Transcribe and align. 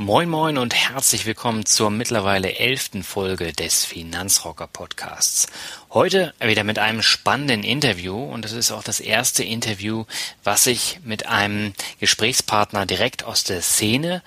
Moin 0.00 0.30
moin 0.30 0.56
und 0.56 0.74
herzlich 0.74 1.26
willkommen 1.26 1.66
zur 1.66 1.90
mittlerweile 1.90 2.56
elften 2.56 3.02
Folge 3.02 3.52
des 3.52 3.84
Finanzrocker 3.84 4.66
Podcasts. 4.66 5.46
Heute 5.90 6.32
wieder 6.40 6.64
mit 6.64 6.78
einem 6.78 7.02
spannenden 7.02 7.62
Interview 7.62 8.16
und 8.16 8.46
das 8.46 8.52
ist 8.52 8.72
auch 8.72 8.82
das 8.82 9.00
erste 9.00 9.44
Interview, 9.44 10.06
was 10.42 10.66
ich 10.66 11.00
mit 11.04 11.26
einem 11.26 11.74
Gesprächspartner 11.98 12.86
direkt 12.86 13.24
aus 13.24 13.44
der 13.44 13.60
Szene 13.60 14.22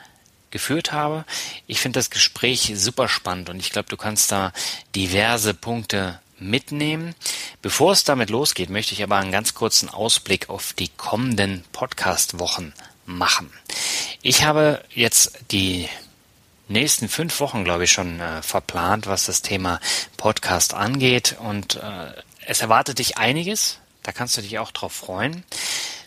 geführt 0.51 0.91
habe. 0.91 1.25
Ich 1.65 1.79
finde 1.79 1.97
das 1.97 2.11
Gespräch 2.11 2.71
super 2.75 3.07
spannend 3.07 3.49
und 3.49 3.59
ich 3.59 3.71
glaube, 3.71 3.89
du 3.89 3.97
kannst 3.97 4.31
da 4.31 4.53
diverse 4.95 5.55
Punkte 5.55 6.19
mitnehmen. 6.37 7.15
Bevor 7.63 7.93
es 7.93 8.03
damit 8.03 8.29
losgeht, 8.29 8.69
möchte 8.69 8.93
ich 8.93 9.01
aber 9.01 9.17
einen 9.17 9.31
ganz 9.31 9.55
kurzen 9.55 9.89
Ausblick 9.89 10.51
auf 10.51 10.73
die 10.73 10.89
kommenden 10.89 11.63
Podcast-Wochen 11.71 12.73
machen. 13.05 13.51
Ich 14.21 14.43
habe 14.43 14.83
jetzt 14.93 15.37
die 15.51 15.89
nächsten 16.67 17.09
fünf 17.09 17.39
Wochen, 17.39 17.63
glaube 17.63 17.83
ich, 17.85 17.91
schon 17.91 18.19
äh, 18.19 18.41
verplant, 18.41 19.07
was 19.07 19.25
das 19.25 19.41
Thema 19.41 19.79
Podcast 20.17 20.73
angeht. 20.73 21.35
Und 21.39 21.75
äh, 21.75 22.13
es 22.45 22.61
erwartet 22.61 22.99
dich 22.99 23.17
einiges. 23.17 23.79
Da 24.01 24.11
kannst 24.11 24.37
du 24.37 24.41
dich 24.41 24.59
auch 24.59 24.71
drauf 24.71 24.93
freuen. 24.93 25.43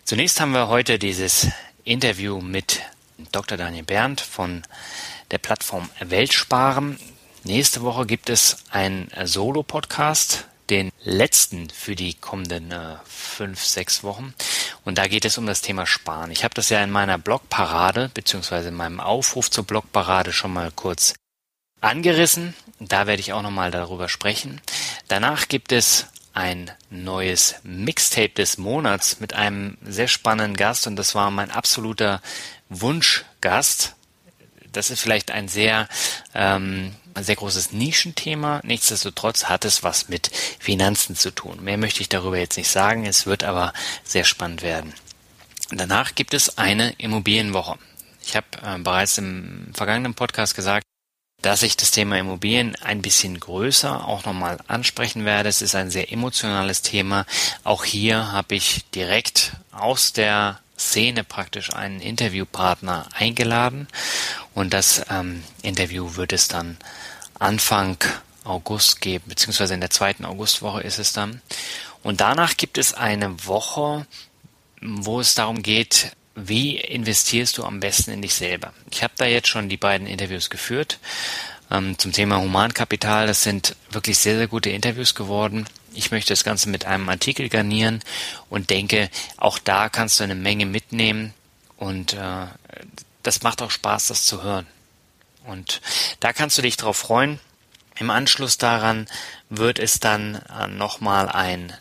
Zunächst 0.05 0.41
haben 0.41 0.53
wir 0.53 0.69
heute 0.69 0.98
dieses 0.98 1.48
Interview 1.85 2.41
mit 2.41 2.83
Dr. 3.33 3.57
Daniel 3.57 3.85
Berndt 3.85 4.20
von 4.20 4.63
der 5.31 5.39
Plattform 5.39 5.89
Weltsparen. 6.01 6.98
Nächste 7.45 7.83
Woche 7.83 8.07
gibt 8.07 8.29
es 8.29 8.59
einen 8.70 9.11
Solo-Podcast 9.25 10.47
den 10.70 10.91
letzten 11.05 11.70
für 11.70 11.95
die 11.95 12.14
kommenden 12.14 12.72
äh, 12.72 12.97
fünf, 13.05 13.64
sechs 13.64 14.03
Wochen. 14.03 14.34
Und 14.84 14.98
da 14.98 15.06
geht 15.06 15.25
es 15.25 15.39
um 15.39 15.47
das 15.47 15.62
Thema 15.62 15.86
Sparen. 15.86 16.31
Ich 16.31 16.45
habe 16.45 16.55
das 16.55 16.69
ja 16.69 16.83
in 16.83 16.91
meiner 16.91 17.19
Blogparade 17.19 18.11
beziehungsweise 18.14 18.69
in 18.69 18.75
meinem 18.75 19.00
Aufruf 19.00 19.50
zur 19.50 19.64
Blogparade 19.64 20.33
schon 20.33 20.53
mal 20.53 20.70
kurz 20.70 21.14
angerissen. 21.81 22.55
Da 22.78 23.06
werde 23.06 23.20
ich 23.20 23.33
auch 23.33 23.42
nochmal 23.42 23.70
darüber 23.70 24.08
sprechen. 24.08 24.61
Danach 25.08 25.48
gibt 25.48 25.73
es 25.73 26.06
ein 26.36 26.70
neues 26.91 27.56
Mixtape 27.62 28.28
des 28.28 28.58
Monats 28.58 29.20
mit 29.20 29.33
einem 29.33 29.78
sehr 29.83 30.08
spannenden 30.08 30.56
Gast 30.56 30.86
und 30.86 30.97
das 30.97 31.14
war 31.14 31.30
mein 31.30 31.51
absoluter 31.51 32.20
Wunschgast. 32.69 33.95
Das 34.77 34.91
ist 34.91 35.01
vielleicht 35.01 35.31
ein 35.31 35.49
sehr 35.49 35.89
ähm, 36.35 36.95
ein 37.15 37.25
sehr 37.25 37.37
großes 37.37 37.73
Nischenthema. 37.73 38.61
Nichtsdestotrotz 38.63 39.47
hat 39.47 39.65
es 39.65 39.83
was 39.83 40.09
mit 40.09 40.31
Finanzen 40.59 41.17
zu 41.17 41.31
tun. 41.31 41.65
Mehr 41.65 41.79
möchte 41.79 42.03
ich 42.03 42.09
darüber 42.09 42.39
jetzt 42.39 42.59
nicht 42.59 42.71
sagen. 42.71 43.07
Es 43.07 43.27
wird 43.27 43.43
aber 43.43 43.73
sehr 44.05 44.25
spannend 44.25 44.63
werden. 44.63 44.93
Danach 45.71 46.15
gibt 46.15 46.35
es 46.35 46.59
eine 46.59 46.93
Immobilienwoche. 46.99 47.79
Ich 48.23 48.37
habe 48.37 48.47
äh, 48.63 48.79
bereits 48.79 49.19
im 49.19 49.73
vergangenen 49.75 50.15
Podcast 50.15 50.55
gesagt, 50.55 50.85
dass 51.43 51.63
ich 51.63 51.77
das 51.77 51.91
Thema 51.91 52.19
Immobilien 52.19 52.77
ein 52.77 53.03
bisschen 53.03 53.39
größer 53.39 54.07
auch 54.07 54.25
nochmal 54.25 54.59
ansprechen 54.67 55.25
werde. 55.25 55.48
Es 55.48 55.63
ist 55.63 55.75
ein 55.75 55.91
sehr 55.91 56.13
emotionales 56.13 56.83
Thema. 56.83 57.25
Auch 57.65 57.85
hier 57.85 58.33
habe 58.33 58.55
ich 58.55 58.85
direkt 58.91 59.53
aus 59.73 60.13
der 60.13 60.61
Szene 60.79 61.25
praktisch 61.25 61.73
einen 61.73 62.01
Interviewpartner 62.01 63.09
eingeladen 63.13 63.89
und 64.55 64.73
das 64.73 65.03
ähm, 65.11 65.42
Interview 65.63 66.17
wird 66.17 66.33
es 66.33 66.48
dann 66.48 66.77
Anfang 67.39 67.98
August 68.45 69.01
geben, 69.01 69.25
beziehungsweise 69.27 69.75
in 69.75 69.81
der 69.81 69.91
zweiten 69.91 70.25
Augustwoche 70.25 70.83
ist 70.83 70.98
es 70.98 71.13
dann. 71.13 71.42
Und 72.03 72.20
danach 72.20 72.57
gibt 72.57 72.79
es 72.79 72.95
eine 72.95 73.47
Woche, 73.47 74.07
wo 74.81 75.20
es 75.20 75.35
darum 75.35 75.63
geht, 75.63 76.13
wie 76.35 76.77
investierst 76.77 77.57
du 77.59 77.65
am 77.65 77.81
besten 77.81 78.13
in 78.13 78.23
dich 78.23 78.35
selber? 78.35 78.73
Ich 78.91 79.03
habe 79.03 79.15
da 79.17 79.25
jetzt 79.25 79.48
schon 79.48 79.69
die 79.69 79.79
beiden 79.79 80.07
Interviews 80.07 80.51
geführt 80.51 80.98
ähm, 81.70 81.98
zum 81.98 82.13
Thema 82.13 82.39
Humankapital. 82.41 83.27
Das 83.27 83.42
sind 83.42 83.75
wirklich 83.91 84.19
sehr, 84.19 84.36
sehr 84.36 84.47
gute 84.47 84.70
Interviews 84.70 85.15
geworden. 85.15 85.67
Ich 85.96 86.11
möchte 86.11 86.33
das 86.33 86.45
Ganze 86.45 86.68
mit 86.68 86.84
einem 86.84 87.08
Artikel 87.08 87.48
garnieren 87.48 88.02
und 88.51 88.70
denke, 88.70 89.11
auch 89.36 89.58
da 89.58 89.89
kannst 89.89 90.20
du 90.20 90.24
eine 90.24 90.34
Menge 90.34 90.67
mitnehmen 90.67 91.34
und 91.77 92.12
äh, 92.12 92.46
das 93.23 93.42
macht 93.42 93.62
auch 93.62 93.70
Spaß, 93.70 94.08
das 94.08 94.24
zu 94.24 94.42
hören. 94.42 94.67
Und 95.45 95.80
da 96.20 96.33
kannst 96.33 96.58
du 96.58 96.62
dich 96.62 96.77
drauf 96.77 96.96
freuen. 96.96 97.40
Im 97.98 98.11
Anschluss 98.11 98.58
daran 98.58 99.06
wird 99.48 99.79
es 99.79 100.01
dann 100.01 100.36
äh, 100.36 100.67
nochmal 100.67 101.29
ein 101.29 101.73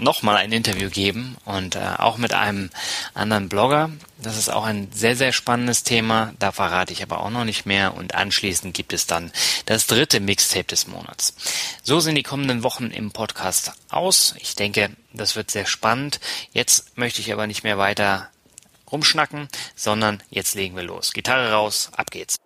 nochmal 0.00 0.36
ein 0.36 0.52
Interview 0.52 0.90
geben 0.90 1.36
und 1.44 1.76
äh, 1.76 1.80
auch 1.98 2.16
mit 2.16 2.34
einem 2.34 2.70
anderen 3.14 3.48
Blogger. 3.48 3.90
Das 4.18 4.36
ist 4.36 4.50
auch 4.50 4.64
ein 4.64 4.88
sehr, 4.92 5.16
sehr 5.16 5.32
spannendes 5.32 5.82
Thema. 5.82 6.34
Da 6.38 6.52
verrate 6.52 6.92
ich 6.92 7.02
aber 7.02 7.20
auch 7.20 7.30
noch 7.30 7.44
nicht 7.44 7.66
mehr. 7.66 7.94
Und 7.94 8.14
anschließend 8.14 8.74
gibt 8.74 8.92
es 8.92 9.06
dann 9.06 9.32
das 9.66 9.86
dritte 9.86 10.20
Mixtape 10.20 10.64
des 10.64 10.86
Monats. 10.86 11.34
So 11.82 12.00
sind 12.00 12.16
die 12.16 12.22
kommenden 12.22 12.62
Wochen 12.62 12.86
im 12.86 13.12
Podcast 13.12 13.72
aus. 13.88 14.34
Ich 14.38 14.54
denke, 14.54 14.90
das 15.12 15.36
wird 15.36 15.50
sehr 15.50 15.66
spannend. 15.66 16.20
Jetzt 16.52 16.96
möchte 16.98 17.20
ich 17.20 17.32
aber 17.32 17.46
nicht 17.46 17.64
mehr 17.64 17.78
weiter 17.78 18.28
rumschnacken, 18.90 19.48
sondern 19.74 20.22
jetzt 20.30 20.54
legen 20.54 20.76
wir 20.76 20.82
los. 20.82 21.12
Gitarre 21.12 21.52
raus, 21.52 21.90
ab 21.96 22.10
geht's. 22.10 22.36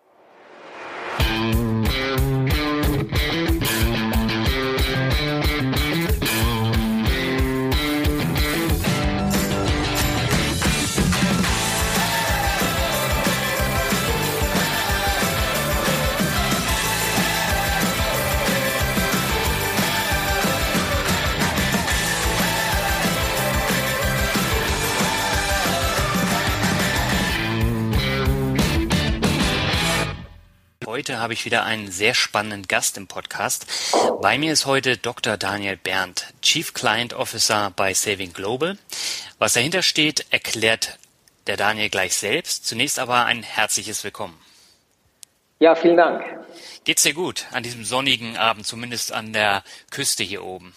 Habe 31.25 31.33
ich 31.33 31.47
wieder 31.47 31.65
einen 31.65 31.91
sehr 31.91 32.13
spannenden 32.13 32.69
Gast 32.69 32.99
im 32.99 33.07
Podcast. 33.07 33.67
Bei 34.21 34.37
mir 34.37 34.53
ist 34.53 34.67
heute 34.67 34.99
Dr. 34.99 35.39
Daniel 35.39 35.79
Berndt, 35.79 36.35
Chief 36.43 36.75
Client 36.75 37.15
Officer 37.15 37.73
bei 37.75 37.95
Saving 37.95 38.35
Global. 38.35 38.77
Was 39.39 39.55
dahinter 39.55 39.81
steht, 39.81 40.27
erklärt 40.29 40.99
der 41.47 41.57
Daniel 41.57 41.89
gleich 41.89 42.15
selbst. 42.15 42.67
Zunächst 42.67 42.99
aber 42.99 43.25
ein 43.25 43.43
herzliches 43.43 44.05
Willkommen. 44.05 44.39
Ja, 45.61 45.75
vielen 45.75 45.97
Dank. 45.97 46.25
Geht's 46.85 47.05
dir 47.05 47.15
gut 47.15 47.47
an 47.53 47.63
diesem 47.63 47.85
sonnigen 47.85 48.37
Abend, 48.37 48.67
zumindest 48.67 49.11
an 49.11 49.33
der 49.33 49.65
Küste 49.91 50.25
hier 50.25 50.45
oben? 50.45 50.75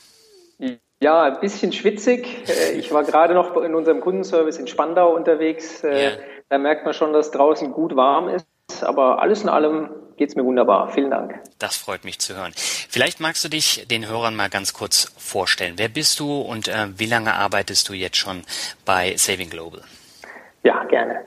Ja, 1.01 1.23
ein 1.23 1.41
bisschen 1.41 1.73
schwitzig. 1.73 2.25
Äh, 2.47 2.71
ich 2.77 2.93
war 2.93 3.03
gerade 3.03 3.33
noch 3.33 3.53
in 3.57 3.75
unserem 3.75 3.99
Kundenservice 3.99 4.55
in 4.55 4.67
Spandau 4.67 5.13
unterwegs. 5.13 5.83
Äh, 5.83 6.03
ja. 6.05 6.11
Da 6.47 6.57
merkt 6.57 6.85
man 6.85 6.93
schon, 6.93 7.11
dass 7.11 7.31
draußen 7.31 7.73
gut 7.73 7.97
warm 7.97 8.29
ist. 8.29 8.47
Aber 8.81 9.21
alles 9.21 9.43
in 9.43 9.49
allem 9.49 9.89
geht's 10.17 10.35
mir 10.35 10.43
wunderbar. 10.43 10.89
Vielen 10.89 11.11
Dank. 11.11 11.39
Das 11.59 11.77
freut 11.77 12.03
mich 12.03 12.19
zu 12.19 12.35
hören. 12.35 12.51
Vielleicht 12.55 13.19
magst 13.19 13.43
du 13.45 13.49
dich 13.49 13.87
den 13.87 14.07
Hörern 14.07 14.35
mal 14.35 14.49
ganz 14.49 14.73
kurz 14.73 15.13
vorstellen. 15.17 15.75
Wer 15.77 15.89
bist 15.89 16.19
du 16.19 16.41
und 16.41 16.67
äh, 16.67 16.87
wie 16.97 17.05
lange 17.05 17.33
arbeitest 17.33 17.87
du 17.89 17.93
jetzt 17.93 18.17
schon 18.17 18.43
bei 18.85 19.15
Saving 19.15 19.49
Global? 19.49 19.81
Ja, 20.63 20.83
gerne. 20.85 21.21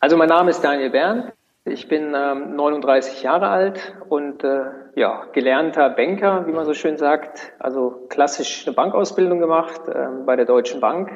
Also 0.00 0.16
mein 0.16 0.28
Name 0.28 0.50
ist 0.50 0.62
Daniel 0.62 0.90
Bern. 0.90 1.32
Ich 1.64 1.86
bin 1.88 2.12
ähm, 2.16 2.56
39 2.56 3.22
Jahre 3.22 3.48
alt 3.48 3.94
und 4.08 4.42
äh, 4.42 4.64
ja, 4.96 5.26
gelernter 5.32 5.90
Banker, 5.90 6.46
wie 6.46 6.52
man 6.52 6.64
so 6.64 6.74
schön 6.74 6.96
sagt. 6.96 7.52
Also 7.60 8.06
klassisch 8.08 8.66
eine 8.66 8.74
Bankausbildung 8.74 9.38
gemacht 9.38 9.82
äh, 9.88 10.06
bei 10.26 10.34
der 10.34 10.44
Deutschen 10.44 10.80
Bank. 10.80 11.10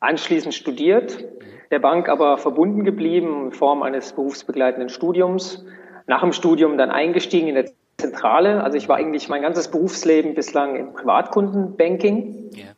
Anschließend 0.00 0.54
studiert, 0.54 1.22
der 1.70 1.78
Bank 1.78 2.08
aber 2.08 2.38
verbunden 2.38 2.84
geblieben 2.84 3.46
in 3.46 3.52
Form 3.52 3.82
eines 3.82 4.14
berufsbegleitenden 4.14 4.88
Studiums 4.88 5.64
nach 6.06 6.20
dem 6.20 6.32
Studium 6.32 6.78
dann 6.78 6.90
eingestiegen 6.90 7.48
in 7.48 7.54
der 7.54 7.66
Zentrale. 7.98 8.62
Also 8.62 8.76
ich 8.76 8.88
war 8.88 8.96
eigentlich 8.96 9.28
mein 9.28 9.42
ganzes 9.42 9.68
Berufsleben 9.68 10.34
bislang 10.34 10.76
im 10.76 10.92
Privatkundenbanking. 10.92 12.50
Yeah. 12.54 12.74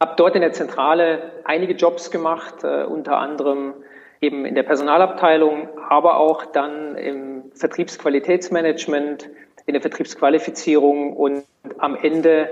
habe 0.00 0.14
dort 0.16 0.34
in 0.34 0.42
der 0.42 0.52
Zentrale 0.52 1.32
einige 1.44 1.74
Jobs 1.74 2.10
gemacht, 2.10 2.64
äh, 2.64 2.84
unter 2.84 3.18
anderem 3.18 3.74
eben 4.20 4.44
in 4.44 4.54
der 4.54 4.62
Personalabteilung, 4.62 5.68
aber 5.88 6.16
auch 6.16 6.46
dann 6.46 6.96
im 6.96 7.44
Vertriebsqualitätsmanagement, 7.54 9.28
in 9.66 9.72
der 9.72 9.82
Vertriebsqualifizierung 9.82 11.12
und 11.12 11.44
am 11.78 11.96
Ende 11.96 12.48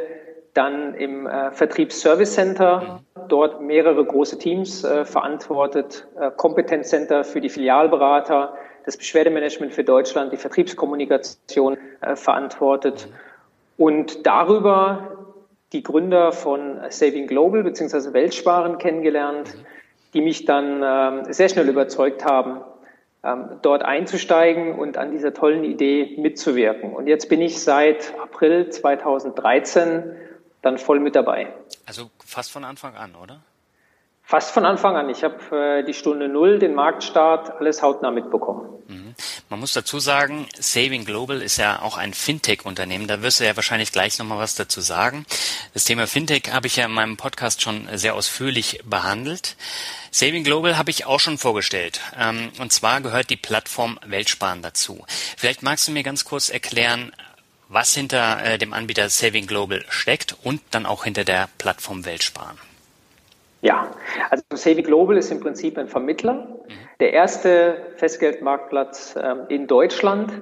dann 0.53 0.95
im 0.95 1.27
äh, 1.27 1.51
Vertriebsservice 1.51 2.35
Center, 2.35 3.01
dort 3.29 3.61
mehrere 3.61 4.05
große 4.05 4.39
Teams 4.39 4.85
äh, 4.85 5.05
verantwortet, 5.05 6.07
äh, 6.19 6.31
Kompetenzcenter 6.31 7.25
für 7.25 7.41
die 7.41 7.49
Filialberater, 7.49 8.55
das 8.85 8.97
Beschwerdemanagement 8.97 9.73
für 9.73 9.85
Deutschland, 9.85 10.33
die 10.33 10.37
Vertriebskommunikation 10.37 11.79
äh, 12.01 12.17
verantwortet 12.17 13.09
und 13.77 14.27
darüber 14.27 15.35
die 15.73 15.83
Gründer 15.83 16.33
von 16.33 16.79
Saving 16.91 17.27
Global 17.27 17.65
bzw. 17.65 18.13
Weltsparen 18.13 18.79
kennengelernt, 18.79 19.55
die 20.13 20.21
mich 20.21 20.45
dann 20.45 20.83
ähm, 20.85 21.33
sehr 21.33 21.49
schnell 21.49 21.69
überzeugt 21.69 22.25
haben, 22.25 22.61
ähm, 23.25 23.59
dort 23.63 23.83
einzusteigen 23.83 24.79
und 24.79 24.97
an 24.97 25.11
dieser 25.11 25.35
tollen 25.35 25.65
Idee 25.65 26.15
mitzuwirken. 26.19 26.93
Und 26.93 27.09
jetzt 27.09 27.29
bin 27.29 27.41
ich 27.41 27.61
seit 27.61 28.15
April 28.21 28.69
2013 28.71 30.15
dann 30.63 30.79
voll 30.79 31.01
mit 31.01 31.17
dabei. 31.17 31.53
Also 31.87 32.11
fast 32.25 32.53
von 32.53 32.65
Anfang 32.65 32.95
an, 32.95 33.15
oder? 33.17 33.41
Fast 34.27 34.53
von 34.53 34.65
Anfang 34.65 34.97
an. 34.97 35.11
Ich 35.11 35.23
habe 35.23 35.81
äh, 35.81 35.85
die 35.85 35.93
Stunde 35.93 36.29
Null, 36.29 36.59
den 36.59 36.75
Marktstart, 36.75 37.61
alles 37.61 37.83
hautnah 37.83 38.11
mitbekommen. 38.11 38.71
Mhm. 38.89 39.15
Man 39.51 39.61
muss 39.61 39.75
dazu 39.75 39.99
sagen, 39.99 40.49
Saving 40.59 41.05
Global 41.05 41.43
ist 41.43 41.59
ja 41.59 41.83
auch 41.83 41.99
ein 41.99 42.15
Fintech-Unternehmen. 42.15 43.07
Da 43.07 43.21
wirst 43.21 43.41
du 43.41 43.45
ja 43.45 43.55
wahrscheinlich 43.55 43.93
gleich 43.93 44.19
nochmal 44.19 44.39
was 44.39 44.55
dazu 44.55 44.81
sagen. 44.81 45.27
Das 45.75 45.85
Thema 45.85 46.07
Fintech 46.07 46.51
habe 46.53 46.67
ich 46.67 46.77
ja 46.77 46.87
in 46.87 46.93
meinem 46.93 47.19
Podcast 47.19 47.61
schon 47.61 47.87
sehr 47.93 48.15
ausführlich 48.15 48.81
behandelt. 48.85 49.57
Saving 50.11 50.43
Global 50.45 50.79
habe 50.79 50.91
ich 50.91 51.05
auch 51.05 51.21
schon 51.21 51.37
vorgestellt. 51.37 52.01
Ähm, 52.19 52.51
und 52.59 52.73
zwar 52.73 53.03
gehört 53.03 53.29
die 53.29 53.37
Plattform 53.37 54.01
Weltsparen 54.07 54.63
dazu. 54.63 55.05
Vielleicht 55.37 55.63
magst 55.63 55.87
du 55.87 55.93
mir 55.93 56.03
ganz 56.03 56.25
kurz 56.25 56.49
erklären, 56.49 57.13
was 57.69 57.93
hinter 57.93 58.43
äh, 58.43 58.57
dem 58.57 58.73
Anbieter 58.73 59.11
Saving 59.11 59.47
Global 59.47 59.85
steckt 59.91 60.35
und 60.43 60.63
dann 60.71 60.87
auch 60.87 61.05
hinter 61.05 61.25
der 61.25 61.51
Plattform 61.59 62.07
Weltsparen. 62.07 62.59
Ja, 63.65 63.91
also 64.29 64.45
Saving 64.53 64.85
Global 64.85 65.17
ist 65.17 65.33
im 65.33 65.41
Prinzip 65.41 65.79
ein 65.79 65.89
Vermittler, 65.89 66.35
mhm. 66.35 66.73
der 67.01 67.15
erste 67.15 67.79
Festgeldmarktplatz 67.97 69.17
äh, 69.17 69.37
in 69.49 69.67
Deutschland, 69.67 70.35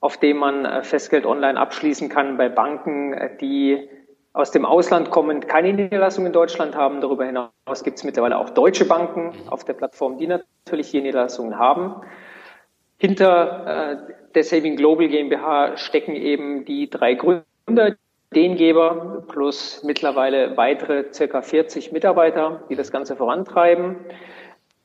auf 0.00 0.18
dem 0.18 0.36
man 0.36 0.66
äh, 0.66 0.82
Festgeld 0.82 1.24
online 1.24 1.58
abschließen 1.58 2.10
kann 2.10 2.36
bei 2.36 2.50
Banken, 2.50 3.14
äh, 3.14 3.34
die 3.38 3.88
aus 4.34 4.50
dem 4.50 4.66
Ausland 4.66 5.10
kommen, 5.10 5.40
keine 5.40 5.72
Niederlassung 5.72 6.26
in 6.26 6.34
Deutschland 6.34 6.76
haben. 6.76 7.00
Darüber 7.00 7.24
hinaus 7.24 7.82
gibt 7.82 7.96
es 7.96 8.04
mittlerweile 8.04 8.36
auch 8.36 8.50
deutsche 8.50 8.84
Banken 8.84 9.28
mhm. 9.28 9.48
auf 9.48 9.64
der 9.64 9.72
Plattform, 9.72 10.18
die 10.18 10.26
natürlich 10.26 10.88
hier 10.88 11.00
Niederlassungen 11.00 11.58
haben. 11.58 12.02
Hinter 12.98 14.10
äh, 14.10 14.12
der 14.34 14.44
Saving 14.44 14.76
Global 14.76 15.08
GmbH 15.08 15.78
stecken 15.78 16.14
eben 16.14 16.66
die 16.66 16.90
drei 16.90 17.14
Gründer, 17.14 17.96
Ideengeber 18.32 19.24
plus 19.26 19.82
mittlerweile 19.82 20.56
weitere 20.56 21.12
circa 21.12 21.42
40 21.42 21.90
Mitarbeiter, 21.90 22.62
die 22.68 22.76
das 22.76 22.92
Ganze 22.92 23.16
vorantreiben. 23.16 23.96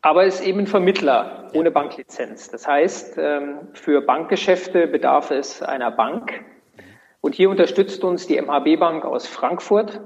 Aber 0.01 0.25
es 0.25 0.39
ist 0.39 0.47
eben 0.47 0.61
ein 0.61 0.67
Vermittler 0.67 1.51
ohne 1.53 1.69
Banklizenz. 1.69 2.49
Das 2.49 2.67
heißt, 2.67 3.17
ähm, 3.19 3.67
für 3.73 4.01
Bankgeschäfte 4.01 4.87
bedarf 4.87 5.29
es 5.29 5.61
einer 5.61 5.91
Bank. 5.91 6.43
Und 7.21 7.35
hier 7.35 7.49
unterstützt 7.49 8.03
uns 8.03 8.25
die 8.25 8.39
MHB 8.39 8.79
Bank 8.79 9.05
aus 9.05 9.27
Frankfurt, 9.27 10.01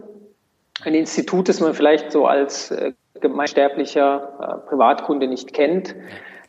ein 0.83 0.93
Institut, 0.93 1.49
das 1.49 1.59
man 1.61 1.73
vielleicht 1.73 2.11
so 2.11 2.25
als 2.25 2.71
äh, 2.71 2.93
gemeinsterblicher 3.21 4.63
äh, 4.63 4.69
Privatkunde 4.69 5.27
nicht 5.27 5.53
kennt. 5.53 5.95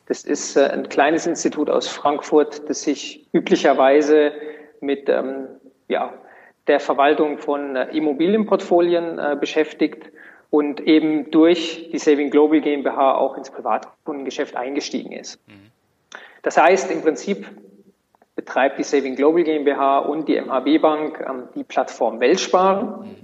Das 0.07 0.25
ist 0.25 0.57
äh, 0.57 0.67
ein 0.67 0.89
kleines 0.89 1.27
Institut 1.27 1.71
aus 1.71 1.87
Frankfurt, 1.87 2.69
das 2.69 2.83
sich 2.83 3.29
üblicherweise 3.33 4.33
mit 4.81 5.09
ähm, 5.09 5.49
ja, 5.89 6.13
der 6.71 6.79
Verwaltung 6.79 7.39
von 7.39 7.75
äh, 7.75 7.89
Immobilienportfolien 7.97 9.19
äh, 9.19 9.37
beschäftigt 9.39 10.05
und 10.51 10.81
eben 10.81 11.33
durch 11.33 11.91
die 11.93 11.99
Saving 11.99 12.31
Global 12.31 12.61
GmbH 12.61 13.17
auch 13.17 13.37
ins 13.37 13.51
Privatkundengeschäft 13.51 14.55
eingestiegen 14.55 15.11
ist. 15.11 15.41
Mhm. 15.49 15.73
Das 16.43 16.57
heißt, 16.57 16.93
im 16.93 17.03
Prinzip 17.03 17.45
betreibt 18.37 18.79
die 18.79 18.85
Saving 18.85 19.17
Global 19.17 19.43
GmbH 19.43 19.99
und 19.99 20.29
die 20.29 20.41
MHB 20.41 20.81
Bank 20.81 21.27
ähm, 21.29 21.49
die 21.57 21.65
Plattform 21.65 22.21
Weltsparen, 22.21 22.87
mhm. 22.87 23.17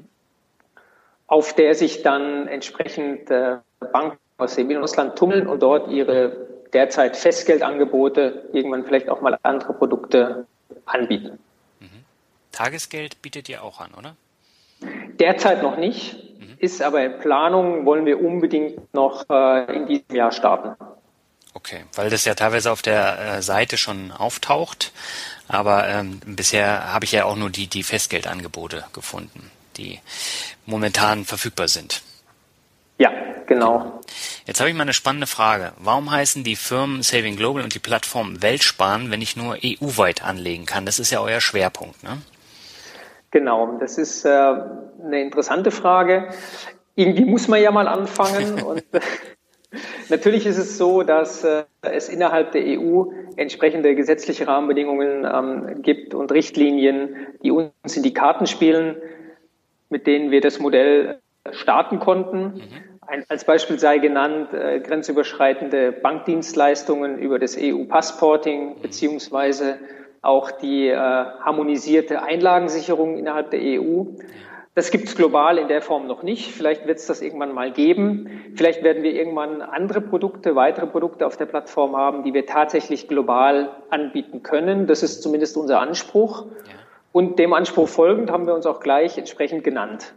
auf 1.28 1.54
der 1.54 1.76
sich 1.76 2.02
dann 2.02 2.48
entsprechend 2.48 3.31
äh, 3.31 3.58
Banken 3.93 4.19
aus 4.38 4.56
dem 4.56 4.76
Ausland 4.76 5.16
tummeln 5.16 5.46
und 5.46 5.62
dort 5.62 5.88
ihre 5.88 6.48
derzeit 6.72 7.16
Festgeldangebote, 7.16 8.48
irgendwann 8.52 8.84
vielleicht 8.84 9.08
auch 9.08 9.20
mal 9.20 9.38
andere 9.44 9.72
Produkte 9.72 10.46
anbieten. 10.84 11.38
Tagesgeld 12.56 13.20
bietet 13.20 13.50
ihr 13.50 13.62
auch 13.62 13.81
an, 13.81 13.93
oder? 13.93 14.17
Derzeit 15.20 15.62
noch 15.62 15.76
nicht, 15.76 16.14
mhm. 16.41 16.56
ist 16.58 16.81
aber 16.81 17.05
in 17.05 17.19
Planung, 17.19 17.85
wollen 17.85 18.06
wir 18.06 18.19
unbedingt 18.19 18.94
noch 18.94 19.29
äh, 19.29 19.76
in 19.76 19.87
diesem 19.87 20.17
Jahr 20.17 20.32
starten. 20.32 20.75
Okay, 21.53 21.85
weil 21.94 22.08
das 22.08 22.25
ja 22.25 22.35
teilweise 22.35 22.73
auf 22.73 22.81
der 22.81 23.19
äh, 23.19 23.43
Seite 23.43 23.76
schon 23.76 24.11
auftaucht, 24.11 24.93
aber 25.49 25.87
ähm, 25.87 26.20
bisher 26.25 26.94
habe 26.94 27.05
ich 27.05 27.12
ja 27.12 27.26
auch 27.26 27.37
nur 27.37 27.50
die, 27.50 27.67
die 27.67 27.82
Festgeldangebote 27.82 28.85
gefunden, 28.94 29.50
die 29.76 30.00
momentan 30.64 31.26
verfügbar 31.26 31.69
sind. 31.69 32.03
Ja, 32.97 33.11
genau. 33.47 34.00
Jetzt 34.47 34.61
habe 34.61 34.70
ich 34.70 34.76
mal 34.76 34.82
eine 34.82 34.94
spannende 34.94 35.26
Frage. 35.26 35.73
Warum 35.76 36.11
heißen 36.11 36.43
die 36.43 36.56
Firmen 36.56 37.03
Saving 37.03 37.37
Global 37.37 37.62
und 37.62 37.75
die 37.75 37.81
Plattform 37.81 38.41
Weltsparen, 38.41 39.11
wenn 39.11 39.20
ich 39.20 39.37
nur 39.37 39.58
EU-weit 39.62 40.23
anlegen 40.23 40.64
kann? 40.64 40.87
Das 40.87 40.99
ist 40.99 41.11
ja 41.11 41.20
euer 41.20 41.43
Schwerpunkt, 41.43 42.03
ne? 42.03 42.23
Genau, 43.31 43.78
das 43.78 43.99
ist 43.99 44.25
äh, 44.25 44.28
eine 44.28 45.23
interessante 45.23 45.70
Frage. 45.70 46.31
Irgendwie 46.94 47.25
muss 47.25 47.49
man 47.49 47.61
ja 47.61 47.70
mal 47.70 47.88
anfangen 47.88 48.62
und 48.67 48.84
Natürlich 50.08 50.46
ist 50.46 50.58
es 50.58 50.78
so, 50.78 51.02
dass 51.02 51.44
äh, 51.44 51.64
es 51.82 52.08
innerhalb 52.08 52.52
der 52.52 52.62
EU 52.64 53.06
entsprechende 53.37 53.94
gesetzliche 53.94 54.46
Rahmenbedingungen 54.46 55.25
ähm, 55.25 55.82
gibt 55.82 56.14
und 56.14 56.32
Richtlinien, 56.32 57.26
die 57.43 57.50
uns 57.50 57.96
in 57.96 58.02
die 58.02 58.14
Karten 58.14 58.46
spielen, 58.46 58.96
mit 59.88 60.06
denen 60.06 60.31
wir 60.31 60.40
das 60.40 60.58
Modell 60.58 61.20
starten 61.50 61.99
konnten. 61.99 62.43
Mhm. 62.43 62.62
Ein, 63.06 63.25
als 63.29 63.44
Beispiel 63.44 63.79
sei 63.79 63.99
genannt 63.99 64.52
äh, 64.52 64.81
grenzüberschreitende 64.81 65.93
Bankdienstleistungen 65.93 67.19
über 67.19 67.38
das 67.38 67.56
EU-Passporting 67.58 68.77
mhm. 68.77 68.82
beziehungsweise 68.82 69.79
auch 70.26 70.50
die 70.50 70.88
äh, 70.88 70.96
harmonisierte 70.96 72.22
Einlagensicherung 72.22 73.18
innerhalb 73.18 73.50
der 73.50 73.60
EU. 73.60 74.04
Das 74.74 74.90
gibt 74.90 75.08
es 75.08 75.16
global 75.16 75.56
in 75.56 75.68
der 75.68 75.80
Form 75.80 76.06
noch 76.06 76.22
nicht. 76.22 76.52
Vielleicht 76.52 76.86
wird 76.86 76.98
es 76.98 77.06
das 77.06 77.22
irgendwann 77.22 77.54
mal 77.54 77.72
geben. 77.72 78.28
Vielleicht 78.54 78.82
werden 78.82 79.02
wir 79.02 79.14
irgendwann 79.14 79.62
andere 79.62 80.02
Produkte, 80.02 80.54
weitere 80.54 80.86
Produkte 80.86 81.26
auf 81.26 81.38
der 81.38 81.46
Plattform 81.46 81.96
haben, 81.96 82.24
die 82.24 82.34
wir 82.34 82.44
tatsächlich 82.44 83.08
global 83.08 83.70
anbieten 83.88 84.42
können. 84.42 84.86
Das 84.86 85.02
ist 85.02 85.22
zumindest 85.22 85.56
unser 85.56 85.80
Anspruch. 85.80 86.44
Ja. 86.44 86.72
Und 87.12 87.38
dem 87.38 87.54
Anspruch 87.54 87.88
folgend 87.88 88.30
haben 88.30 88.46
wir 88.46 88.54
uns 88.54 88.66
auch 88.66 88.80
gleich 88.80 89.16
entsprechend 89.16 89.64
genannt. 89.64 90.12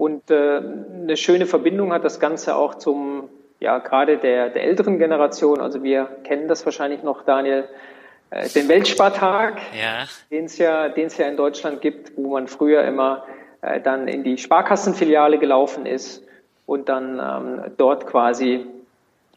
Und 0.00 0.30
äh, 0.30 0.62
eine 1.02 1.16
schöne 1.18 1.44
Verbindung 1.44 1.92
hat 1.92 2.04
das 2.04 2.20
Ganze 2.20 2.56
auch 2.56 2.76
zum, 2.76 3.28
ja, 3.58 3.78
gerade 3.78 4.16
der, 4.16 4.48
der 4.48 4.64
älteren 4.64 4.98
Generation. 4.98 5.60
Also 5.60 5.82
wir 5.82 6.06
kennen 6.24 6.48
das 6.48 6.64
wahrscheinlich 6.64 7.02
noch, 7.02 7.22
Daniel, 7.22 7.68
den 8.54 8.68
Weltspartag, 8.68 9.60
ja. 9.78 10.06
den 10.30 10.44
es 10.44 10.58
ja, 10.58 10.88
den 10.88 11.06
es 11.06 11.16
ja 11.16 11.26
in 11.26 11.36
Deutschland 11.36 11.80
gibt, 11.80 12.16
wo 12.16 12.30
man 12.30 12.46
früher 12.46 12.84
immer 12.84 13.24
äh, 13.62 13.80
dann 13.80 14.08
in 14.08 14.22
die 14.22 14.38
Sparkassenfiliale 14.38 15.38
gelaufen 15.38 15.84
ist 15.84 16.22
und 16.66 16.88
dann 16.88 17.18
ähm, 17.18 17.72
dort 17.76 18.06
quasi 18.06 18.66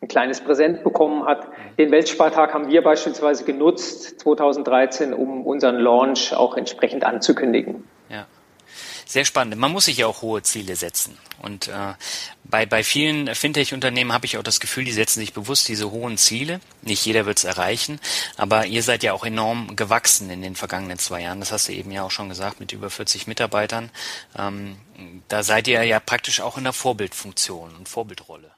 ein 0.02 0.08
kleines 0.08 0.42
Präsent 0.42 0.84
bekommen 0.84 1.26
hat. 1.26 1.48
Den 1.80 1.90
Weltspartag 1.92 2.54
haben 2.54 2.68
wir 2.68 2.84
beispielsweise 2.84 3.46
genutzt 3.46 4.20
2013, 4.20 5.14
um 5.14 5.46
unseren 5.46 5.80
Launch 5.80 6.36
auch 6.36 6.56
entsprechend 6.56 7.04
anzukündigen. 7.04 7.84
Sehr 9.06 9.26
spannend. 9.26 9.58
Man 9.58 9.72
muss 9.72 9.86
sich 9.86 9.98
ja 9.98 10.08
auch 10.08 10.22
hohe 10.22 10.42
Ziele 10.44 10.76
setzen. 10.76 11.18
Und 11.42 11.68
äh, 11.68 11.94
bei, 12.46 12.66
bei 12.66 12.84
vielen 12.84 13.34
Fintech-Unternehmen 13.34 14.14
habe 14.14 14.26
ich 14.26 14.38
auch 14.38 14.44
das 14.44 14.60
Gefühl, 14.60 14.86
die 14.86 14.92
setzen 14.92 15.20
sich 15.20 15.34
bewusst 15.34 15.68
diese 15.68 15.92
hohen 15.92 16.18
Ziele. 16.18 16.62
Nicht 16.82 17.06
jeder 17.06 17.26
wird 17.26 17.40
es 17.40 17.44
erreichen, 17.44 18.00
aber 18.38 18.66
ihr 18.66 18.82
seid 18.82 19.04
ja 19.04 19.14
auch 19.14 19.26
enorm 19.26 19.76
gewachsen 19.76 20.30
in 20.30 20.42
den 20.42 20.56
vergangenen 20.56 21.00
zwei 21.00 21.22
Jahren. 21.22 21.40
Das 21.40 21.52
hast 21.52 21.68
du 21.68 21.74
eben 21.74 21.92
ja 21.92 22.04
auch 22.04 22.12
schon 22.12 22.30
gesagt, 22.30 22.60
mit 22.60 22.72
über 22.72 22.90
40 22.90 23.28
Mitarbeitern. 23.28 23.90
Ähm, 24.38 24.78
da 25.28 25.44
seid 25.44 25.68
ihr 25.68 25.84
ja 25.84 26.00
praktisch 26.00 26.40
auch 26.42 26.58
in 26.58 26.64
der 26.64 26.74
Vorbildfunktion 26.74 27.76
und 27.76 27.90
Vorbildrolle. 27.90 28.52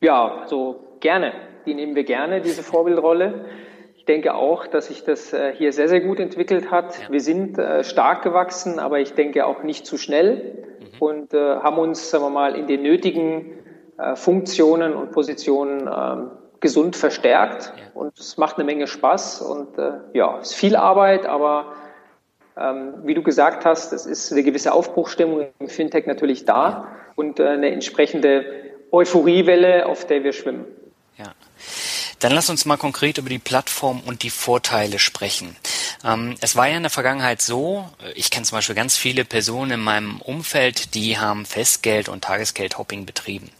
Ja, 0.00 0.46
so 0.48 0.98
gerne. 1.00 1.32
Die 1.66 1.74
nehmen 1.74 1.94
wir 1.94 2.04
gerne, 2.04 2.40
diese 2.40 2.62
Vorbildrolle. 2.62 3.46
Ich 4.04 4.06
denke 4.06 4.34
auch, 4.34 4.66
dass 4.66 4.88
sich 4.88 5.02
das 5.02 5.32
äh, 5.32 5.54
hier 5.56 5.72
sehr, 5.72 5.88
sehr 5.88 6.02
gut 6.02 6.20
entwickelt 6.20 6.70
hat. 6.70 7.00
Ja. 7.00 7.10
Wir 7.10 7.22
sind 7.22 7.56
äh, 7.56 7.82
stark 7.82 8.20
gewachsen, 8.20 8.78
aber 8.78 9.00
ich 9.00 9.14
denke 9.14 9.46
auch 9.46 9.62
nicht 9.62 9.86
zu 9.86 9.96
schnell. 9.96 10.66
Mhm. 10.78 10.98
und 10.98 11.32
äh, 11.32 11.38
haben 11.38 11.78
uns, 11.78 12.10
sagen 12.10 12.22
wir 12.22 12.28
mal, 12.28 12.54
in 12.54 12.66
den 12.66 12.82
nötigen 12.82 13.52
Funktionen 14.14 14.92
und 14.92 15.12
Positionen 15.12 15.88
ähm, 15.88 16.32
gesund 16.60 16.96
verstärkt. 16.96 17.72
Ja. 17.74 17.82
Und 17.94 18.18
es 18.18 18.36
macht 18.36 18.56
eine 18.56 18.64
Menge 18.64 18.88
Spaß 18.88 19.40
und 19.40 19.78
ja, 20.12 20.38
es 20.38 20.50
ist 20.50 20.56
viel 20.56 20.76
Arbeit, 20.76 21.24
aber 21.24 21.72
ähm, 22.58 22.96
wie 23.04 23.14
du 23.14 23.22
gesagt 23.22 23.64
hast, 23.64 23.94
es 23.94 24.04
ist 24.04 24.32
eine 24.32 24.42
gewisse 24.42 24.74
Aufbruchstimmung 24.74 25.46
im 25.58 25.68
Fintech 25.68 26.06
natürlich 26.06 26.44
da 26.44 26.68
ja. 26.68 26.88
und 27.14 27.40
eine 27.40 27.70
entsprechende 27.70 28.44
Euphoriewelle, 28.92 29.86
auf 29.86 30.06
der 30.06 30.24
wir 30.24 30.34
schwimmen. 30.34 30.66
Ja. 31.16 31.32
Dann 32.24 32.32
lass 32.32 32.48
uns 32.48 32.64
mal 32.64 32.78
konkret 32.78 33.18
über 33.18 33.28
die 33.28 33.38
Plattform 33.38 34.00
und 34.00 34.22
die 34.22 34.30
Vorteile 34.30 34.98
sprechen. 34.98 35.56
Ähm, 36.02 36.36
es 36.40 36.56
war 36.56 36.66
ja 36.66 36.78
in 36.78 36.82
der 36.82 36.88
Vergangenheit 36.88 37.42
so, 37.42 37.86
ich 38.14 38.30
kenne 38.30 38.46
zum 38.46 38.56
Beispiel 38.56 38.74
ganz 38.74 38.96
viele 38.96 39.26
Personen 39.26 39.72
in 39.72 39.80
meinem 39.80 40.22
Umfeld, 40.22 40.94
die 40.94 41.18
haben 41.18 41.44
Festgeld- 41.44 42.08
und 42.08 42.24
Tagesgeld-Hopping 42.24 43.04
betrieben. 43.04 43.50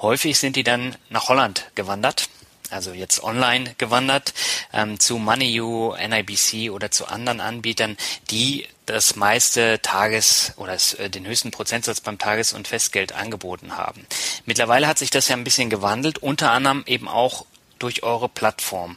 Häufig 0.00 0.38
sind 0.38 0.56
die 0.56 0.64
dann 0.64 0.96
nach 1.10 1.28
Holland 1.28 1.70
gewandert, 1.74 2.30
also 2.70 2.94
jetzt 2.94 3.22
online 3.22 3.74
gewandert, 3.76 4.32
ähm, 4.72 4.98
zu 4.98 5.18
MoneyU, 5.18 5.94
NIBC 5.94 6.70
oder 6.70 6.90
zu 6.90 7.06
anderen 7.06 7.42
Anbietern, 7.42 7.98
die 8.30 8.66
das 8.86 9.16
meiste 9.16 9.82
Tages- 9.82 10.54
oder 10.56 10.78
äh, 10.96 11.10
den 11.10 11.26
höchsten 11.26 11.50
Prozentsatz 11.50 12.00
beim 12.00 12.16
Tages- 12.16 12.54
und 12.54 12.68
Festgeld 12.68 13.12
angeboten 13.12 13.76
haben. 13.76 14.06
Mittlerweile 14.46 14.86
hat 14.86 14.96
sich 14.96 15.10
das 15.10 15.28
ja 15.28 15.36
ein 15.36 15.44
bisschen 15.44 15.68
gewandelt, 15.68 16.16
unter 16.16 16.52
anderem 16.52 16.84
eben 16.86 17.06
auch 17.06 17.44
durch 17.78 18.02
eure 18.02 18.28
Plattform. 18.28 18.96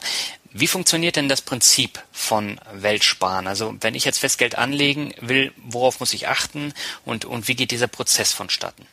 Wie 0.52 0.68
funktioniert 0.68 1.16
denn 1.16 1.30
das 1.30 1.42
Prinzip 1.42 2.00
von 2.12 2.60
Weltsparen? 2.74 3.48
Also 3.48 3.76
wenn 3.82 3.96
ich 3.96 4.06
jetzt 4.06 4.20
Festgeld 4.20 4.58
anlegen 4.58 5.14
will, 5.22 5.52
worauf 5.58 6.00
muss 6.00 6.14
ich 6.14 6.28
achten 6.28 6.74
und, 7.06 7.26
und 7.26 7.48
wie 7.48 7.56
geht 7.56 7.72
dieser 7.72 7.88
Prozess 7.88 8.34
vonstatten? 8.34 8.88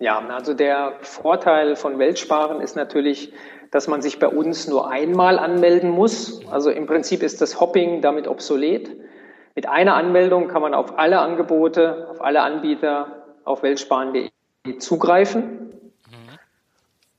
Ja, 0.00 0.18
also 0.28 0.54
der 0.54 0.98
Vorteil 1.02 1.76
von 1.76 1.98
Weltsparen 1.98 2.60
ist 2.60 2.76
natürlich, 2.76 3.32
dass 3.70 3.88
man 3.88 4.00
sich 4.00 4.18
bei 4.18 4.28
uns 4.28 4.66
nur 4.66 4.90
einmal 4.90 5.38
anmelden 5.38 5.90
muss. 5.90 6.40
Also 6.50 6.70
im 6.70 6.86
Prinzip 6.86 7.22
ist 7.22 7.40
das 7.40 7.60
Hopping 7.60 8.00
damit 8.00 8.28
obsolet. 8.28 8.90
Mit 9.54 9.68
einer 9.68 9.94
Anmeldung 9.94 10.48
kann 10.48 10.62
man 10.62 10.72
auf 10.72 10.98
alle 10.98 11.18
Angebote, 11.18 12.08
auf 12.10 12.20
alle 12.20 12.42
Anbieter 12.42 13.26
auf 13.44 13.62
weltsparen.de 13.62 14.30
zugreifen. 14.78 15.87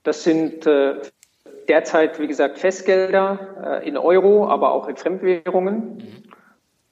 Das 0.02 0.24
sind 0.24 0.66
äh, 0.66 0.94
derzeit, 1.68 2.18
wie 2.18 2.26
gesagt, 2.26 2.58
Festgelder 2.58 3.80
äh, 3.82 3.88
in 3.88 3.96
Euro, 3.96 4.48
aber 4.48 4.72
auch 4.72 4.88
in 4.88 4.96
Fremdwährungen. 4.96 6.24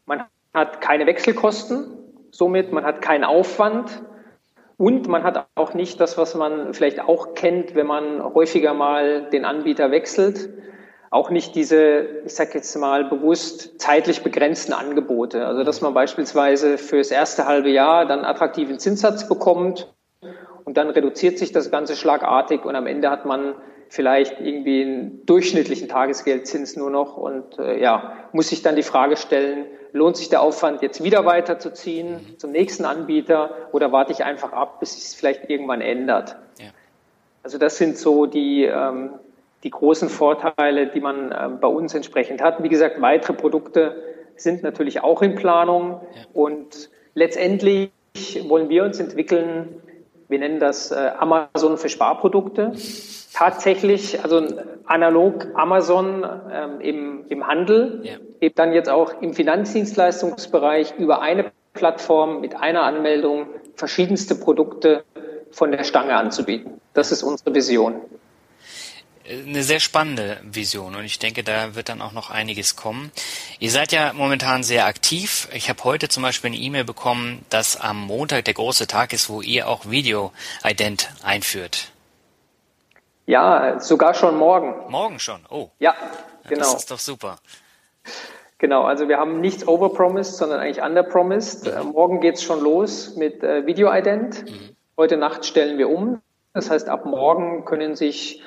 Man 0.06 0.24
hat 0.54 0.80
keine 0.80 1.06
Wechselkosten, 1.06 1.86
somit 2.30 2.72
man 2.72 2.84
hat 2.84 3.02
keinen 3.02 3.24
Aufwand 3.24 4.02
und 4.76 5.08
man 5.08 5.24
hat 5.24 5.46
auch 5.56 5.74
nicht 5.74 6.00
das, 6.00 6.16
was 6.16 6.34
man 6.34 6.74
vielleicht 6.74 7.00
auch 7.00 7.34
kennt, 7.34 7.74
wenn 7.74 7.86
man 7.86 8.22
häufiger 8.22 8.74
mal 8.74 9.28
den 9.30 9.44
Anbieter 9.44 9.90
wechselt, 9.90 10.50
auch 11.10 11.30
nicht 11.30 11.54
diese, 11.54 12.22
ich 12.26 12.34
sage 12.34 12.50
jetzt 12.54 12.76
mal 12.76 13.04
bewusst 13.04 13.80
zeitlich 13.80 14.22
begrenzten 14.22 14.74
Angebote. 14.74 15.46
Also 15.46 15.64
dass 15.64 15.80
man 15.80 15.94
beispielsweise 15.94 16.78
fürs 16.78 17.10
erste 17.10 17.46
halbe 17.46 17.70
Jahr 17.70 18.06
dann 18.06 18.24
attraktiven 18.24 18.78
Zinssatz 18.78 19.28
bekommt 19.28 19.92
und 20.68 20.76
dann 20.76 20.90
reduziert 20.90 21.38
sich 21.38 21.50
das 21.50 21.70
Ganze 21.70 21.96
schlagartig 21.96 22.66
und 22.66 22.76
am 22.76 22.87
Ende 22.87 23.08
hat 23.08 23.25
man 23.25 23.54
vielleicht 23.88 24.38
irgendwie 24.38 24.82
einen 24.82 25.25
durchschnittlichen 25.25 25.88
Tagesgeldzins 25.88 26.76
nur 26.76 26.90
noch 26.90 27.16
und 27.16 27.58
äh, 27.58 27.80
ja, 27.80 28.12
muss 28.32 28.50
sich 28.50 28.60
dann 28.60 28.76
die 28.76 28.82
Frage 28.82 29.16
stellen, 29.16 29.64
lohnt 29.94 30.18
sich 30.18 30.28
der 30.28 30.42
Aufwand 30.42 30.82
jetzt 30.82 31.02
wieder 31.02 31.25
weiterzuziehen 31.25 32.20
zum 32.37 32.50
nächsten 32.50 32.84
Anbieter 32.84 33.50
oder 33.72 33.92
warte 33.92 34.12
ich 34.12 34.25
einfach 34.25 34.52
ab, 34.52 34.78
bis 34.78 34.94
es 34.98 35.14
vielleicht 35.14 35.48
irgendwann 35.48 35.80
ändert? 35.80 36.37
Ja. 36.58 36.66
Also 37.42 37.56
das 37.56 37.78
sind 37.78 37.96
so 37.96 38.26
die, 38.26 38.64
ähm, 38.64 39.12
die 39.64 39.70
großen 39.70 40.10
Vorteile, 40.10 40.88
die 40.88 41.00
man 41.00 41.34
ähm, 41.34 41.60
bei 41.60 41.68
uns 41.68 41.94
entsprechend 41.94 42.42
hat. 42.42 42.62
Wie 42.62 42.68
gesagt, 42.68 43.00
weitere 43.00 43.32
Produkte 43.32 44.02
sind 44.37 44.62
natürlich 44.62 45.00
auch 45.00 45.22
in 45.22 45.34
Planung 45.34 46.02
ja. 46.14 46.26
und 46.34 46.90
letztendlich 47.14 47.90
wollen 48.46 48.68
wir 48.68 48.84
uns 48.84 49.00
entwickeln, 49.00 49.80
wir 50.28 50.38
nennen 50.38 50.61
das 50.61 50.90
äh, 50.90 51.11
Amazon 51.18 51.78
für 51.78 51.88
Sparprodukte 51.88 52.73
tatsächlich, 53.32 54.23
also 54.23 54.42
analog 54.87 55.47
Amazon 55.54 56.26
ähm, 56.50 56.80
im, 56.80 57.25
im 57.28 57.47
Handel, 57.47 58.00
ja. 58.02 58.14
eben 58.40 58.54
dann 58.54 58.73
jetzt 58.73 58.88
auch 58.88 59.20
im 59.23 59.35
Finanzdienstleistungsbereich 59.35 60.94
über 60.99 61.20
eine 61.20 61.52
Plattform 61.75 62.40
mit 62.40 62.56
einer 62.56 62.82
Anmeldung 62.82 63.47
verschiedenste 63.75 64.35
Produkte 64.35 65.04
von 65.50 65.70
der 65.70 65.85
Stange 65.85 66.16
anzubieten. 66.16 66.80
Das 66.94 67.12
ist 67.12 67.23
unsere 67.23 67.54
Vision. 67.54 68.00
Eine 69.28 69.62
sehr 69.62 69.80
spannende 69.80 70.38
Vision 70.42 70.94
und 70.94 71.04
ich 71.04 71.18
denke, 71.18 71.44
da 71.44 71.75
wird 71.75 71.90
dann 71.90 72.00
auch 72.00 72.12
noch 72.12 72.30
einiges 72.30 72.76
kommen. 72.76 73.12
Ihr 73.58 73.70
seid 73.70 73.92
ja 73.92 74.14
momentan 74.14 74.62
sehr 74.62 74.87
aktiv. 74.87 75.49
Ich 75.52 75.68
habe 75.68 75.85
heute 75.85 76.08
zum 76.08 76.23
Beispiel 76.23 76.49
eine 76.49 76.56
E-Mail 76.56 76.85
bekommen, 76.85 77.44
dass 77.50 77.78
am 77.78 78.00
Montag 78.00 78.47
der 78.47 78.54
große 78.54 78.87
Tag 78.87 79.12
ist, 79.12 79.28
wo 79.28 79.42
ihr 79.42 79.68
auch 79.68 79.90
Video-Ident 79.90 81.11
einführt. 81.23 81.90
Ja, 83.26 83.78
sogar 83.80 84.14
schon 84.14 84.37
morgen. 84.37 84.90
Morgen 84.90 85.20
schon, 85.20 85.44
oh. 85.50 85.68
Ja, 85.78 85.94
genau. 86.49 86.61
Das 86.61 86.75
ist 86.75 86.90
doch 86.90 86.99
super. 86.99 87.37
Genau, 88.56 88.85
also 88.85 89.08
wir 89.08 89.18
haben 89.18 89.42
nichts 89.42 89.68
overpromised, 89.68 90.38
sondern 90.38 90.61
eigentlich 90.61 90.82
underpromised. 90.82 91.66
Mhm. 91.66 91.73
Äh, 91.73 91.85
morgen 91.85 92.20
geht's 92.20 92.42
schon 92.42 92.61
los 92.61 93.14
mit 93.16 93.42
äh, 93.42 93.66
Video-Ident. 93.66 94.50
Mhm. 94.50 94.76
Heute 94.97 95.18
Nacht 95.18 95.44
stellen 95.44 95.76
wir 95.76 95.90
um. 95.90 96.23
Das 96.54 96.70
heißt, 96.70 96.88
ab 96.88 97.04
morgen 97.04 97.66
können 97.66 97.94
sich 97.94 98.42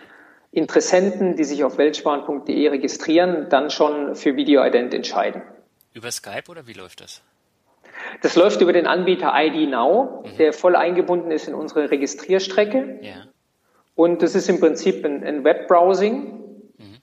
Interessenten, 0.52 1.38
die 1.38 1.46
sich 1.46 1.64
auf 1.64 1.78
weltsparen.de 1.78 2.68
registrieren, 2.68 3.48
dann 3.50 3.70
schon 3.70 4.16
für 4.16 4.36
Video-Ident 4.36 4.94
entscheiden. 4.94 5.42
Über 5.94 6.12
Skype 6.12 6.50
oder 6.50 6.68
wie 6.68 6.74
läuft 6.74 7.02
das? 7.02 7.22
Das 8.22 8.36
läuft 8.36 8.62
über 8.62 8.74
den 8.74 8.86
Anbieter 8.86 9.34
ID 9.36 9.70
Now, 9.70 10.24
mhm. 10.26 10.38
der 10.38 10.54
voll 10.54 10.76
eingebunden 10.76 11.32
ist 11.32 11.48
in 11.48 11.54
unsere 11.54 11.90
Registrierstrecke. 11.90 13.00
Ja. 13.02 13.14
Und 13.96 14.22
das 14.22 14.36
ist 14.36 14.50
im 14.50 14.60
Prinzip 14.60 15.06
ein, 15.06 15.24
ein 15.24 15.44
Webbrowsing. 15.44 16.22
Mhm. 16.78 16.98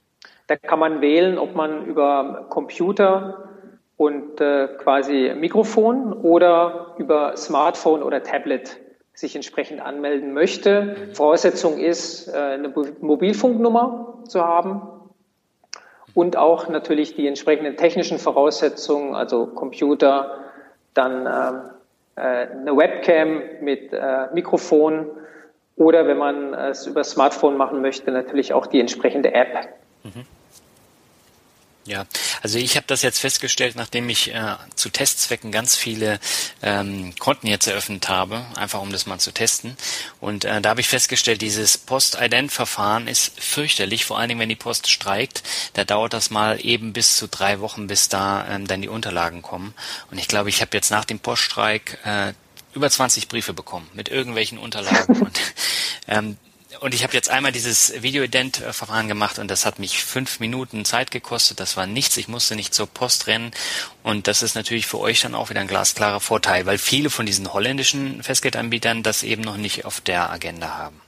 Da 0.47 0.55
kann 0.55 0.79
man 0.79 1.01
wählen, 1.01 1.37
ob 1.37 1.55
man 1.55 1.85
über 1.85 2.47
Computer 2.49 3.49
und 3.97 4.39
äh, 4.39 4.67
quasi 4.77 5.33
Mikrofon 5.35 6.13
oder 6.13 6.95
über 6.97 7.35
Smartphone 7.35 8.03
oder 8.03 8.23
Tablet 8.23 8.79
sich 9.19 9.35
entsprechend 9.35 9.81
anmelden 9.81 10.33
möchte. 10.33 11.09
Voraussetzung 11.13 11.77
ist, 11.77 12.29
äh, 12.29 12.37
eine 12.37 12.69
Mobilfunknummer 13.01 14.19
zu 14.25 14.41
haben 14.41 14.81
und 16.13 16.37
auch 16.37 16.69
natürlich 16.69 17.15
die 17.15 17.27
entsprechenden 17.27 17.75
technischen 17.75 18.17
Voraussetzungen, 18.17 19.15
also 19.15 19.47
Computer, 19.47 20.37
dann 20.93 21.25
ähm, 21.27 21.61
äh, 22.15 22.47
eine 22.47 22.77
Webcam 22.77 23.41
mit 23.59 23.91
äh, 23.91 24.27
Mikrofon 24.33 25.07
oder 25.75 26.07
wenn 26.07 26.17
man 26.17 26.53
es 26.53 26.87
über 26.87 27.03
Smartphone 27.03 27.57
machen 27.57 27.81
möchte, 27.81 28.11
natürlich 28.11 28.53
auch 28.53 28.67
die 28.67 28.79
entsprechende 28.79 29.33
App. 29.33 29.67
Mhm. 30.03 30.25
Ja, 31.85 32.05
also 32.43 32.59
ich 32.59 32.75
habe 32.75 32.85
das 32.87 33.01
jetzt 33.01 33.19
festgestellt, 33.19 33.75
nachdem 33.75 34.09
ich 34.09 34.33
äh, 34.33 34.55
zu 34.75 34.89
Testzwecken 34.89 35.51
ganz 35.51 35.75
viele 35.75 36.19
ähm, 36.61 37.15
Konten 37.17 37.47
jetzt 37.47 37.67
eröffnet 37.67 38.09
habe, 38.09 38.45
einfach 38.55 38.81
um 38.81 38.91
das 38.91 39.05
mal 39.05 39.17
zu 39.17 39.31
testen. 39.31 39.75
Und 40.19 40.45
äh, 40.45 40.61
da 40.61 40.69
habe 40.69 40.81
ich 40.81 40.87
festgestellt, 40.87 41.41
dieses 41.41 41.77
Post-Ident-Verfahren 41.77 43.07
ist 43.07 43.41
fürchterlich, 43.41 44.05
vor 44.05 44.19
allen 44.19 44.29
Dingen, 44.29 44.41
wenn 44.41 44.49
die 44.49 44.55
Post 44.55 44.89
streikt. 44.89 45.41
Da 45.73 45.83
dauert 45.83 46.13
das 46.13 46.29
mal 46.29 46.63
eben 46.63 46.93
bis 46.93 47.15
zu 47.15 47.27
drei 47.27 47.59
Wochen, 47.59 47.87
bis 47.87 48.07
da 48.09 48.47
ähm, 48.47 48.67
dann 48.67 48.81
die 48.81 48.89
Unterlagen 48.89 49.41
kommen. 49.41 49.73
Und 50.11 50.19
ich 50.19 50.27
glaube, 50.27 50.49
ich 50.49 50.61
habe 50.61 50.77
jetzt 50.77 50.91
nach 50.91 51.05
dem 51.05 51.19
Poststreik 51.19 51.97
äh, 52.03 52.33
über 52.73 52.89
20 52.89 53.29
Briefe 53.29 53.53
bekommen 53.53 53.89
mit 53.93 54.09
irgendwelchen 54.09 54.59
Unterlagen. 54.59 55.21
und, 55.21 55.39
ähm, 56.07 56.37
und 56.79 56.93
ich 56.93 57.03
habe 57.03 57.13
jetzt 57.13 57.29
einmal 57.29 57.51
dieses 57.51 58.01
Video-Ident-Verfahren 58.01 59.07
gemacht 59.07 59.39
und 59.39 59.49
das 59.49 59.65
hat 59.65 59.79
mich 59.79 60.03
fünf 60.03 60.39
Minuten 60.39 60.85
Zeit 60.85 61.11
gekostet. 61.11 61.59
Das 61.59 61.77
war 61.77 61.85
nichts. 61.85 62.17
Ich 62.17 62.27
musste 62.27 62.55
nicht 62.55 62.73
zur 62.73 62.87
Post 62.87 63.27
rennen. 63.27 63.51
Und 64.03 64.27
das 64.27 64.41
ist 64.41 64.55
natürlich 64.55 64.87
für 64.87 64.99
euch 64.99 65.21
dann 65.21 65.35
auch 65.35 65.49
wieder 65.49 65.61
ein 65.61 65.67
glasklarer 65.67 66.19
Vorteil, 66.19 66.65
weil 66.65 66.77
viele 66.77 67.09
von 67.09 67.25
diesen 67.25 67.53
holländischen 67.53 68.23
Festgeldanbietern 68.23 69.03
das 69.03 69.23
eben 69.23 69.41
noch 69.41 69.57
nicht 69.57 69.85
auf 69.85 70.01
der 70.01 70.31
Agenda 70.31 70.77
haben. 70.77 71.01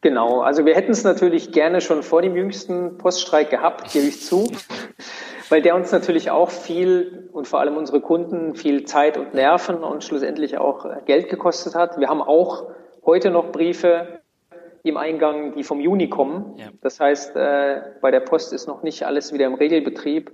Genau, 0.00 0.42
also 0.42 0.66
wir 0.66 0.74
hätten 0.74 0.92
es 0.92 1.02
natürlich 1.02 1.52
gerne 1.52 1.80
schon 1.80 2.02
vor 2.02 2.20
dem 2.20 2.36
jüngsten 2.36 2.98
Poststreik 2.98 3.50
gehabt, 3.50 3.92
gebe 3.92 4.06
ich 4.06 4.20
zu 4.22 4.50
weil 5.48 5.62
der 5.62 5.74
uns 5.74 5.92
natürlich 5.92 6.30
auch 6.30 6.50
viel 6.50 7.28
und 7.32 7.46
vor 7.46 7.60
allem 7.60 7.76
unsere 7.76 8.00
Kunden 8.00 8.54
viel 8.54 8.84
Zeit 8.84 9.16
und 9.16 9.34
Nerven 9.34 9.84
und 9.84 10.04
schlussendlich 10.04 10.58
auch 10.58 10.84
äh, 10.84 10.96
Geld 11.06 11.28
gekostet 11.28 11.74
hat. 11.74 11.98
Wir 11.98 12.08
haben 12.08 12.22
auch 12.22 12.70
heute 13.06 13.30
noch 13.30 13.52
Briefe 13.52 14.20
im 14.82 14.96
Eingang, 14.98 15.54
die 15.54 15.64
vom 15.64 15.80
Juni 15.80 16.08
kommen. 16.10 16.54
Ja. 16.58 16.66
Das 16.82 17.00
heißt, 17.00 17.36
äh, 17.36 17.80
bei 18.00 18.10
der 18.10 18.20
Post 18.20 18.52
ist 18.52 18.68
noch 18.68 18.82
nicht 18.82 19.04
alles 19.04 19.32
wieder 19.32 19.46
im 19.46 19.54
Regelbetrieb. 19.54 20.30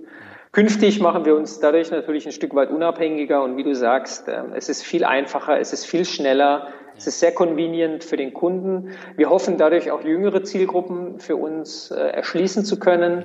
Künftig 0.51 0.99
machen 0.99 1.23
wir 1.23 1.37
uns 1.37 1.61
dadurch 1.61 1.91
natürlich 1.91 2.25
ein 2.25 2.33
Stück 2.33 2.53
weit 2.53 2.71
unabhängiger 2.71 3.41
und 3.41 3.55
wie 3.55 3.63
du 3.63 3.73
sagst, 3.73 4.27
ähm, 4.27 4.51
es 4.53 4.67
ist 4.67 4.83
viel 4.83 5.05
einfacher, 5.05 5.57
es 5.57 5.71
ist 5.71 5.85
viel 5.85 6.03
schneller, 6.03 6.67
es 6.97 7.07
ist 7.07 7.21
sehr 7.21 7.33
convenient 7.33 8.03
für 8.03 8.17
den 8.17 8.33
Kunden. 8.33 8.89
Wir 9.15 9.29
hoffen 9.29 9.57
dadurch 9.57 9.91
auch 9.91 10.03
jüngere 10.03 10.43
Zielgruppen 10.43 11.19
für 11.19 11.37
uns 11.37 11.89
äh, 11.91 11.95
erschließen 11.95 12.65
zu 12.65 12.77
können. 12.77 13.23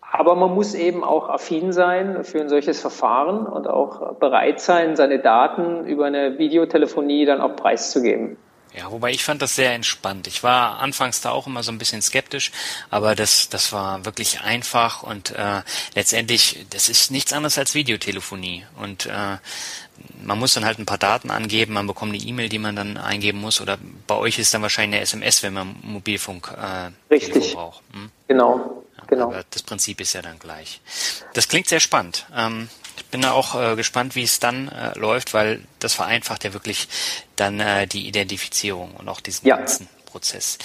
Aber 0.00 0.36
man 0.36 0.54
muss 0.54 0.76
eben 0.76 1.02
auch 1.02 1.28
affin 1.28 1.72
sein 1.72 2.22
für 2.22 2.40
ein 2.40 2.48
solches 2.48 2.80
Verfahren 2.80 3.46
und 3.46 3.66
auch 3.66 4.14
bereit 4.20 4.60
sein, 4.60 4.94
seine 4.94 5.18
Daten 5.18 5.84
über 5.86 6.04
eine 6.04 6.38
Videotelefonie 6.38 7.24
dann 7.24 7.40
auch 7.40 7.56
preiszugeben. 7.56 8.36
Ja, 8.76 8.90
wobei 8.90 9.12
ich 9.12 9.22
fand 9.22 9.40
das 9.40 9.54
sehr 9.54 9.72
entspannt. 9.72 10.26
Ich 10.26 10.42
war 10.42 10.80
anfangs 10.80 11.20
da 11.20 11.30
auch 11.30 11.46
immer 11.46 11.62
so 11.62 11.70
ein 11.70 11.78
bisschen 11.78 12.02
skeptisch, 12.02 12.50
aber 12.90 13.14
das, 13.14 13.48
das 13.48 13.72
war 13.72 14.04
wirklich 14.04 14.40
einfach 14.40 15.04
und 15.04 15.30
äh, 15.30 15.62
letztendlich, 15.94 16.66
das 16.70 16.88
ist 16.88 17.12
nichts 17.12 17.32
anderes 17.32 17.56
als 17.56 17.74
Videotelefonie. 17.74 18.66
Und 18.76 19.06
äh, 19.06 19.38
man 20.24 20.38
muss 20.38 20.54
dann 20.54 20.64
halt 20.64 20.80
ein 20.80 20.86
paar 20.86 20.98
Daten 20.98 21.30
angeben, 21.30 21.74
man 21.74 21.86
bekommt 21.86 22.14
eine 22.14 22.22
E-Mail, 22.22 22.48
die 22.48 22.58
man 22.58 22.74
dann 22.74 22.96
eingeben 22.96 23.40
muss, 23.40 23.60
oder 23.60 23.78
bei 24.08 24.16
euch 24.16 24.40
ist 24.40 24.52
dann 24.52 24.62
wahrscheinlich 24.62 24.96
eine 24.96 25.02
SMS, 25.02 25.44
wenn 25.44 25.52
man 25.52 25.76
Mobilfunk 25.82 26.52
äh, 26.56 26.90
Richtig. 27.12 27.54
braucht. 27.54 27.80
Hm? 27.92 28.10
Genau. 28.26 28.84
Ja, 28.96 29.04
genau. 29.06 29.24
Aber 29.26 29.44
das 29.50 29.62
Prinzip 29.62 30.00
ist 30.00 30.14
ja 30.14 30.22
dann 30.22 30.40
gleich. 30.40 30.80
Das 31.32 31.46
klingt 31.46 31.68
sehr 31.68 31.80
spannend. 31.80 32.26
Ähm, 32.34 32.68
ich 32.96 33.06
bin 33.06 33.22
da 33.22 33.32
auch 33.32 33.54
äh, 33.54 33.76
gespannt, 33.76 34.14
wie 34.14 34.22
es 34.22 34.40
dann 34.40 34.68
äh, 34.68 34.98
läuft, 34.98 35.34
weil 35.34 35.62
das 35.78 35.94
vereinfacht 35.94 36.44
ja 36.44 36.52
wirklich 36.52 36.88
dann 37.36 37.60
äh, 37.60 37.86
die 37.86 38.06
Identifizierung 38.06 38.94
und 38.94 39.08
auch 39.08 39.20
diesen 39.20 39.46
ja. 39.46 39.56
ganzen 39.56 39.88
Prozess. 40.06 40.58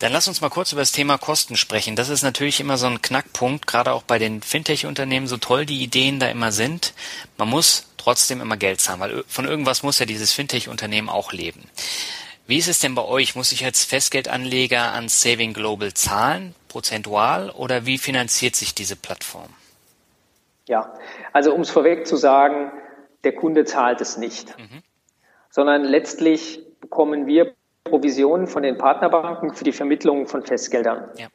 Dann 0.00 0.12
lass 0.12 0.28
uns 0.28 0.42
mal 0.42 0.50
kurz 0.50 0.72
über 0.72 0.82
das 0.82 0.92
Thema 0.92 1.16
Kosten 1.16 1.56
sprechen. 1.56 1.96
Das 1.96 2.10
ist 2.10 2.22
natürlich 2.22 2.60
immer 2.60 2.76
so 2.76 2.86
ein 2.86 3.00
Knackpunkt, 3.00 3.66
gerade 3.66 3.92
auch 3.92 4.02
bei 4.02 4.18
den 4.18 4.42
Fintech-Unternehmen, 4.42 5.26
so 5.26 5.38
toll 5.38 5.64
die 5.64 5.82
Ideen 5.82 6.20
da 6.20 6.28
immer 6.28 6.52
sind. 6.52 6.92
Man 7.38 7.48
muss 7.48 7.86
trotzdem 7.96 8.42
immer 8.42 8.58
Geld 8.58 8.82
zahlen, 8.82 9.00
weil 9.00 9.24
von 9.28 9.46
irgendwas 9.46 9.82
muss 9.82 9.98
ja 9.98 10.04
dieses 10.04 10.32
Fintech-Unternehmen 10.32 11.08
auch 11.08 11.32
leben. 11.32 11.70
Wie 12.46 12.58
ist 12.58 12.68
es 12.68 12.80
denn 12.80 12.94
bei 12.94 13.04
euch? 13.04 13.34
Muss 13.34 13.52
ich 13.52 13.64
als 13.64 13.84
Festgeldanleger 13.84 14.92
an 14.92 15.08
Saving 15.08 15.54
Global 15.54 15.94
zahlen, 15.94 16.54
prozentual, 16.68 17.48
oder 17.48 17.86
wie 17.86 17.96
finanziert 17.96 18.56
sich 18.56 18.74
diese 18.74 18.96
Plattform? 18.96 19.48
Ja, 20.66 20.92
also 21.32 21.54
um 21.54 21.60
es 21.60 21.70
vorweg 21.70 22.06
zu 22.06 22.16
sagen, 22.16 22.72
der 23.24 23.34
Kunde 23.34 23.64
zahlt 23.64 24.00
es 24.00 24.16
nicht, 24.16 24.56
mhm. 24.58 24.82
sondern 25.50 25.84
letztlich 25.84 26.64
bekommen 26.80 27.26
wir 27.26 27.54
Provisionen 27.84 28.46
von 28.46 28.62
den 28.62 28.78
Partnerbanken 28.78 29.54
für 29.54 29.64
die 29.64 29.72
Vermittlung 29.72 30.26
von 30.26 30.42
Festgeldern. 30.42 31.08
Ja. 31.16 31.28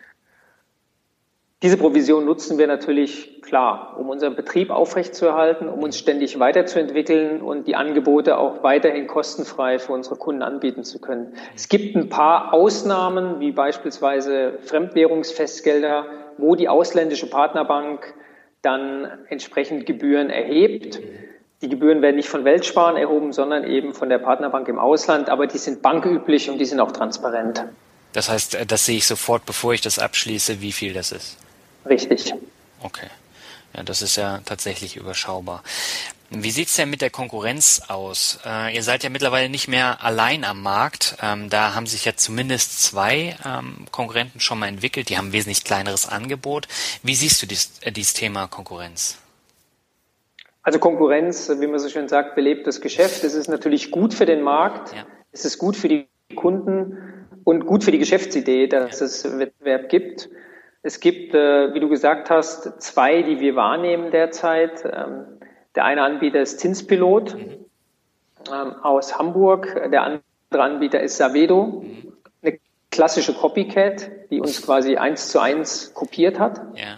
Diese 1.64 1.78
Provision 1.78 2.26
nutzen 2.26 2.58
wir 2.58 2.68
natürlich 2.68 3.42
klar, 3.42 3.96
um 3.98 4.10
unseren 4.10 4.36
Betrieb 4.36 4.70
aufrechtzuerhalten, 4.70 5.68
um 5.68 5.82
uns 5.82 5.98
ständig 5.98 6.38
weiterzuentwickeln 6.38 7.42
und 7.42 7.66
die 7.66 7.76
Angebote 7.76 8.38
auch 8.38 8.62
weiterhin 8.62 9.08
kostenfrei 9.08 9.80
für 9.80 9.94
unsere 9.94 10.16
Kunden 10.18 10.44
anbieten 10.44 10.84
zu 10.84 11.00
können. 11.00 11.34
Es 11.56 11.70
gibt 11.70 11.96
ein 11.96 12.10
paar 12.10 12.54
Ausnahmen, 12.54 13.40
wie 13.40 13.52
beispielsweise 13.52 14.60
Fremdwährungsfestgelder, 14.62 16.06
wo 16.38 16.56
die 16.56 16.68
ausländische 16.70 17.30
Partnerbank 17.30 18.14
dann 18.66 19.08
entsprechend 19.30 19.86
Gebühren 19.86 20.30
erhebt. 20.30 21.00
Die 21.62 21.70
Gebühren 21.70 22.02
werden 22.02 22.16
nicht 22.16 22.30
von 22.30 22.44
Weltsparen 22.44 22.98
erhoben, 22.98 23.32
sondern 23.32 23.64
eben 23.64 23.94
von 23.94 24.10
der 24.10 24.18
Partnerbank 24.18 24.68
im 24.68 24.80
Ausland, 24.80 25.30
aber 25.30 25.48
die 25.48 25.58
sind 25.58 25.82
banküblich 25.82 26.50
und 26.50 26.58
die 26.58 26.66
sind 26.66 26.80
auch 26.80 26.92
transparent. 26.92 27.64
Das 28.14 28.30
heißt, 28.30 28.56
äh, 28.56 28.66
das 28.66 28.86
sehe 28.86 28.98
ich 28.98 29.06
sofort, 29.06 29.46
bevor 29.46 29.74
ich 29.74 29.82
das 29.82 30.00
abschließe, 30.00 30.62
wie 30.62 30.72
viel 30.72 30.94
das 30.94 31.12
ist. 31.12 31.38
Richtig. 31.86 32.34
Okay. 32.82 33.08
Ja, 33.76 33.84
das 33.84 34.02
ist 34.02 34.16
ja 34.16 34.40
tatsächlich 34.46 34.96
überschaubar. 34.96 35.64
Wie 36.32 36.52
sieht's 36.52 36.76
denn 36.76 36.90
mit 36.90 37.02
der 37.02 37.12
Konkurrenz 37.12 37.84
aus? 37.88 38.40
Äh, 38.46 38.76
ihr 38.76 38.84
seid 38.84 39.04
ja 39.04 39.10
mittlerweile 39.10 39.48
nicht 39.48 39.68
mehr 39.68 40.04
allein 40.04 40.44
am 40.44 40.62
Markt. 40.62 41.18
Ähm, 41.22 41.50
da 41.50 41.76
haben 41.76 41.86
sich 41.86 42.06
ja 42.06 42.16
zumindest 42.16 42.82
zwei 42.82 43.36
ähm, 43.46 43.86
Konkurrenten 43.92 44.40
schon 44.40 44.60
mal 44.60 44.68
entwickelt. 44.68 45.10
Die 45.10 45.18
haben 45.18 45.30
ein 45.30 45.34
wesentlich 45.34 45.64
kleineres 45.64 46.10
Angebot. 46.10 46.68
Wie 47.04 47.14
siehst 47.14 47.42
du 47.42 47.46
dies, 47.46 47.80
äh, 47.82 47.92
dieses 47.92 48.14
Thema 48.14 48.48
Konkurrenz? 48.48 49.20
Also 50.64 50.80
Konkurrenz, 50.80 51.50
wie 51.60 51.68
man 51.68 51.78
so 51.78 51.90
schön 51.90 52.08
sagt, 52.08 52.34
belebt 52.34 52.66
das 52.66 52.82
Geschäft. 52.82 53.24
Es 53.24 53.36
ist 53.36 53.48
natürlich 53.48 53.92
gut 53.92 54.16
für 54.16 54.26
den 54.26 54.42
Markt. 54.42 54.94
Ja. 54.96 55.06
Es 55.32 55.46
ist 55.46 55.60
gut 55.60 55.76
für 55.76 55.88
die 55.88 56.08
Kunden 56.36 56.98
und 57.44 57.68
gut 57.68 57.84
für 57.84 57.92
die 57.92 58.00
Geschäftsidee, 58.00 58.68
dass 58.68 59.00
ja. 59.00 59.06
es 59.06 59.38
Wettbewerb 59.38 59.90
gibt. 59.90 60.28
Es 60.82 61.00
gibt, 61.00 61.36
äh, 61.36 61.74
wie 61.74 61.80
du 61.80 61.88
gesagt 61.88 62.32
hast, 62.32 62.82
zwei, 62.82 63.22
die 63.22 63.40
wir 63.40 63.56
wahrnehmen 63.56 64.10
derzeit. 64.10 64.84
Der 65.76 65.86
eine 65.86 66.04
Anbieter 66.04 66.42
ist 66.42 66.60
Zinspilot 66.60 67.36
mhm. 67.36 67.66
ähm, 68.52 68.76
aus 68.82 69.18
Hamburg. 69.18 69.90
Der 69.92 70.04
andere 70.04 70.22
Anbieter 70.52 71.02
ist 71.02 71.18
Savedo, 71.18 71.84
mhm. 71.84 72.14
eine 72.42 72.60
klassische 72.92 73.34
Copycat, 73.34 74.10
die 74.30 74.40
uns 74.40 74.62
quasi 74.62 74.98
eins 74.98 75.30
zu 75.30 75.40
eins 75.40 75.94
kopiert 75.94 76.40
hat. 76.40 76.62
Ja. 76.76 76.98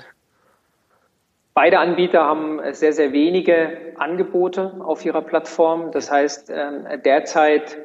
Beide 1.53 1.79
Anbieter 1.79 2.23
haben 2.23 2.59
sehr, 2.73 2.93
sehr 2.93 3.13
wenige 3.13 3.93
Angebote 3.97 4.75
auf 4.79 5.03
ihrer 5.03 5.23
Plattform. 5.23 5.91
Das 5.91 6.11
heißt, 6.11 6.51
ähm, 6.51 6.85
derzeit 7.03 7.77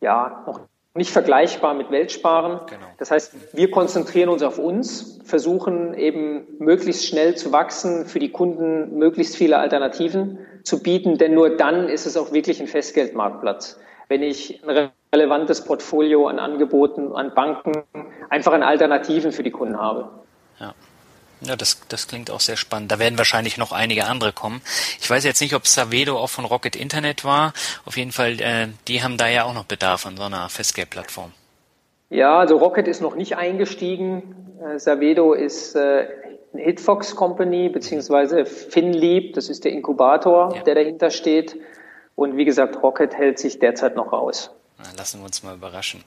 ja 0.00 0.44
noch 0.46 0.60
nicht 0.98 1.10
vergleichbar 1.10 1.72
mit 1.72 1.90
Weltsparen. 1.90 2.60
Genau. 2.66 2.86
Das 2.98 3.10
heißt, 3.10 3.56
wir 3.56 3.70
konzentrieren 3.70 4.28
uns 4.28 4.42
auf 4.42 4.58
uns, 4.58 5.20
versuchen 5.24 5.94
eben 5.94 6.46
möglichst 6.58 7.06
schnell 7.06 7.36
zu 7.36 7.52
wachsen, 7.52 8.04
für 8.04 8.18
die 8.18 8.30
Kunden 8.30 8.98
möglichst 8.98 9.36
viele 9.36 9.58
Alternativen 9.58 10.38
zu 10.64 10.82
bieten, 10.82 11.16
denn 11.16 11.32
nur 11.32 11.56
dann 11.56 11.88
ist 11.88 12.04
es 12.04 12.16
auch 12.16 12.32
wirklich 12.32 12.60
ein 12.60 12.66
Festgeldmarktplatz. 12.66 13.80
Wenn 14.08 14.22
ich 14.22 14.62
ein 14.66 14.90
relevantes 15.14 15.64
Portfolio 15.64 16.26
an 16.26 16.38
Angeboten, 16.38 17.12
an 17.12 17.32
Banken, 17.34 17.84
einfach 18.28 18.52
an 18.52 18.62
Alternativen 18.62 19.32
für 19.32 19.42
die 19.42 19.50
Kunden 19.50 19.78
habe. 19.78 20.10
Ja. 20.58 20.74
Ja, 21.40 21.56
das, 21.56 21.80
das 21.88 22.08
klingt 22.08 22.30
auch 22.30 22.40
sehr 22.40 22.56
spannend. 22.56 22.90
Da 22.90 22.98
werden 22.98 23.18
wahrscheinlich 23.18 23.58
noch 23.58 23.72
einige 23.72 24.06
andere 24.06 24.32
kommen. 24.32 24.60
Ich 25.00 25.08
weiß 25.08 25.24
jetzt 25.24 25.40
nicht, 25.40 25.54
ob 25.54 25.66
Savedo 25.66 26.18
auch 26.18 26.30
von 26.30 26.44
Rocket 26.44 26.76
Internet 26.76 27.24
war. 27.24 27.52
Auf 27.84 27.96
jeden 27.96 28.12
Fall, 28.12 28.40
äh, 28.40 28.68
die 28.88 29.02
haben 29.02 29.16
da 29.16 29.28
ja 29.28 29.44
auch 29.44 29.54
noch 29.54 29.64
Bedarf 29.64 30.06
an 30.06 30.16
so 30.16 30.24
einer 30.24 30.48
Festgeldplattform. 30.48 31.32
Ja, 32.10 32.38
also 32.38 32.56
Rocket 32.56 32.88
ist 32.88 33.00
noch 33.00 33.14
nicht 33.14 33.36
eingestiegen. 33.36 34.34
Äh, 34.62 34.78
Savedo 34.78 35.34
ist 35.34 35.74
äh, 35.76 36.08
eine 36.52 36.62
Hitfox 36.62 37.14
Company, 37.14 37.68
beziehungsweise 37.68 38.46
FinLeap, 38.46 39.34
das 39.34 39.48
ist 39.48 39.64
der 39.64 39.72
Inkubator, 39.72 40.54
ja. 40.56 40.62
der 40.62 40.74
dahinter 40.74 41.10
steht. 41.10 41.56
Und 42.14 42.36
wie 42.36 42.44
gesagt, 42.44 42.82
Rocket 42.82 43.14
hält 43.14 43.38
sich 43.38 43.58
derzeit 43.58 43.94
noch 43.94 44.12
raus. 44.12 44.50
Na, 44.78 44.84
lassen 44.96 45.20
wir 45.20 45.26
uns 45.26 45.42
mal 45.42 45.54
überraschen. 45.54 46.02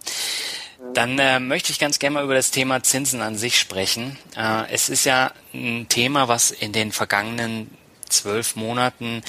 Dann 0.93 1.17
äh, 1.19 1.39
möchte 1.39 1.71
ich 1.71 1.79
ganz 1.79 1.99
gerne 1.99 2.15
mal 2.15 2.23
über 2.23 2.33
das 2.33 2.51
Thema 2.51 2.83
Zinsen 2.83 3.21
an 3.21 3.37
sich 3.37 3.59
sprechen. 3.59 4.17
Äh, 4.35 4.71
es 4.71 4.89
ist 4.89 5.05
ja 5.05 5.31
ein 5.53 5.87
Thema, 5.87 6.27
was 6.27 6.51
in 6.51 6.73
den 6.73 6.91
vergangenen 6.91 7.69
zwölf 8.09 8.55
Monaten 8.55 9.23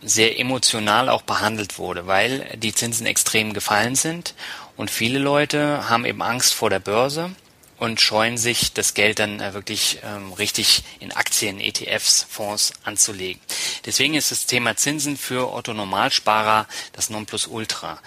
sehr 0.00 0.38
emotional 0.38 1.08
auch 1.08 1.22
behandelt 1.22 1.78
wurde, 1.78 2.06
weil 2.06 2.56
die 2.56 2.74
Zinsen 2.74 3.06
extrem 3.06 3.52
gefallen 3.52 3.94
sind 3.94 4.34
und 4.76 4.90
viele 4.90 5.18
Leute 5.18 5.88
haben 5.88 6.04
eben 6.04 6.22
Angst 6.22 6.54
vor 6.54 6.70
der 6.70 6.80
Börse 6.80 7.30
und 7.78 8.00
scheuen 8.00 8.38
sich, 8.38 8.72
das 8.72 8.94
Geld 8.94 9.18
dann 9.18 9.40
äh, 9.40 9.54
wirklich 9.54 9.98
ähm, 10.04 10.32
richtig 10.32 10.84
in 11.00 11.10
Aktien, 11.10 11.58
ETFs, 11.58 12.26
Fonds 12.28 12.72
anzulegen. 12.84 13.42
Deswegen 13.86 14.14
ist 14.14 14.30
das 14.30 14.46
Thema 14.46 14.76
Zinsen 14.76 15.16
für 15.16 15.52
Otto 15.52 15.74
Normalsparer 15.74 16.68
das 16.92 17.10
Nonplusultra. 17.10 17.98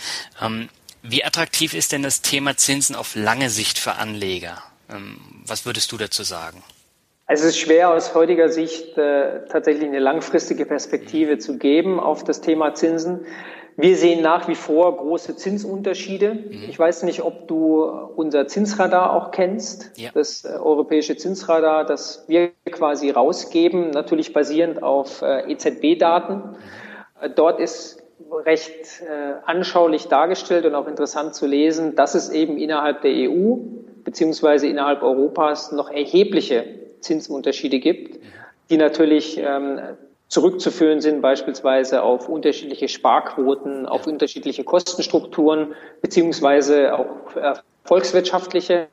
Ähm, 0.42 0.70
wie 1.10 1.24
attraktiv 1.24 1.74
ist 1.74 1.92
denn 1.92 2.04
das 2.04 2.22
Thema 2.22 2.58
Zinsen 2.58 2.96
auf 2.96 3.16
lange 3.16 3.50
Sicht 3.50 3.80
für 3.80 3.94
Anleger? 3.94 4.62
Ähm, 4.90 5.18
was 5.46 5.66
würdest 5.66 5.92
du 5.92 5.98
dazu 5.98 6.24
sagen? 6.24 6.64
Also 7.28 7.44
es 7.46 7.52
ist 7.52 7.60
schwer 7.60 7.90
aus 7.90 8.14
heutiger 8.14 8.50
Sicht 8.50 8.98
äh, 8.98 9.46
tatsächlich 9.48 9.88
eine 9.88 10.00
langfristige 10.00 10.66
Perspektive 10.66 11.40
zu 11.40 11.58
geben 11.58 12.00
auf 12.00 12.24
das 12.24 12.42
Thema 12.42 12.76
Zinsen. 12.76 13.26
Wir 13.78 13.98
sehen 13.98 14.22
nach 14.22 14.48
wie 14.48 14.56
vor 14.56 14.96
große 14.96 15.36
Zinsunterschiede. 15.36 16.36
Mhm. 16.36 16.66
Ich 16.70 16.78
weiß 16.80 17.04
nicht, 17.04 17.24
ob 17.24 17.48
du 17.48 17.84
unser 17.84 18.48
Zinsradar 18.48 19.14
auch 19.14 19.32
kennst, 19.32 19.92
ja. 19.98 20.12
das 20.14 20.46
äh, 20.46 20.50
europäische 20.50 21.18
Zinsradar, 21.18 21.86
das 21.86 22.26
wir 22.28 22.52
quasi 22.72 23.10
rausgeben, 23.10 23.90
natürlich 23.90 24.32
basierend 24.32 24.84
auf 24.84 25.22
äh, 25.22 25.52
EZB-Daten. 25.52 26.36
Mhm. 26.36 27.36
Dort 27.36 27.60
ist 27.60 28.05
recht 28.32 29.02
äh, 29.02 29.34
anschaulich 29.46 30.08
dargestellt 30.08 30.66
und 30.66 30.76
auch 30.76 30.88
interessant 30.88 31.36
zu 31.36 31.46
lesen, 31.46 31.96
dass 31.96 32.16
es 32.16 32.30
eben 32.30 32.58
innerhalb 32.58 33.02
der 33.02 33.12
EU 33.12 33.58
beziehungsweise 34.04 34.68
innerhalb 34.68 35.04
Europas 35.04 35.72
noch 35.72 35.92
erhebliche 35.92 36.66
Zinsunterschiede 37.02 37.80
gibt, 37.80 38.20
die 38.70 38.78
natürlich 38.78 39.38
ähm, 39.38 39.80
zurückzuführen 40.28 41.02
sind 41.02 41.22
beispielsweise 41.22 42.02
auf 42.04 42.30
unterschiedliche 42.30 42.88
Sparquoten, 42.88 43.86
auf 43.86 44.08
unterschiedliche 44.08 44.64
Kostenstrukturen 44.64 45.76
beziehungsweise 46.02 46.98
auch 46.98 47.36
äh, 47.36 47.54
volkswirtschaftliche 47.84 48.88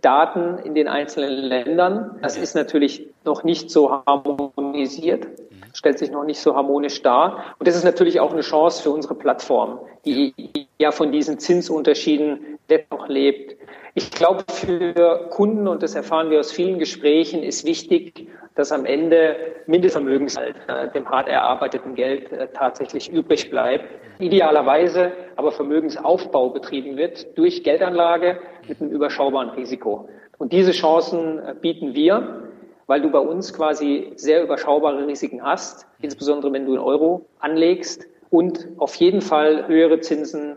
Daten 0.00 0.58
in 0.64 0.74
den 0.74 0.88
einzelnen 0.88 1.32
Ländern. 1.32 2.18
Das 2.22 2.36
ist 2.38 2.54
natürlich 2.54 3.06
noch 3.24 3.44
nicht 3.44 3.70
so 3.70 4.02
harmonisiert, 4.06 5.26
stellt 5.72 5.98
sich 5.98 6.10
noch 6.10 6.24
nicht 6.24 6.40
so 6.40 6.54
harmonisch 6.54 7.02
dar. 7.02 7.54
Und 7.58 7.68
das 7.68 7.76
ist 7.76 7.84
natürlich 7.84 8.20
auch 8.20 8.32
eine 8.32 8.42
Chance 8.42 8.82
für 8.82 8.90
unsere 8.90 9.14
Plattform, 9.14 9.78
die 10.04 10.34
ja 10.78 10.90
von 10.90 11.12
diesen 11.12 11.38
Zinsunterschieden 11.38 12.58
dennoch 12.68 13.08
lebt. 13.08 13.56
Ich 13.94 14.10
glaube, 14.12 14.44
für 14.48 15.28
Kunden, 15.30 15.66
und 15.66 15.82
das 15.82 15.94
erfahren 15.94 16.30
wir 16.30 16.38
aus 16.38 16.52
vielen 16.52 16.78
Gesprächen, 16.78 17.42
ist 17.42 17.66
wichtig, 17.66 18.28
dass 18.54 18.70
am 18.72 18.84
Ende 18.84 19.36
Mindestvermögenshalt, 19.66 20.56
äh, 20.68 20.88
dem 20.92 21.08
hart 21.08 21.28
erarbeiteten 21.28 21.94
Geld, 21.94 22.30
äh, 22.32 22.48
tatsächlich 22.52 23.10
übrig 23.10 23.50
bleibt. 23.50 23.84
Idealerweise 24.20 25.12
aber 25.36 25.50
Vermögensaufbau 25.50 26.50
betrieben 26.50 26.96
wird 26.96 27.36
durch 27.36 27.64
Geldanlage 27.64 28.38
mit 28.68 28.80
einem 28.80 28.90
überschaubaren 28.90 29.50
Risiko. 29.50 30.08
Und 30.38 30.52
diese 30.52 30.72
Chancen 30.72 31.38
äh, 31.38 31.54
bieten 31.60 31.94
wir, 31.94 32.49
weil 32.90 33.02
du 33.02 33.08
bei 33.08 33.20
uns 33.20 33.54
quasi 33.54 34.12
sehr 34.16 34.42
überschaubare 34.42 35.06
Risiken 35.06 35.44
hast, 35.44 35.86
insbesondere 36.00 36.52
wenn 36.52 36.66
du 36.66 36.74
in 36.74 36.80
Euro 36.80 37.24
anlegst 37.38 38.04
und 38.30 38.66
auf 38.78 38.96
jeden 38.96 39.22
Fall 39.22 39.68
höhere 39.68 40.00
Zinsen 40.00 40.56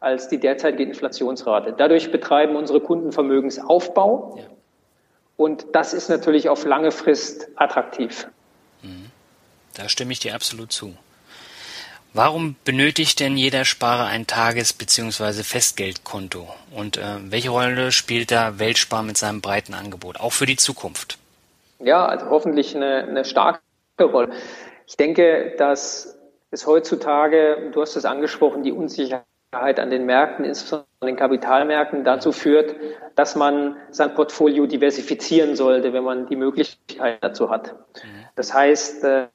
als 0.00 0.28
die 0.28 0.40
derzeitige 0.40 0.84
Inflationsrate. 0.84 1.74
Dadurch 1.76 2.10
betreiben 2.10 2.56
unsere 2.56 2.80
Kunden 2.80 3.12
Vermögensaufbau. 3.12 4.38
Ja. 4.38 4.44
Und 5.36 5.66
das 5.72 5.92
ist 5.92 6.08
natürlich 6.08 6.48
auf 6.48 6.64
lange 6.64 6.90
Frist 6.90 7.48
attraktiv. 7.56 8.28
Mhm. 8.80 9.10
Da 9.74 9.90
stimme 9.90 10.12
ich 10.12 10.20
dir 10.20 10.34
absolut 10.34 10.72
zu. 10.72 10.94
Warum 12.14 12.56
benötigt 12.64 13.20
denn 13.20 13.36
jeder 13.36 13.66
Sparer 13.66 14.06
ein 14.06 14.26
Tages- 14.26 14.72
bzw. 14.72 15.42
Festgeldkonto? 15.42 16.48
Und 16.70 16.96
äh, 16.96 17.02
welche 17.24 17.50
Rolle 17.50 17.92
spielt 17.92 18.30
da 18.30 18.58
Weltspar 18.58 19.02
mit 19.02 19.18
seinem 19.18 19.42
breiten 19.42 19.74
Angebot, 19.74 20.18
auch 20.18 20.32
für 20.32 20.46
die 20.46 20.56
Zukunft? 20.56 21.18
Ja, 21.84 22.06
also 22.06 22.30
hoffentlich 22.30 22.74
eine, 22.74 23.04
eine 23.04 23.24
starke 23.24 23.60
Rolle. 24.00 24.30
Ich 24.86 24.96
denke, 24.96 25.54
dass 25.58 26.18
es 26.50 26.66
heutzutage, 26.66 27.70
du 27.72 27.80
hast 27.80 27.96
es 27.96 28.04
angesprochen, 28.04 28.62
die 28.62 28.72
Unsicherheit 28.72 29.24
an 29.78 29.90
den 29.90 30.06
Märkten, 30.06 30.44
insbesondere 30.44 30.86
an 31.00 31.06
den 31.06 31.16
Kapitalmärkten, 31.16 32.04
dazu 32.04 32.32
führt, 32.32 32.74
dass 33.14 33.36
man 33.36 33.76
sein 33.90 34.14
Portfolio 34.14 34.66
diversifizieren 34.66 35.56
sollte, 35.56 35.92
wenn 35.92 36.04
man 36.04 36.26
die 36.26 36.36
Möglichkeit 36.36 37.18
dazu 37.22 37.50
hat. 37.50 37.74
Das 38.34 38.52
heißt, 38.54 39.04
äh, 39.04 39.26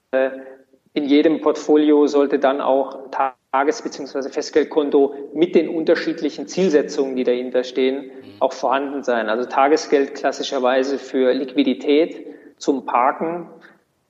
in 0.93 1.05
jedem 1.05 1.41
Portfolio 1.41 2.07
sollte 2.07 2.39
dann 2.39 2.62
auch 2.62 3.09
Tages- 3.51 3.81
bzw. 3.81 4.29
Festgeldkonto 4.29 5.13
mit 5.33 5.55
den 5.55 5.69
unterschiedlichen 5.69 6.47
Zielsetzungen, 6.47 7.15
die 7.15 7.23
dahinter 7.23 7.63
stehen, 7.63 8.12
auch 8.39 8.53
vorhanden 8.53 9.03
sein. 9.03 9.29
Also 9.29 9.47
Tagesgeld 9.47 10.15
klassischerweise 10.15 10.97
für 10.97 11.33
Liquidität 11.33 12.25
zum 12.60 12.86
Parken, 12.86 13.50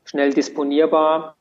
schnell 0.04 0.34
disponierbar, 0.34 1.36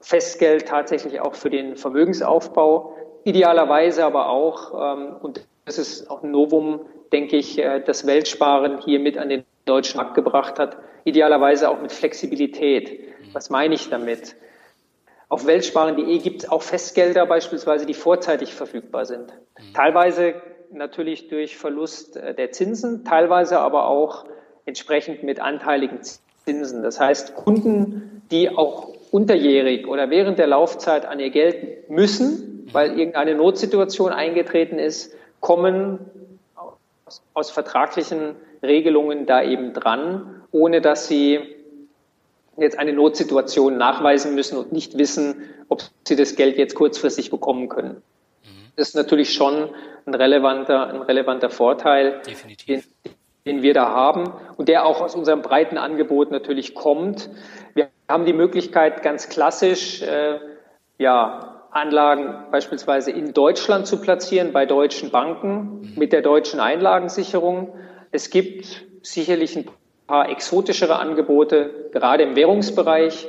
Festgeld 0.00 0.66
tatsächlich 0.66 1.20
auch 1.20 1.34
für 1.34 1.50
den 1.50 1.76
Vermögensaufbau, 1.76 2.96
idealerweise 3.24 4.04
aber 4.04 4.28
auch, 4.28 4.96
ähm, 4.96 5.16
und 5.20 5.46
das 5.64 5.78
ist 5.78 6.10
auch 6.10 6.22
ein 6.22 6.30
Novum, 6.30 6.80
denke 7.12 7.36
ich, 7.36 7.58
äh, 7.58 7.80
das 7.80 8.06
Weltsparen 8.06 8.78
hier 8.78 9.00
mit 9.00 9.18
an 9.18 9.28
den 9.28 9.44
deutschen 9.64 9.98
Markt 9.98 10.14
gebracht 10.14 10.58
hat, 10.58 10.76
idealerweise 11.04 11.68
auch 11.68 11.80
mit 11.80 11.92
Flexibilität. 11.92 13.00
Was 13.32 13.50
meine 13.50 13.74
ich 13.74 13.88
damit? 13.88 14.36
Auf 15.28 15.46
weltsparen.de 15.46 16.18
gibt 16.18 16.42
es 16.42 16.50
auch 16.50 16.62
Festgelder 16.62 17.26
beispielsweise, 17.26 17.86
die 17.86 17.94
vorzeitig 17.94 18.52
verfügbar 18.54 19.04
sind. 19.04 19.32
Teilweise 19.74 20.34
natürlich 20.72 21.28
durch 21.28 21.56
Verlust 21.56 22.16
äh, 22.16 22.34
der 22.34 22.52
Zinsen, 22.52 23.04
teilweise 23.04 23.60
aber 23.60 23.86
auch 23.86 24.24
entsprechend 24.64 25.22
mit 25.22 25.40
anteiligen 25.40 26.02
Zinsen. 26.50 26.82
Das 26.82 26.98
heißt, 26.98 27.34
Kunden, 27.34 28.22
die 28.30 28.50
auch 28.50 28.88
unterjährig 29.10 29.86
oder 29.86 30.10
während 30.10 30.38
der 30.38 30.46
Laufzeit 30.46 31.06
an 31.06 31.20
ihr 31.20 31.30
Geld 31.30 31.88
müssen, 31.88 32.68
weil 32.72 32.98
irgendeine 32.98 33.34
Notsituation 33.34 34.12
eingetreten 34.12 34.78
ist, 34.78 35.14
kommen 35.40 35.98
aus, 37.04 37.22
aus 37.34 37.50
vertraglichen 37.50 38.36
Regelungen 38.62 39.26
da 39.26 39.42
eben 39.42 39.72
dran, 39.72 40.42
ohne 40.52 40.80
dass 40.80 41.08
sie 41.08 41.40
jetzt 42.56 42.78
eine 42.78 42.92
Notsituation 42.92 43.78
nachweisen 43.78 44.34
müssen 44.34 44.58
und 44.58 44.72
nicht 44.72 44.98
wissen, 44.98 45.48
ob 45.68 45.82
sie 46.06 46.16
das 46.16 46.36
Geld 46.36 46.58
jetzt 46.58 46.74
kurzfristig 46.74 47.30
bekommen 47.30 47.68
können. 47.68 48.02
Das 48.76 48.88
ist 48.88 48.94
natürlich 48.94 49.32
schon 49.32 49.70
ein 50.06 50.14
relevanter, 50.14 50.88
ein 50.88 51.02
relevanter 51.02 51.50
Vorteil, 51.50 52.20
den, 52.68 52.82
den, 53.46 53.62
wir 53.62 53.74
da 53.74 53.88
haben 53.88 54.32
und 54.56 54.68
der 54.68 54.84
auch 54.84 55.00
aus 55.00 55.14
unserem 55.14 55.42
breiten 55.42 55.78
Angebot 55.78 56.30
natürlich 56.30 56.74
kommt. 56.74 57.30
Wir 57.74 57.88
haben 58.08 58.24
die 58.24 58.32
Möglichkeit, 58.32 59.02
ganz 59.02 59.28
klassisch 59.28 60.02
äh, 60.02 60.38
ja, 60.98 61.50
Anlagen 61.70 62.50
beispielsweise 62.50 63.10
in 63.10 63.32
Deutschland 63.32 63.86
zu 63.86 64.00
platzieren, 64.00 64.52
bei 64.52 64.66
deutschen 64.66 65.10
Banken 65.10 65.92
mit 65.96 66.12
der 66.12 66.22
deutschen 66.22 66.60
Einlagensicherung. 66.60 67.72
Es 68.10 68.30
gibt 68.30 68.84
sicherlich 69.02 69.56
ein 69.56 69.66
paar 70.06 70.28
exotischere 70.28 70.98
Angebote, 70.98 71.88
gerade 71.92 72.24
im 72.24 72.34
Währungsbereich, 72.34 73.28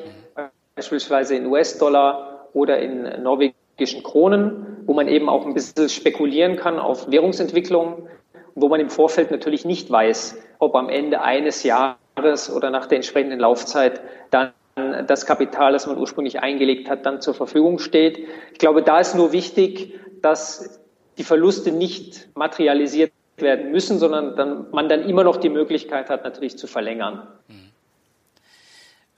beispielsweise 0.76 1.36
in 1.36 1.45
US-Dollar 1.45 2.47
oder 2.54 2.80
in 2.80 3.21
norwegischen 3.21 4.02
Kronen, 4.04 4.82
wo 4.86 4.93
man 4.93 5.08
eben 5.08 5.30
auch 5.30 5.45
ein 5.45 5.54
bisschen 5.54 5.89
spekulieren 5.89 6.56
kann 6.58 6.80
auf 6.80 7.12
Währungsentwicklungen, 7.12 8.08
wo 8.56 8.70
man 8.70 8.80
im 8.80 8.90
Vorfeld 8.90 9.32
natürlich 9.32 9.66
nicht 9.66 9.90
weiß, 9.90 10.38
ob 10.60 10.76
am 10.76 10.90
Ende 10.90 11.22
eines 11.22 11.64
Jahres 11.64 12.54
oder 12.54 12.70
nach 12.70 12.86
der 12.86 12.98
entsprechenden 12.98 13.40
Laufzeit 13.40 14.02
dann 14.30 14.52
das 15.08 15.26
Kapital, 15.26 15.74
das 15.74 15.86
man 15.88 15.98
ursprünglich 15.98 16.40
eingelegt 16.40 16.90
hat, 16.90 17.06
dann 17.06 17.22
zur 17.22 17.34
Verfügung 17.34 17.80
steht. 17.80 18.20
Ich 18.54 18.60
glaube, 18.60 18.82
da 18.82 19.00
ist 19.00 19.16
nur 19.16 19.32
wichtig, 19.32 20.00
dass 20.22 20.80
die 21.18 21.24
Verluste 21.24 21.72
nicht 21.72 22.30
materialisiert 22.36 23.12
werden 23.38 23.72
müssen, 23.72 24.00
sondern 24.00 24.36
dann, 24.36 24.68
man 24.72 24.88
dann 24.88 25.08
immer 25.08 25.24
noch 25.24 25.38
die 25.38 25.50
Möglichkeit 25.50 26.10
hat, 26.10 26.24
natürlich 26.24 26.58
zu 26.58 26.68
verlängern. 26.68 27.28
Mhm. 27.48 27.72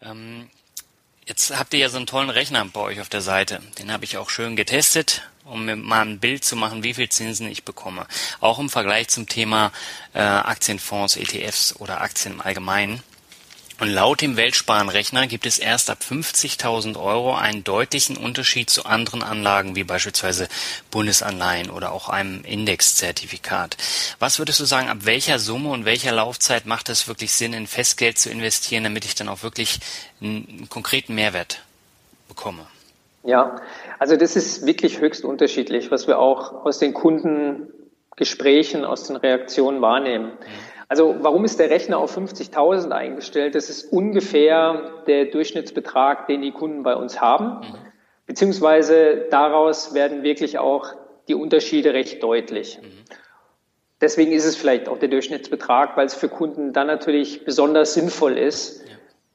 Ähm, 0.02 0.50
jetzt 1.26 1.58
habt 1.58 1.74
ihr 1.74 1.80
ja 1.80 1.90
so 1.90 1.98
einen 1.98 2.08
tollen 2.08 2.30
Rechner 2.30 2.66
bei 2.66 2.82
euch 2.82 3.02
auf 3.02 3.10
der 3.10 3.22
Seite. 3.22 3.62
Den 3.80 3.92
habe 3.92 4.06
ich 4.06 4.18
auch 4.18 4.30
schön 4.30 4.56
getestet, 4.56 5.24
um 5.46 5.66
mir 5.66 5.76
mal 5.76 6.02
ein 6.02 6.20
Bild 6.20 6.44
zu 6.44 6.56
machen, 6.56 6.84
wie 6.84 6.94
viel 6.94 7.10
Zinsen 7.10 7.48
ich 7.48 7.64
bekomme. 7.64 8.08
Auch 8.40 8.60
im 8.60 8.70
Vergleich 8.70 9.10
zum 9.10 9.28
Thema 9.28 9.72
äh, 10.14 10.20
Aktienfonds, 10.20 11.18
ETFs 11.18 11.76
oder 11.78 12.02
Aktien 12.02 12.36
im 12.36 12.42
Allgemeinen. 12.42 13.02
Und 13.84 13.90
laut 13.90 14.22
dem 14.22 14.38
Weltsparenrechner 14.38 15.28
gibt 15.28 15.46
es 15.46 15.60
erst 15.60 15.90
ab 15.90 15.98
50.000 16.10 16.98
Euro 16.98 17.36
einen 17.36 17.66
deutlichen 17.66 18.16
Unterschied 18.16 18.70
zu 18.70 18.86
anderen 18.86 19.22
Anlagen 19.22 19.76
wie 19.76 19.84
beispielsweise 19.84 20.48
Bundesanleihen 20.90 21.70
oder 21.70 21.92
auch 21.92 22.08
einem 22.08 22.46
Indexzertifikat. 22.46 23.76
Was 24.20 24.40
würdest 24.40 24.62
du 24.62 24.64
sagen, 24.64 24.88
ab 24.88 25.00
welcher 25.02 25.38
Summe 25.38 25.70
und 25.70 25.84
welcher 25.84 26.14
Laufzeit 26.14 26.66
macht 26.66 26.88
es 26.88 27.10
wirklich 27.10 27.34
Sinn, 27.34 27.52
in 27.52 27.68
Festgeld 27.68 28.18
zu 28.18 28.30
investieren, 28.30 28.86
damit 28.86 29.04
ich 29.04 29.16
dann 29.16 29.28
auch 29.28 29.44
wirklich 29.44 29.82
einen 30.22 30.70
konkreten 30.70 31.16
Mehrwert 31.16 31.62
bekomme? 32.30 32.66
Ja, 33.26 33.58
also 34.00 34.16
das 34.16 34.38
ist 34.38 34.66
wirklich 34.66 35.02
höchst 35.02 35.26
unterschiedlich, 35.26 35.92
was 35.92 36.08
wir 36.08 36.20
auch 36.20 36.64
aus 36.64 36.80
den 36.80 36.94
Kundengesprächen, 36.94 38.86
aus 38.86 39.04
den 39.04 39.18
Reaktionen 39.18 39.82
wahrnehmen. 39.82 40.28
Mhm. 40.28 40.73
Also 40.94 41.16
warum 41.22 41.44
ist 41.44 41.60
der 41.60 41.72
Rechner 41.72 41.98
auf 41.98 42.16
50.000 42.16 42.92
eingestellt? 42.92 43.56
Das 43.56 43.72
ist 43.72 43.92
ungefähr 43.92 44.92
der 45.08 45.26
Durchschnittsbetrag, 45.26 46.28
den 46.28 46.44
die 46.44 46.52
Kunden 46.52 46.84
bei 46.84 46.96
uns 46.96 47.20
haben. 47.20 47.62
Mhm. 47.62 47.76
Beziehungsweise 48.28 49.26
daraus 49.32 49.96
werden 49.96 50.22
wirklich 50.22 50.60
auch 50.60 50.94
die 51.28 51.34
Unterschiede 51.34 51.96
recht 51.96 52.22
deutlich. 52.22 52.78
Mhm. 52.80 52.92
Deswegen 54.02 54.34
ist 54.34 54.46
es 54.46 54.56
vielleicht 54.56 54.88
auch 54.88 55.00
der 55.00 55.10
Durchschnittsbetrag, 55.10 55.98
weil 55.98 56.06
es 56.06 56.14
für 56.14 56.30
Kunden 56.30 56.74
dann 56.74 56.86
natürlich 56.86 57.44
besonders 57.44 57.96
sinnvoll 57.96 58.38
ist, 58.38 58.86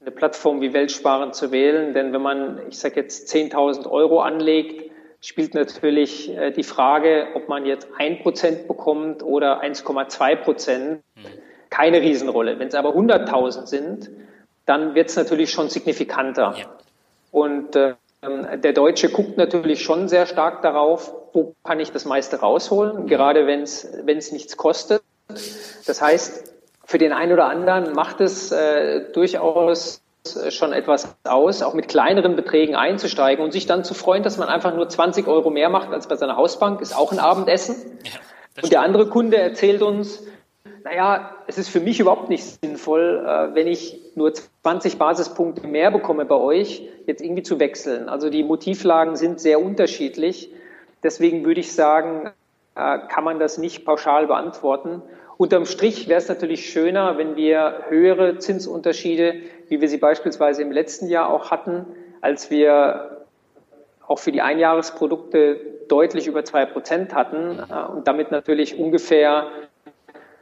eine 0.00 0.12
Plattform 0.12 0.60
wie 0.60 0.72
Weltsparen 0.72 1.32
zu 1.32 1.50
wählen. 1.50 1.92
Denn 1.92 2.12
wenn 2.12 2.22
man, 2.22 2.60
ich 2.68 2.78
sage 2.78 3.00
jetzt, 3.00 3.34
10.000 3.34 3.90
Euro 3.90 4.20
anlegt, 4.20 4.92
spielt 5.20 5.54
natürlich 5.54 6.30
äh, 6.36 6.52
die 6.52 6.62
Frage, 6.62 7.26
ob 7.34 7.48
man 7.48 7.66
jetzt 7.66 7.88
ein 7.98 8.20
Prozent 8.20 8.68
bekommt 8.68 9.24
oder 9.24 9.60
1,2 9.60 10.36
Prozent. 10.36 11.02
Mhm 11.16 11.47
keine 11.70 12.00
Riesenrolle. 12.00 12.58
Wenn 12.58 12.68
es 12.68 12.74
aber 12.74 12.90
100.000 12.90 13.66
sind, 13.66 14.10
dann 14.66 14.94
wird 14.94 15.08
es 15.08 15.16
natürlich 15.16 15.50
schon 15.50 15.68
signifikanter. 15.68 16.54
Ja. 16.56 16.66
Und 17.30 17.76
äh, 17.76 17.94
der 18.58 18.72
Deutsche 18.72 19.10
guckt 19.10 19.36
natürlich 19.36 19.82
schon 19.82 20.08
sehr 20.08 20.26
stark 20.26 20.62
darauf, 20.62 21.14
wo 21.32 21.54
kann 21.62 21.78
ich 21.80 21.92
das 21.92 22.04
meiste 22.04 22.40
rausholen, 22.40 23.02
mhm. 23.02 23.06
gerade 23.06 23.46
wenn 23.46 23.62
es 23.62 24.32
nichts 24.32 24.56
kostet. 24.56 25.02
Das 25.86 26.02
heißt, 26.02 26.52
für 26.84 26.98
den 26.98 27.12
einen 27.12 27.32
oder 27.32 27.46
anderen 27.46 27.92
macht 27.92 28.20
es 28.20 28.50
äh, 28.50 29.12
durchaus 29.12 30.02
schon 30.50 30.72
etwas 30.72 31.16
aus, 31.24 31.62
auch 31.62 31.74
mit 31.74 31.88
kleineren 31.88 32.36
Beträgen 32.36 32.74
einzusteigen 32.74 33.42
und 33.44 33.52
sich 33.52 33.66
dann 33.66 33.84
zu 33.84 33.94
freuen, 33.94 34.22
dass 34.22 34.36
man 34.36 34.48
einfach 34.48 34.74
nur 34.74 34.88
20 34.88 35.26
Euro 35.26 35.50
mehr 35.50 35.70
macht 35.70 35.90
als 35.92 36.06
bei 36.06 36.16
seiner 36.16 36.36
Hausbank, 36.36 36.80
ist 36.80 36.94
auch 36.94 37.12
ein 37.12 37.18
Abendessen. 37.18 37.76
Ja, 38.04 38.20
und 38.62 38.72
der 38.72 38.82
andere 38.82 39.08
Kunde 39.08 39.36
erzählt 39.36 39.82
uns, 39.82 40.24
naja, 40.84 41.34
es 41.46 41.58
ist 41.58 41.68
für 41.68 41.80
mich 41.80 42.00
überhaupt 42.00 42.28
nicht 42.28 42.44
sinnvoll, 42.44 43.24
äh, 43.26 43.54
wenn 43.54 43.66
ich 43.66 44.00
nur 44.14 44.32
20 44.62 44.98
Basispunkte 44.98 45.66
mehr 45.66 45.90
bekomme 45.90 46.24
bei 46.24 46.36
euch, 46.36 46.88
jetzt 47.06 47.22
irgendwie 47.22 47.42
zu 47.42 47.58
wechseln. 47.58 48.08
Also 48.08 48.30
die 48.30 48.42
Motivlagen 48.42 49.16
sind 49.16 49.40
sehr 49.40 49.60
unterschiedlich. 49.62 50.52
Deswegen 51.02 51.44
würde 51.44 51.60
ich 51.60 51.72
sagen, 51.72 52.30
äh, 52.74 52.98
kann 53.08 53.24
man 53.24 53.38
das 53.38 53.58
nicht 53.58 53.84
pauschal 53.84 54.26
beantworten. 54.26 55.02
Unterm 55.36 55.66
Strich 55.66 56.08
wäre 56.08 56.18
es 56.18 56.28
natürlich 56.28 56.68
schöner, 56.68 57.16
wenn 57.16 57.36
wir 57.36 57.84
höhere 57.88 58.38
Zinsunterschiede, 58.38 59.34
wie 59.68 59.80
wir 59.80 59.88
sie 59.88 59.98
beispielsweise 59.98 60.62
im 60.62 60.72
letzten 60.72 61.08
Jahr 61.08 61.30
auch 61.30 61.50
hatten, 61.50 61.86
als 62.20 62.50
wir 62.50 63.24
auch 64.06 64.18
für 64.18 64.32
die 64.32 64.40
Einjahresprodukte 64.40 65.60
deutlich 65.88 66.26
über 66.26 66.44
zwei 66.44 66.66
Prozent 66.66 67.14
hatten 67.14 67.58
äh, 67.58 67.92
und 67.92 68.06
damit 68.06 68.30
natürlich 68.30 68.78
ungefähr 68.78 69.46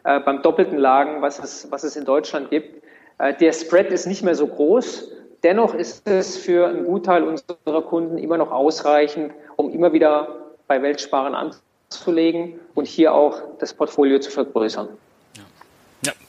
äh, 0.07 0.21
beim 0.21 0.41
doppelten 0.43 0.79
Lagen, 0.79 1.21
was 1.21 1.39
es, 1.39 1.71
was 1.71 1.85
es 1.85 1.97
in 1.97 2.05
Deutschland 2.05 2.51
gibt. 2.51 2.83
Äh, 3.19 3.35
der 3.35 3.53
Spread 3.53 3.91
ist 3.91 4.07
nicht 4.07 4.23
mehr 4.23 4.35
so 4.35 4.47
groß. 4.47 5.11
Dennoch 5.43 5.75
ist 5.75 6.09
es 6.09 6.37
für 6.37 6.69
einen 6.69 6.85
Gutteil 6.85 7.23
unserer 7.23 7.83
Kunden 7.83 8.17
immer 8.17 8.39
noch 8.39 8.51
ausreichend, 8.51 9.33
um 9.57 9.71
immer 9.71 9.93
wieder 9.93 10.29
bei 10.67 10.81
Weltsparen 10.81 11.35
anzulegen 11.35 12.59
und 12.75 12.87
hier 12.87 13.15
auch 13.15 13.43
das 13.59 13.75
Portfolio 13.75 14.19
zu 14.19 14.31
vergrößern 14.31 14.89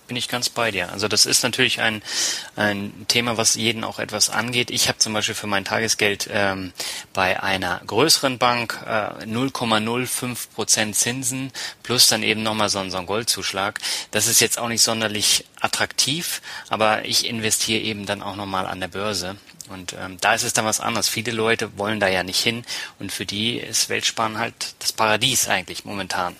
bin 0.07 0.17
ich 0.17 0.27
ganz 0.27 0.49
bei 0.49 0.71
dir. 0.71 0.91
Also 0.91 1.07
das 1.07 1.25
ist 1.25 1.43
natürlich 1.43 1.81
ein, 1.81 2.01
ein 2.55 3.05
Thema, 3.07 3.37
was 3.37 3.55
jeden 3.55 3.83
auch 3.83 3.99
etwas 3.99 4.29
angeht. 4.29 4.71
Ich 4.71 4.87
habe 4.87 4.97
zum 4.97 5.13
Beispiel 5.13 5.35
für 5.35 5.47
mein 5.47 5.65
Tagesgeld 5.65 6.29
ähm, 6.31 6.73
bei 7.13 7.41
einer 7.43 7.81
größeren 7.85 8.37
Bank 8.37 8.79
äh, 8.85 9.25
0,05 9.25 10.47
Prozent 10.55 10.95
Zinsen 10.95 11.51
plus 11.83 12.07
dann 12.07 12.23
eben 12.23 12.43
nochmal 12.43 12.69
so, 12.69 12.87
so 12.89 12.97
ein 12.97 13.05
Goldzuschlag. 13.05 13.79
Das 14.11 14.27
ist 14.27 14.39
jetzt 14.39 14.57
auch 14.57 14.69
nicht 14.69 14.81
sonderlich 14.81 15.45
attraktiv, 15.59 16.41
aber 16.69 17.05
ich 17.05 17.25
investiere 17.25 17.81
eben 17.81 18.05
dann 18.05 18.21
auch 18.21 18.35
nochmal 18.35 18.65
an 18.65 18.79
der 18.79 18.87
Börse. 18.87 19.37
Und 19.69 19.93
ähm, 19.93 20.17
da 20.21 20.33
ist 20.33 20.43
es 20.43 20.53
dann 20.53 20.65
was 20.65 20.79
anderes. 20.79 21.09
Viele 21.09 21.31
Leute 21.31 21.77
wollen 21.77 21.99
da 21.99 22.07
ja 22.07 22.23
nicht 22.23 22.41
hin 22.41 22.63
und 22.99 23.11
für 23.11 23.25
die 23.25 23.57
ist 23.57 23.89
Weltsparen 23.89 24.37
halt 24.37 24.75
das 24.79 24.93
Paradies 24.93 25.47
eigentlich 25.47 25.83
momentan. 25.85 26.35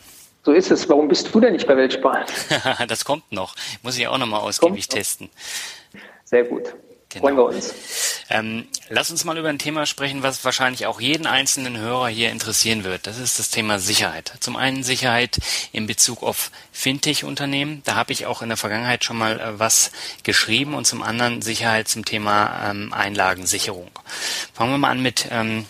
So 0.47 0.53
ist 0.53 0.71
es. 0.71 0.87
Warum 0.87 1.09
bist 1.09 1.35
du 1.35 1.41
denn 1.41 1.51
nicht 1.51 1.67
bei 1.67 1.75
Weltsparen? 1.75 2.23
das 2.87 3.03
kommt 3.03 3.29
noch. 3.33 3.53
Muss 3.83 3.97
ich 3.97 4.07
auch 4.07 4.17
nochmal 4.17 4.39
ausgiebig 4.39 4.87
testen. 4.87 5.29
Sehr 6.23 6.45
gut. 6.45 6.73
Genau. 7.09 7.25
Freuen 7.25 7.35
wir 7.35 7.45
uns. 7.47 7.73
Ähm, 8.29 8.65
lass 8.87 9.11
uns 9.11 9.25
mal 9.25 9.37
über 9.37 9.49
ein 9.49 9.59
Thema 9.59 9.85
sprechen, 9.85 10.23
was 10.23 10.45
wahrscheinlich 10.45 10.85
auch 10.85 11.01
jeden 11.01 11.27
einzelnen 11.27 11.77
Hörer 11.77 12.07
hier 12.07 12.31
interessieren 12.31 12.85
wird. 12.85 13.07
Das 13.07 13.19
ist 13.19 13.39
das 13.39 13.49
Thema 13.49 13.77
Sicherheit. 13.79 14.31
Zum 14.39 14.55
einen 14.55 14.83
Sicherheit 14.83 15.37
in 15.73 15.85
Bezug 15.85 16.23
auf 16.23 16.49
Fintech-Unternehmen. 16.71 17.81
Da 17.83 17.95
habe 17.95 18.13
ich 18.13 18.25
auch 18.25 18.41
in 18.41 18.47
der 18.47 18.57
Vergangenheit 18.57 19.03
schon 19.03 19.17
mal 19.17 19.41
äh, 19.41 19.59
was 19.59 19.91
geschrieben 20.23 20.75
und 20.75 20.87
zum 20.87 21.03
anderen 21.03 21.41
Sicherheit 21.41 21.89
zum 21.89 22.05
Thema 22.05 22.69
ähm, 22.69 22.93
Einlagensicherung. 22.93 23.91
Fangen 24.53 24.71
wir 24.71 24.77
mal 24.77 24.91
an 24.91 25.01
mit 25.01 25.27
ähm, 25.29 25.65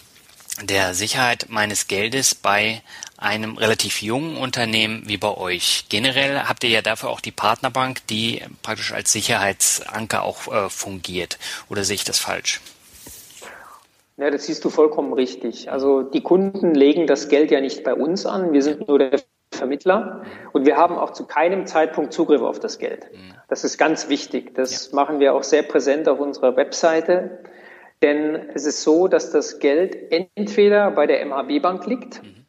der 0.63 0.93
Sicherheit 0.93 1.47
meines 1.49 1.87
Geldes 1.87 2.35
bei 2.35 2.81
einem 3.17 3.57
relativ 3.57 4.01
jungen 4.01 4.37
Unternehmen 4.37 5.03
wie 5.05 5.17
bei 5.17 5.35
euch. 5.35 5.85
Generell 5.89 6.41
habt 6.41 6.63
ihr 6.63 6.69
ja 6.69 6.81
dafür 6.81 7.09
auch 7.09 7.21
die 7.21 7.31
Partnerbank, 7.31 8.05
die 8.07 8.41
praktisch 8.61 8.93
als 8.93 9.11
Sicherheitsanker 9.11 10.23
auch 10.23 10.47
äh, 10.51 10.69
fungiert. 10.69 11.37
Oder 11.69 11.83
sehe 11.83 11.95
ich 11.95 12.03
das 12.03 12.19
falsch? 12.19 12.61
Ja, 14.17 14.31
das 14.31 14.45
siehst 14.45 14.65
du 14.65 14.69
vollkommen 14.69 15.13
richtig. 15.13 15.71
Also 15.71 16.01
die 16.01 16.21
Kunden 16.21 16.73
legen 16.73 17.05
das 17.05 17.29
Geld 17.29 17.51
ja 17.51 17.61
nicht 17.61 17.83
bei 17.83 17.93
uns 17.93 18.25
an. 18.25 18.51
Wir 18.51 18.63
sind 18.63 18.87
nur 18.87 18.97
der 18.97 19.21
Vermittler 19.51 20.23
und 20.53 20.65
wir 20.65 20.77
haben 20.77 20.97
auch 20.97 21.11
zu 21.11 21.25
keinem 21.25 21.67
Zeitpunkt 21.67 22.13
Zugriff 22.13 22.41
auf 22.41 22.59
das 22.59 22.79
Geld. 22.79 23.07
Mhm. 23.11 23.33
Das 23.47 23.63
ist 23.63 23.77
ganz 23.77 24.09
wichtig. 24.09 24.55
Das 24.55 24.87
ja. 24.87 24.95
machen 24.95 25.19
wir 25.19 25.33
auch 25.35 25.43
sehr 25.43 25.63
präsent 25.63 26.07
auf 26.07 26.19
unserer 26.19 26.55
Webseite. 26.55 27.39
Denn 28.01 28.49
es 28.53 28.65
ist 28.65 28.83
so, 28.83 29.07
dass 29.07 29.31
das 29.31 29.59
Geld 29.59 30.11
entweder 30.35 30.91
bei 30.91 31.07
der 31.07 31.25
MHB 31.25 31.61
Bank 31.61 31.85
liegt 31.87 32.21
mhm. 32.21 32.45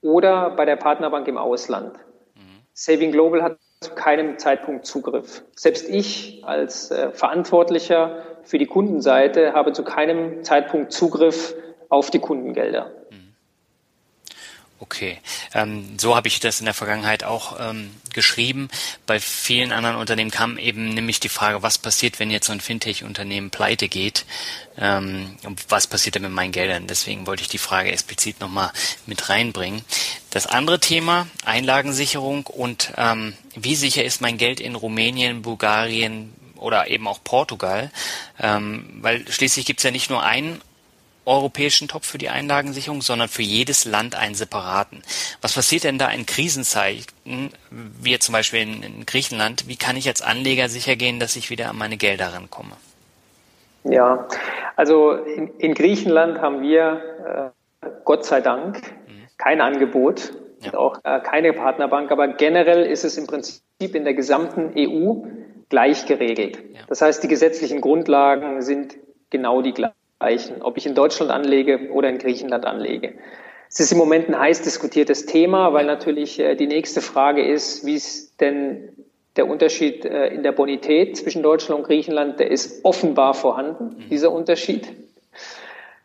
oder 0.00 0.50
bei 0.50 0.64
der 0.64 0.76
Partnerbank 0.76 1.26
im 1.26 1.38
Ausland. 1.38 1.94
Mhm. 2.34 2.62
Saving 2.72 3.10
Global 3.10 3.42
hat 3.42 3.58
zu 3.80 3.90
keinem 3.94 4.38
Zeitpunkt 4.38 4.86
Zugriff. 4.86 5.42
Selbst 5.56 5.88
ich 5.88 6.44
als 6.44 6.90
äh, 6.92 7.10
Verantwortlicher 7.10 8.22
für 8.44 8.58
die 8.58 8.66
Kundenseite 8.66 9.54
habe 9.54 9.72
zu 9.72 9.82
keinem 9.82 10.44
Zeitpunkt 10.44 10.92
Zugriff 10.92 11.54
auf 11.88 12.10
die 12.10 12.20
Kundengelder. 12.20 12.92
Okay, 14.82 15.18
ähm, 15.54 15.96
so 15.96 16.16
habe 16.16 16.26
ich 16.26 16.40
das 16.40 16.58
in 16.58 16.64
der 16.64 16.74
Vergangenheit 16.74 17.22
auch 17.22 17.56
ähm, 17.60 17.94
geschrieben. 18.12 18.68
Bei 19.06 19.20
vielen 19.20 19.70
anderen 19.70 19.94
Unternehmen 19.94 20.32
kam 20.32 20.58
eben 20.58 20.88
nämlich 20.88 21.20
die 21.20 21.28
Frage, 21.28 21.62
was 21.62 21.78
passiert, 21.78 22.18
wenn 22.18 22.32
jetzt 22.32 22.48
so 22.48 22.52
ein 22.52 22.60
Fintech-Unternehmen 22.60 23.50
pleite 23.50 23.88
geht? 23.88 24.24
Ähm, 24.76 25.36
was 25.68 25.86
passiert 25.86 26.16
denn 26.16 26.22
mit 26.22 26.32
meinen 26.32 26.50
Geldern? 26.50 26.88
Deswegen 26.88 27.28
wollte 27.28 27.42
ich 27.42 27.48
die 27.48 27.58
Frage 27.58 27.92
explizit 27.92 28.40
nochmal 28.40 28.72
mit 29.06 29.28
reinbringen. 29.28 29.84
Das 30.30 30.48
andere 30.48 30.80
Thema, 30.80 31.28
Einlagensicherung 31.44 32.48
und 32.48 32.92
ähm, 32.96 33.34
wie 33.54 33.76
sicher 33.76 34.02
ist 34.02 34.20
mein 34.20 34.36
Geld 34.36 34.58
in 34.58 34.74
Rumänien, 34.74 35.42
Bulgarien 35.42 36.34
oder 36.56 36.90
eben 36.90 37.06
auch 37.06 37.22
Portugal? 37.22 37.92
Ähm, 38.40 38.98
weil 39.00 39.30
schließlich 39.30 39.64
gibt 39.64 39.78
es 39.78 39.84
ja 39.84 39.92
nicht 39.92 40.10
nur 40.10 40.24
einen 40.24 40.60
europäischen 41.24 41.88
Topf 41.88 42.06
für 42.06 42.18
die 42.18 42.28
Einlagensicherung, 42.28 43.02
sondern 43.02 43.28
für 43.28 43.42
jedes 43.42 43.84
Land 43.84 44.14
einen 44.14 44.34
separaten. 44.34 45.02
Was 45.40 45.54
passiert 45.54 45.84
denn 45.84 45.98
da 45.98 46.10
in 46.10 46.26
Krisenzeiten, 46.26 47.50
wie 47.70 48.18
zum 48.18 48.32
Beispiel 48.32 48.62
in, 48.62 48.82
in 48.82 49.06
Griechenland? 49.06 49.68
Wie 49.68 49.76
kann 49.76 49.96
ich 49.96 50.08
als 50.08 50.22
Anleger 50.22 50.68
sicher 50.68 50.96
gehen, 50.96 51.20
dass 51.20 51.36
ich 51.36 51.50
wieder 51.50 51.70
an 51.70 51.76
meine 51.76 51.96
Gelder 51.96 52.32
rankomme? 52.32 52.76
Ja, 53.84 54.28
also 54.76 55.12
in, 55.12 55.48
in 55.58 55.74
Griechenland 55.74 56.40
haben 56.40 56.62
wir 56.62 57.52
äh, 57.82 57.88
Gott 58.04 58.24
sei 58.24 58.40
Dank 58.40 58.76
mhm. 59.08 59.26
kein 59.38 59.60
Angebot 59.60 60.32
ja. 60.60 60.70
und 60.70 60.76
auch 60.76 60.98
äh, 61.04 61.20
keine 61.20 61.52
Partnerbank, 61.52 62.10
aber 62.12 62.28
generell 62.28 62.84
ist 62.86 63.04
es 63.04 63.16
im 63.18 63.26
Prinzip 63.26 63.62
in 63.80 64.04
der 64.04 64.14
gesamten 64.14 64.72
EU 64.76 65.24
gleich 65.68 66.06
geregelt. 66.06 66.58
Ja. 66.74 66.80
Das 66.88 67.02
heißt, 67.02 67.22
die 67.22 67.28
gesetzlichen 67.28 67.80
Grundlagen 67.80 68.62
sind 68.62 68.96
genau 69.30 69.62
die 69.62 69.72
gleichen 69.72 70.01
erreichen, 70.22 70.62
ob 70.62 70.76
ich 70.76 70.86
in 70.86 70.94
Deutschland 70.94 71.30
anlege 71.30 71.90
oder 71.90 72.08
in 72.08 72.18
Griechenland 72.18 72.64
anlege. 72.64 73.14
Es 73.68 73.80
ist 73.80 73.90
im 73.90 73.98
Moment 73.98 74.28
ein 74.28 74.38
heiß 74.38 74.62
diskutiertes 74.62 75.26
Thema, 75.26 75.72
weil 75.72 75.86
natürlich 75.86 76.38
äh, 76.38 76.54
die 76.54 76.66
nächste 76.66 77.00
Frage 77.00 77.44
ist, 77.44 77.86
wie 77.86 77.94
ist 77.94 78.40
denn 78.40 78.90
der 79.36 79.48
Unterschied 79.48 80.04
äh, 80.04 80.28
in 80.28 80.42
der 80.42 80.52
Bonität 80.52 81.16
zwischen 81.16 81.42
Deutschland 81.42 81.80
und 81.80 81.86
Griechenland, 81.86 82.38
der 82.38 82.50
ist 82.50 82.84
offenbar 82.84 83.34
vorhanden, 83.34 83.96
mhm. 83.96 84.08
dieser 84.10 84.30
Unterschied. 84.30 84.88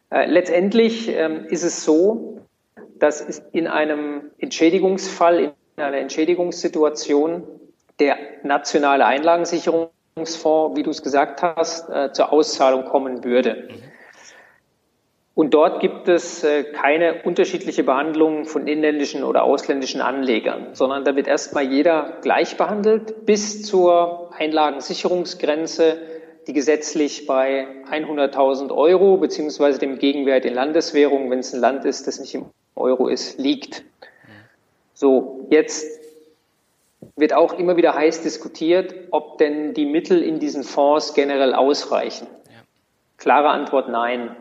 Äh, 0.09 0.27
letztendlich 0.27 1.09
ähm, 1.09 1.45
ist 1.49 1.63
es 1.63 1.83
so, 1.83 2.39
dass 2.99 3.43
in 3.51 3.67
einem 3.67 4.31
Entschädigungsfall, 4.37 5.39
in 5.75 5.83
einer 5.83 5.97
Entschädigungssituation 5.97 7.43
der 7.99 8.17
nationale 8.43 9.05
Einlagensicherungsfonds, 9.05 10.77
wie 10.77 10.83
du 10.83 10.89
es 10.89 11.03
gesagt 11.03 11.43
hast, 11.43 11.87
zur 12.15 12.31
Auszahlung 12.31 12.85
kommen 12.85 13.23
würde. 13.23 13.67
Mhm. 13.69 13.83
Und 15.37 15.53
dort 15.53 15.81
gibt 15.81 16.07
es 16.07 16.43
äh, 16.43 16.63
keine 16.63 17.21
unterschiedliche 17.21 17.83
Behandlung 17.83 18.45
von 18.45 18.65
inländischen 18.65 19.23
oder 19.23 19.43
ausländischen 19.43 20.01
Anlegern, 20.01 20.69
sondern 20.73 21.05
da 21.05 21.15
wird 21.15 21.27
erstmal 21.27 21.63
jeder 21.63 22.17
gleich 22.23 22.57
behandelt 22.57 23.27
bis 23.27 23.61
zur 23.61 24.31
Einlagensicherungsgrenze, 24.35 25.99
die 26.47 26.53
gesetzlich 26.53 27.27
bei 27.27 27.67
100.000 27.91 28.75
Euro 28.75 29.17
beziehungsweise 29.17 29.77
dem 29.77 29.99
Gegenwert 29.99 30.43
in 30.43 30.55
Landeswährung, 30.55 31.29
wenn 31.29 31.37
es 31.37 31.53
ein 31.53 31.59
Land 31.59 31.85
ist, 31.85 32.07
das 32.07 32.19
nicht 32.19 32.33
im 32.33 32.47
Euro 32.75 33.07
ist, 33.07 33.37
liegt. 33.37 33.83
So, 34.95 35.45
jetzt 35.51 35.85
wird 37.15 37.33
auch 37.33 37.59
immer 37.59 37.77
wieder 37.77 37.93
heiß 37.93 38.23
diskutiert, 38.23 38.95
ob 39.11 39.37
denn 39.37 39.75
die 39.75 39.85
Mittel 39.85 40.23
in 40.23 40.39
diesen 40.39 40.63
Fonds 40.63 41.13
generell 41.13 41.53
ausreichen. 41.53 42.25
Klare 43.17 43.49
Antwort 43.49 43.87
nein. 43.89 44.35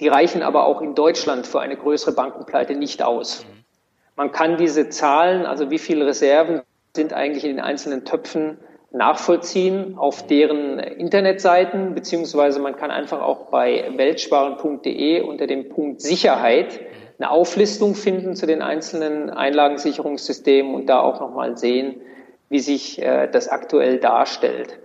Die 0.00 0.08
reichen 0.08 0.42
aber 0.42 0.66
auch 0.66 0.80
in 0.80 0.94
Deutschland 0.94 1.46
für 1.46 1.60
eine 1.60 1.76
größere 1.76 2.12
Bankenpleite 2.12 2.74
nicht 2.74 3.02
aus. 3.02 3.46
Man 4.16 4.32
kann 4.32 4.56
diese 4.56 4.88
Zahlen, 4.88 5.46
also 5.46 5.70
wie 5.70 5.78
viele 5.78 6.06
Reserven 6.06 6.62
sind 6.94 7.12
eigentlich 7.12 7.44
in 7.44 7.56
den 7.56 7.60
einzelnen 7.60 8.04
Töpfen, 8.04 8.58
nachvollziehen 8.92 9.98
auf 9.98 10.26
deren 10.26 10.78
Internetseiten, 10.78 11.94
beziehungsweise 11.94 12.60
man 12.60 12.76
kann 12.76 12.92
einfach 12.92 13.20
auch 13.20 13.46
bei 13.46 13.90
weltsparen.de 13.96 15.20
unter 15.22 15.48
dem 15.48 15.68
Punkt 15.68 16.00
Sicherheit 16.00 16.80
eine 17.18 17.30
Auflistung 17.30 17.94
finden 17.94 18.36
zu 18.36 18.46
den 18.46 18.62
einzelnen 18.62 19.30
Einlagensicherungssystemen 19.30 20.74
und 20.74 20.86
da 20.86 21.00
auch 21.00 21.20
nochmal 21.20 21.56
sehen, 21.56 22.00
wie 22.48 22.60
sich 22.60 23.02
äh, 23.02 23.28
das 23.28 23.48
aktuell 23.48 23.98
darstellt. 23.98 24.78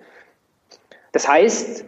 Das 1.11 1.27
heißt, 1.27 1.85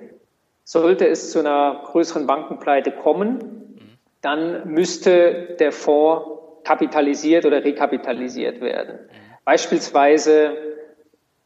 sollte 0.71 1.05
es 1.05 1.31
zu 1.31 1.39
einer 1.39 1.81
größeren 1.84 2.25
Bankenpleite 2.25 2.91
kommen, 2.93 3.77
dann 4.21 4.71
müsste 4.71 5.57
der 5.60 5.73
Fonds 5.73 6.25
kapitalisiert 6.63 7.45
oder 7.45 7.62
rekapitalisiert 7.62 8.62
werden. 8.62 8.99
Beispielsweise 9.43 10.55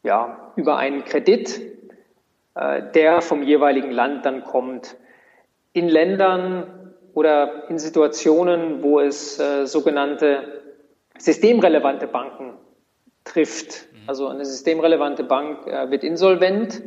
ja, 0.03 0.51
über 0.55 0.77
einen 0.77 1.05
Kredit, 1.05 1.59
äh, 2.53 2.83
der 2.93 3.21
vom 3.21 3.41
jeweiligen 3.41 3.89
Land 3.89 4.27
dann 4.27 4.43
kommt. 4.43 4.95
In 5.73 5.89
Ländern 5.89 6.93
oder 7.15 7.67
in 7.67 7.79
Situationen, 7.79 8.83
wo 8.83 8.99
es 8.99 9.39
äh, 9.39 9.65
sogenannte 9.65 10.61
systemrelevante 11.17 12.05
Banken 12.05 12.53
trifft. 13.23 13.87
Mhm. 13.91 13.97
Also 14.05 14.27
eine 14.27 14.45
systemrelevante 14.45 15.23
Bank 15.23 15.65
äh, 15.65 15.89
wird 15.89 16.03
insolvent, 16.03 16.83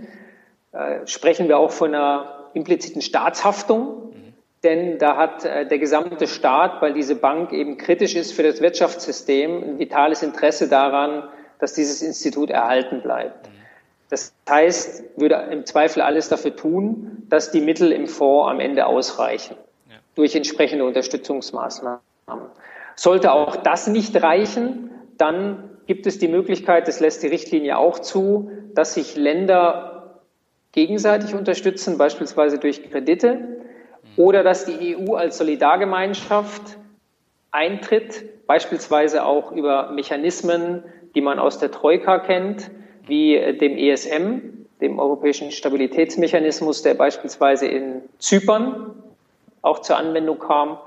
äh, 0.72 1.06
sprechen 1.06 1.48
wir 1.48 1.58
auch 1.58 1.70
von 1.70 1.94
einer 1.94 2.50
impliziten 2.54 3.02
Staatshaftung. 3.02 4.12
Mhm. 4.12 4.34
Denn 4.62 4.98
da 4.98 5.16
hat 5.16 5.44
äh, 5.44 5.66
der 5.66 5.78
gesamte 5.78 6.26
Staat, 6.26 6.82
weil 6.82 6.92
diese 6.92 7.14
Bank 7.14 7.52
eben 7.52 7.78
kritisch 7.78 8.14
ist 8.14 8.32
für 8.32 8.42
das 8.42 8.60
Wirtschaftssystem, 8.60 9.62
ein 9.62 9.78
vitales 9.78 10.22
Interesse 10.22 10.68
daran, 10.68 11.28
dass 11.58 11.74
dieses 11.74 12.02
Institut 12.02 12.50
erhalten 12.50 13.02
bleibt. 13.02 13.46
Mhm. 13.46 13.52
Das 14.10 14.32
heißt, 14.48 15.04
würde 15.16 15.34
im 15.50 15.66
Zweifel 15.66 16.02
alles 16.02 16.28
dafür 16.28 16.56
tun, 16.56 17.26
dass 17.28 17.50
die 17.50 17.60
Mittel 17.60 17.92
im 17.92 18.06
Fonds 18.06 18.50
am 18.50 18.60
Ende 18.60 18.86
ausreichen 18.86 19.56
ja. 19.88 19.96
durch 20.14 20.34
entsprechende 20.34 20.84
Unterstützungsmaßnahmen. 20.84 22.00
Sollte 22.96 23.32
auch 23.32 23.56
das 23.56 23.86
nicht 23.86 24.20
reichen, 24.22 24.90
dann 25.18 25.78
gibt 25.86 26.06
es 26.06 26.18
die 26.18 26.28
Möglichkeit, 26.28 26.88
das 26.88 27.00
lässt 27.00 27.22
die 27.22 27.28
Richtlinie 27.28 27.78
auch 27.78 27.98
zu, 27.98 28.50
dass 28.74 28.94
sich 28.94 29.16
Länder 29.16 29.87
gegenseitig 30.72 31.34
unterstützen, 31.34 31.98
beispielsweise 31.98 32.58
durch 32.58 32.90
Kredite, 32.90 33.58
oder 34.16 34.42
dass 34.42 34.64
die 34.64 34.96
EU 34.96 35.14
als 35.14 35.38
Solidargemeinschaft 35.38 36.78
eintritt, 37.50 38.46
beispielsweise 38.46 39.24
auch 39.24 39.52
über 39.52 39.90
Mechanismen, 39.92 40.82
die 41.14 41.20
man 41.20 41.38
aus 41.38 41.58
der 41.58 41.70
Troika 41.70 42.18
kennt, 42.18 42.70
wie 43.06 43.56
dem 43.58 43.76
ESM, 43.76 44.66
dem 44.80 44.98
Europäischen 44.98 45.50
Stabilitätsmechanismus, 45.50 46.82
der 46.82 46.94
beispielsweise 46.94 47.66
in 47.66 48.02
Zypern 48.18 48.94
auch 49.62 49.80
zur 49.80 49.96
Anwendung 49.96 50.38
kam. 50.38 50.78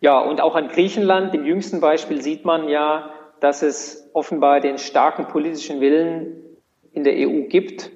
Ja, 0.00 0.20
und 0.20 0.40
auch 0.40 0.54
an 0.54 0.68
Griechenland, 0.68 1.32
dem 1.32 1.46
jüngsten 1.46 1.80
Beispiel, 1.80 2.20
sieht 2.20 2.44
man 2.44 2.68
ja, 2.68 3.10
dass 3.40 3.62
es 3.62 4.10
offenbar 4.12 4.60
den 4.60 4.78
starken 4.78 5.26
politischen 5.26 5.80
Willen 5.80 6.43
in 6.94 7.04
der 7.04 7.14
EU 7.14 7.48
gibt, 7.48 7.90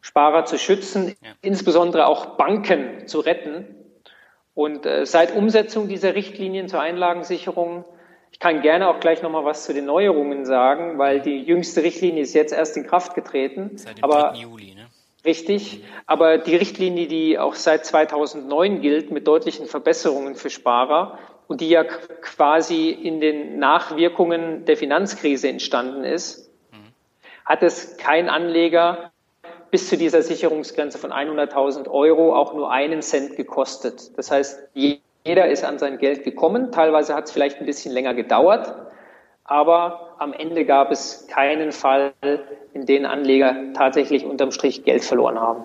Sparer 0.00 0.44
zu 0.44 0.58
schützen, 0.58 1.16
ja. 1.22 1.30
insbesondere 1.42 2.06
auch 2.06 2.36
Banken 2.36 3.06
zu 3.06 3.20
retten. 3.20 3.66
Und 4.54 4.86
äh, 4.86 5.04
seit 5.06 5.34
Umsetzung 5.34 5.88
dieser 5.88 6.14
Richtlinien 6.14 6.68
zur 6.68 6.80
Einlagensicherung 6.80 7.84
ich 8.34 8.40
kann 8.40 8.62
gerne 8.62 8.88
auch 8.88 8.98
gleich 8.98 9.22
nochmal 9.22 9.44
was 9.44 9.62
zu 9.62 9.72
den 9.72 9.84
Neuerungen 9.84 10.44
sagen, 10.44 10.98
weil 10.98 11.20
die 11.20 11.38
jüngste 11.44 11.84
Richtlinie 11.84 12.24
ist 12.24 12.34
jetzt 12.34 12.52
erst 12.52 12.76
in 12.76 12.84
Kraft 12.84 13.14
getreten. 13.14 13.70
Seit 13.76 13.98
dem 13.98 14.04
aber, 14.04 14.34
Juli, 14.34 14.74
ne? 14.74 14.88
Richtig. 15.24 15.84
Aber 16.06 16.38
die 16.38 16.56
Richtlinie, 16.56 17.06
die 17.06 17.38
auch 17.38 17.54
seit 17.54 17.86
2009 17.86 18.80
gilt, 18.80 19.12
mit 19.12 19.28
deutlichen 19.28 19.66
Verbesserungen 19.66 20.34
für 20.34 20.50
Sparer 20.50 21.20
und 21.46 21.60
die 21.60 21.68
ja 21.68 21.84
quasi 21.84 22.90
in 22.90 23.20
den 23.20 23.60
Nachwirkungen 23.60 24.64
der 24.64 24.76
Finanzkrise 24.76 25.48
entstanden 25.48 26.02
ist, 26.02 26.48
mhm. 26.48 26.53
Hat 27.44 27.62
es 27.62 27.96
kein 27.96 28.28
Anleger 28.28 29.12
bis 29.70 29.88
zu 29.88 29.96
dieser 29.96 30.22
Sicherungsgrenze 30.22 30.98
von 30.98 31.12
100.000 31.12 31.88
Euro 31.90 32.34
auch 32.36 32.54
nur 32.54 32.70
einen 32.70 33.02
Cent 33.02 33.36
gekostet. 33.36 34.16
Das 34.16 34.30
heißt, 34.30 34.68
jeder 34.72 35.48
ist 35.48 35.64
an 35.64 35.78
sein 35.78 35.98
Geld 35.98 36.22
gekommen. 36.22 36.70
Teilweise 36.70 37.14
hat 37.14 37.24
es 37.24 37.32
vielleicht 37.32 37.58
ein 37.58 37.66
bisschen 37.66 37.92
länger 37.92 38.14
gedauert, 38.14 38.72
aber 39.42 40.14
am 40.18 40.32
Ende 40.32 40.64
gab 40.64 40.90
es 40.90 41.26
keinen 41.26 41.72
Fall, 41.72 42.12
in 42.72 42.86
dem 42.86 43.04
Anleger 43.04 43.56
tatsächlich 43.74 44.24
unterm 44.24 44.52
Strich 44.52 44.84
Geld 44.84 45.04
verloren 45.04 45.40
haben. 45.40 45.64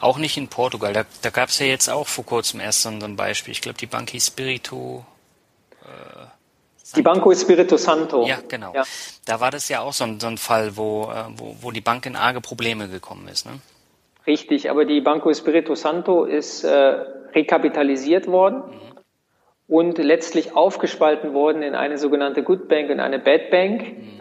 Auch 0.00 0.18
nicht 0.18 0.36
in 0.36 0.48
Portugal. 0.48 0.92
Da, 0.92 1.04
da 1.22 1.30
gab 1.30 1.48
es 1.48 1.58
ja 1.58 1.66
jetzt 1.66 1.88
auch 1.88 2.06
vor 2.06 2.24
kurzem 2.24 2.60
erst 2.60 2.82
so 2.82 2.88
ein 2.88 3.16
Beispiel. 3.16 3.52
Ich 3.52 3.60
glaube, 3.60 3.78
die 3.78 3.86
Bank 3.86 4.10
hieß 4.10 4.28
Spirito. 4.28 5.04
Äh, 6.92 6.96
die 6.96 7.02
Banco 7.02 7.30
Espirito 7.30 7.76
Santo. 7.76 8.26
Ja, 8.26 8.38
genau. 8.46 8.72
Ja. 8.74 8.84
Da 9.26 9.40
war 9.40 9.50
das 9.50 9.68
ja 9.68 9.80
auch 9.80 9.92
so 9.92 10.04
ein, 10.04 10.20
so 10.20 10.26
ein 10.26 10.38
Fall, 10.38 10.76
wo, 10.76 11.04
äh, 11.04 11.24
wo, 11.36 11.56
wo 11.60 11.70
die 11.70 11.80
Bank 11.80 12.06
in 12.06 12.16
arge 12.16 12.40
Probleme 12.40 12.88
gekommen 12.88 13.28
ist. 13.28 13.46
Ne? 13.46 13.52
Richtig, 14.26 14.70
aber 14.70 14.84
die 14.84 15.00
Banco 15.00 15.30
Espirito 15.30 15.74
Santo 15.74 16.24
ist 16.24 16.64
äh, 16.64 17.04
rekapitalisiert 17.34 18.26
worden 18.26 18.62
mhm. 18.66 19.74
und 19.74 19.98
letztlich 19.98 20.54
aufgespalten 20.54 21.34
worden 21.34 21.62
in 21.62 21.74
eine 21.74 21.98
sogenannte 21.98 22.42
Good 22.42 22.68
Bank 22.68 22.90
und 22.90 23.00
eine 23.00 23.18
Bad 23.18 23.50
Bank. 23.50 23.82
Mhm. 23.82 24.20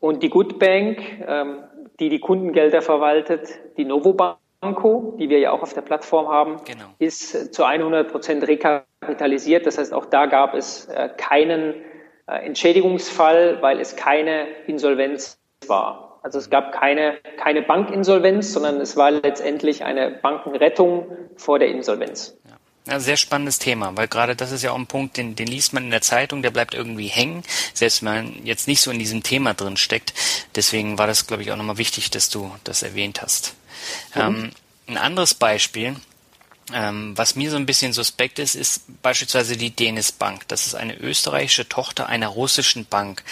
Und 0.00 0.22
die 0.22 0.28
Good 0.28 0.58
Bank, 0.58 0.98
ähm, 1.26 1.64
die 1.98 2.10
die 2.10 2.20
Kundengelder 2.20 2.82
verwaltet, 2.82 3.48
die 3.76 3.84
Novo 3.84 4.12
Banco, 4.12 5.16
die 5.18 5.28
wir 5.28 5.38
ja 5.38 5.50
auch 5.52 5.62
auf 5.62 5.72
der 5.72 5.80
Plattform 5.80 6.28
haben, 6.28 6.60
genau. 6.64 6.84
ist 6.98 7.54
zu 7.54 7.64
100 7.64 8.10
Prozent 8.10 8.46
rekapitalisiert. 8.46 8.93
Das 9.66 9.78
heißt, 9.78 9.92
auch 9.92 10.06
da 10.06 10.26
gab 10.26 10.54
es 10.54 10.86
äh, 10.86 11.08
keinen 11.16 11.74
äh, 12.26 12.46
Entschädigungsfall, 12.46 13.60
weil 13.60 13.80
es 13.80 13.96
keine 13.96 14.46
Insolvenz 14.66 15.38
war. 15.66 16.20
Also 16.22 16.38
es 16.38 16.48
gab 16.48 16.72
keine, 16.72 17.18
keine 17.36 17.60
Bankinsolvenz, 17.60 18.54
sondern 18.54 18.80
es 18.80 18.96
war 18.96 19.10
letztendlich 19.10 19.84
eine 19.84 20.10
Bankenrettung 20.10 21.14
vor 21.36 21.58
der 21.58 21.68
Insolvenz. 21.68 22.34
Ja. 22.86 22.98
sehr 22.98 23.18
spannendes 23.18 23.58
Thema, 23.58 23.94
weil 23.94 24.08
gerade 24.08 24.34
das 24.34 24.50
ist 24.50 24.62
ja 24.62 24.70
auch 24.70 24.78
ein 24.78 24.86
Punkt, 24.86 25.18
den, 25.18 25.36
den 25.36 25.48
liest 25.48 25.74
man 25.74 25.84
in 25.84 25.90
der 25.90 26.00
Zeitung, 26.00 26.40
der 26.40 26.50
bleibt 26.50 26.72
irgendwie 26.72 27.08
hängen, 27.08 27.42
selbst 27.74 28.02
wenn 28.02 28.14
man 28.14 28.46
jetzt 28.46 28.68
nicht 28.68 28.80
so 28.80 28.90
in 28.90 28.98
diesem 28.98 29.22
Thema 29.22 29.52
drin 29.52 29.76
steckt. 29.76 30.14
Deswegen 30.56 30.96
war 30.96 31.06
das, 31.06 31.26
glaube 31.26 31.42
ich, 31.42 31.52
auch 31.52 31.56
nochmal 31.56 31.76
wichtig, 31.76 32.10
dass 32.10 32.30
du 32.30 32.50
das 32.64 32.82
erwähnt 32.82 33.20
hast. 33.20 33.54
Mhm. 34.14 34.20
Ähm, 34.20 34.50
ein 34.86 34.96
anderes 34.96 35.34
Beispiel, 35.34 35.96
ähm, 36.72 37.12
was 37.16 37.36
mir 37.36 37.50
so 37.50 37.56
ein 37.56 37.66
bisschen 37.66 37.92
suspekt 37.92 38.38
ist, 38.38 38.54
ist 38.54 39.02
beispielsweise 39.02 39.56
die 39.56 39.70
Denis 39.70 40.12
Bank. 40.12 40.48
Das 40.48 40.66
ist 40.66 40.74
eine 40.74 40.98
österreichische 40.98 41.68
Tochter 41.68 42.08
einer 42.08 42.28
russischen 42.28 42.86
Bank. 42.86 43.22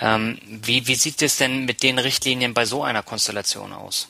Ähm, 0.00 0.38
wie, 0.46 0.86
wie 0.86 0.94
sieht 0.94 1.20
es 1.22 1.36
denn 1.36 1.64
mit 1.64 1.82
den 1.82 1.98
Richtlinien 1.98 2.54
bei 2.54 2.64
so 2.64 2.82
einer 2.82 3.02
Konstellation 3.02 3.72
aus? 3.72 4.08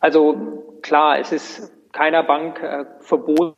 Also 0.00 0.64
klar, 0.82 1.18
es 1.18 1.32
ist 1.32 1.72
keiner 1.92 2.22
Bank 2.22 2.62
äh, 2.62 2.84
verboten, 3.00 3.56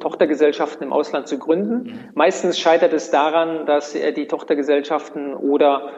Tochtergesellschaften 0.00 0.82
im 0.82 0.92
Ausland 0.92 1.28
zu 1.28 1.38
gründen. 1.38 1.90
Mhm. 1.90 2.10
Meistens 2.14 2.58
scheitert 2.58 2.92
es 2.92 3.10
daran, 3.10 3.64
dass 3.66 3.94
äh, 3.94 4.12
die 4.12 4.26
Tochtergesellschaften 4.26 5.34
oder 5.34 5.92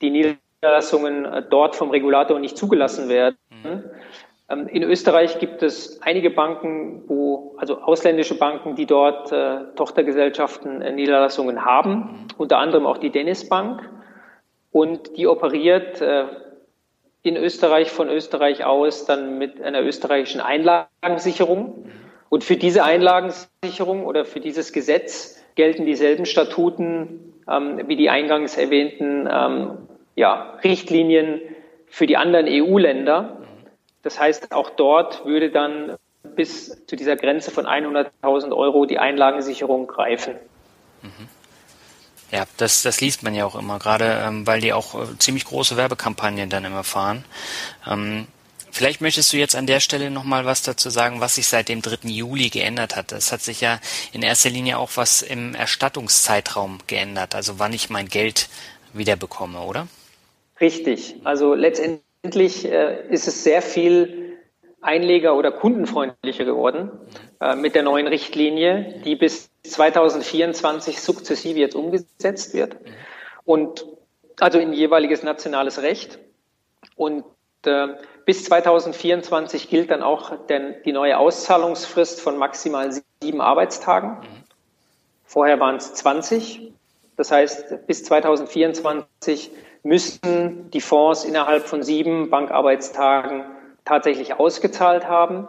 die 0.00 0.10
Niederlassungen 0.10 1.24
äh, 1.26 1.42
dort 1.42 1.76
vom 1.76 1.90
Regulator 1.90 2.38
nicht 2.38 2.56
zugelassen 2.56 3.08
werden. 3.08 3.36
Mhm. 3.50 3.84
Ähm, 4.48 4.68
in 4.68 4.82
Österreich 4.82 5.38
gibt 5.38 5.62
es 5.62 6.00
einige 6.02 6.30
Banken, 6.30 7.02
wo, 7.06 7.54
also 7.58 7.80
ausländische 7.80 8.36
Banken, 8.36 8.74
die 8.76 8.86
dort 8.86 9.32
äh, 9.32 9.64
Tochtergesellschaften, 9.76 10.82
äh, 10.82 10.92
Niederlassungen 10.92 11.64
haben, 11.64 12.26
unter 12.36 12.58
anderem 12.58 12.86
auch 12.86 12.98
die 12.98 13.10
Dennis 13.10 13.48
Bank. 13.48 13.88
Und 14.70 15.16
die 15.16 15.26
operiert 15.26 16.00
äh, 16.00 16.26
in 17.22 17.36
Österreich 17.36 17.90
von 17.90 18.08
Österreich 18.08 18.64
aus 18.64 19.06
dann 19.06 19.38
mit 19.38 19.62
einer 19.62 19.82
österreichischen 19.82 20.40
Einlagensicherung. 20.40 21.90
Und 22.28 22.44
für 22.44 22.56
diese 22.56 22.84
Einlagensicherung 22.84 24.04
oder 24.04 24.24
für 24.24 24.40
dieses 24.40 24.72
Gesetz 24.72 25.42
gelten 25.54 25.86
dieselben 25.86 26.26
Statuten 26.26 27.34
ähm, 27.48 27.80
wie 27.86 27.96
die 27.96 28.10
eingangs 28.10 28.56
erwähnten 28.56 29.28
ähm, 29.30 29.78
ja, 30.16 30.58
Richtlinien 30.64 31.40
für 31.86 32.06
die 32.06 32.16
anderen 32.16 32.46
EU-Länder. 32.48 33.43
Das 34.04 34.20
heißt, 34.20 34.52
auch 34.52 34.70
dort 34.70 35.24
würde 35.24 35.50
dann 35.50 35.96
bis 36.22 36.86
zu 36.86 36.94
dieser 36.94 37.16
Grenze 37.16 37.50
von 37.50 37.66
100.000 37.66 38.56
Euro 38.56 38.86
die 38.86 38.98
Einlagensicherung 38.98 39.86
greifen. 39.86 40.34
Mhm. 41.02 41.28
Ja, 42.30 42.44
das, 42.56 42.82
das 42.82 43.00
liest 43.00 43.22
man 43.22 43.34
ja 43.34 43.44
auch 43.44 43.54
immer, 43.54 43.78
gerade 43.78 44.22
ähm, 44.24 44.46
weil 44.46 44.60
die 44.60 44.72
auch 44.72 44.94
äh, 44.94 45.18
ziemlich 45.18 45.44
große 45.44 45.76
Werbekampagnen 45.76 46.50
dann 46.50 46.64
immer 46.64 46.82
fahren. 46.82 47.24
Ähm, 47.86 48.26
vielleicht 48.72 49.00
möchtest 49.00 49.32
du 49.32 49.36
jetzt 49.36 49.54
an 49.54 49.66
der 49.66 49.80
Stelle 49.80 50.10
nochmal 50.10 50.44
was 50.44 50.62
dazu 50.62 50.90
sagen, 50.90 51.20
was 51.20 51.36
sich 51.36 51.46
seit 51.46 51.68
dem 51.68 51.80
3. 51.80 52.08
Juli 52.08 52.48
geändert 52.48 52.96
hat. 52.96 53.12
Es 53.12 53.30
hat 53.30 53.40
sich 53.40 53.60
ja 53.60 53.78
in 54.12 54.22
erster 54.22 54.50
Linie 54.50 54.78
auch 54.78 54.90
was 54.96 55.22
im 55.22 55.54
Erstattungszeitraum 55.54 56.78
geändert, 56.86 57.34
also 57.34 57.58
wann 57.58 57.72
ich 57.72 57.88
mein 57.88 58.08
Geld 58.08 58.48
wiederbekomme, 58.92 59.60
oder? 59.60 59.86
Richtig. 60.60 61.16
Also 61.24 61.54
letztendlich 61.54 62.02
Letztendlich 62.24 62.64
äh, 62.64 63.06
ist 63.10 63.28
es 63.28 63.44
sehr 63.44 63.60
viel 63.60 64.38
einleger- 64.80 65.36
oder 65.36 65.52
kundenfreundlicher 65.52 66.46
geworden 66.46 66.90
äh, 67.38 67.54
mit 67.54 67.74
der 67.74 67.82
neuen 67.82 68.06
Richtlinie, 68.06 69.02
die 69.04 69.14
bis 69.14 69.50
2024 69.64 71.02
sukzessive 71.02 71.58
jetzt 71.58 71.74
umgesetzt 71.74 72.54
wird 72.54 72.76
und 73.44 73.84
also 74.40 74.58
in 74.58 74.72
jeweiliges 74.72 75.22
nationales 75.22 75.82
Recht. 75.82 76.18
Und 76.96 77.26
äh, 77.66 77.88
bis 78.24 78.44
2024 78.44 79.68
gilt 79.68 79.90
dann 79.90 80.02
auch 80.02 80.46
der, 80.46 80.80
die 80.80 80.92
neue 80.92 81.18
Auszahlungsfrist 81.18 82.22
von 82.22 82.38
maximal 82.38 82.90
sieben 83.20 83.42
Arbeitstagen. 83.42 84.16
Vorher 85.24 85.60
waren 85.60 85.76
es 85.76 85.92
20. 85.92 86.72
Das 87.18 87.30
heißt, 87.30 87.86
bis 87.86 88.02
2024 88.04 89.50
müssten 89.84 90.70
die 90.70 90.80
Fonds 90.80 91.24
innerhalb 91.24 91.64
von 91.64 91.82
sieben 91.82 92.30
Bankarbeitstagen 92.30 93.44
tatsächlich 93.84 94.34
ausgezahlt 94.34 95.06
haben. 95.06 95.46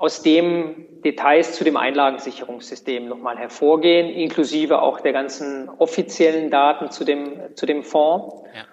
aus 0.00 0.22
dem 0.22 0.86
Details 1.04 1.52
zu 1.52 1.62
dem 1.62 1.76
Einlagensicherungssystem 1.76 3.06
nochmal 3.06 3.36
hervorgehen, 3.36 4.08
inklusive 4.08 4.80
auch 4.80 5.00
der 5.00 5.12
ganzen 5.12 5.68
offiziellen 5.68 6.50
Daten 6.50 6.90
zu 6.90 7.04
dem, 7.04 7.54
zu 7.54 7.66
dem 7.66 7.84
Fonds. 7.84 8.34
Ja. 8.54 8.64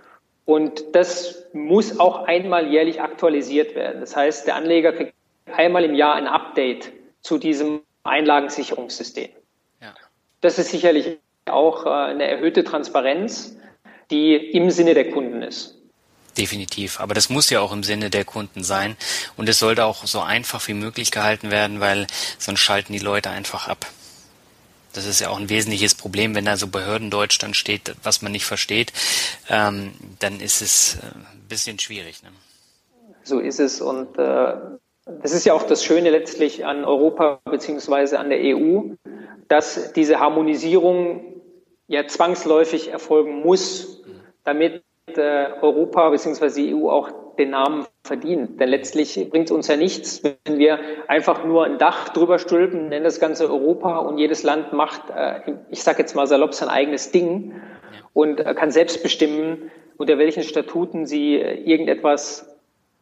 Und 0.46 0.96
das 0.96 1.50
muss 1.52 2.00
auch 2.00 2.24
einmal 2.24 2.72
jährlich 2.72 3.02
aktualisiert 3.02 3.76
werden. 3.76 4.00
Das 4.00 4.16
heißt, 4.16 4.48
der 4.48 4.56
Anleger 4.56 4.94
kriegt 4.94 5.14
einmal 5.54 5.84
im 5.84 5.96
Jahr 5.96 6.16
ein 6.16 6.28
Update 6.28 6.94
zu 7.20 7.38
diesem 7.38 7.82
Einlagensicherungssystem. 8.04 9.28
Ja. 9.82 9.94
Das 10.40 10.58
ist 10.58 10.72
sicherlich 10.72 11.20
auch 11.46 11.86
äh, 11.86 11.90
eine 11.90 12.24
erhöhte 12.24 12.64
Transparenz, 12.64 13.60
die 14.12 14.34
im 14.34 14.70
Sinne 14.70 14.94
der 14.94 15.12
Kunden 15.12 15.42
ist. 15.42 15.77
Definitiv. 16.38 17.00
Aber 17.00 17.14
das 17.14 17.30
muss 17.30 17.50
ja 17.50 17.62
auch 17.62 17.72
im 17.72 17.84
Sinne 17.84 18.10
der 18.10 18.24
Kunden 18.24 18.64
sein. 18.64 18.96
Und 19.36 19.50
es 19.50 19.60
sollte 19.60 19.86
auch 19.86 20.06
so 20.06 20.22
einfach 20.22 20.68
wie 20.68 20.74
möglich 20.74 21.12
gehalten 21.12 21.50
werden, 21.50 21.80
weil 21.80 22.08
sonst 22.38 22.60
schalten 22.60 22.94
die 22.94 23.00
Leute 23.00 23.30
einfach 23.30 23.68
ab. 23.68 23.88
Das 24.94 25.06
ist 25.06 25.20
ja 25.20 25.30
auch 25.30 25.38
ein 25.38 25.50
wesentliches 25.50 25.96
Problem, 25.96 26.34
wenn 26.36 26.46
da 26.46 26.58
so 26.58 26.68
Behördendeutsch 26.68 27.38
dann 27.40 27.54
steht, 27.54 27.96
was 28.04 28.22
man 28.22 28.32
nicht 28.32 28.46
versteht, 28.46 28.94
ähm, 29.50 29.94
dann 30.20 30.40
ist 30.40 30.62
es 30.62 30.96
äh, 30.96 31.06
ein 31.06 31.46
bisschen 31.48 31.78
schwierig. 31.78 32.24
Ne? 32.24 32.30
So 33.24 33.40
ist 33.40 33.60
es. 33.60 33.82
Und 33.82 34.18
äh, 34.18 34.54
das 35.22 35.34
ist 35.34 35.46
ja 35.46 35.54
auch 35.54 35.64
das 35.64 35.84
Schöne 35.84 36.10
letztlich 36.10 36.66
an 36.66 36.84
Europa 36.84 37.40
beziehungsweise 37.46 38.20
an 38.20 38.30
der 38.30 38.40
EU, 38.40 38.96
dass 39.48 39.94
diese 39.94 40.20
Harmonisierung 40.20 41.42
ja 41.88 42.08
zwangsläufig 42.08 42.90
erfolgen 42.90 43.42
muss, 43.42 44.02
damit 44.44 44.76
äh, 44.76 44.87
Europa 45.16 46.10
bzw. 46.10 46.49
die 46.49 46.76
EU 46.76 46.89
auch 46.89 47.10
den 47.38 47.51
Namen 47.51 47.86
verdient. 48.03 48.60
Denn 48.60 48.70
letztlich 48.70 49.30
bringt 49.30 49.45
es 49.45 49.51
uns 49.51 49.68
ja 49.68 49.78
nichts, 49.78 50.24
wenn 50.24 50.58
wir 50.58 50.80
einfach 51.08 51.45
nur 51.45 51.66
ein 51.66 51.78
Dach 51.78 52.10
drüber 52.10 52.39
stülpen, 52.39 52.89
nennen 52.89 53.05
das 53.05 53.20
ganze 53.20 53.49
Europa 53.49 53.97
und 53.99 54.18
jedes 54.18 54.43
Land 54.43 54.74
macht, 54.74 55.10
äh, 55.16 55.41
ich 55.70 55.84
sage 55.84 55.99
jetzt 55.99 56.16
mal 56.16 56.28
salopp, 56.28 56.53
sein 56.53 56.70
eigenes 56.70 57.12
Ding 57.12 57.62
und 58.14 58.39
äh, 58.39 58.53
kann 58.53 58.72
selbst 58.72 59.03
bestimmen, 59.03 59.72
unter 59.97 60.18
welchen 60.18 60.43
Statuten 60.43 61.05
sie 61.05 61.36
äh, 61.36 61.55
irgendetwas 61.64 62.58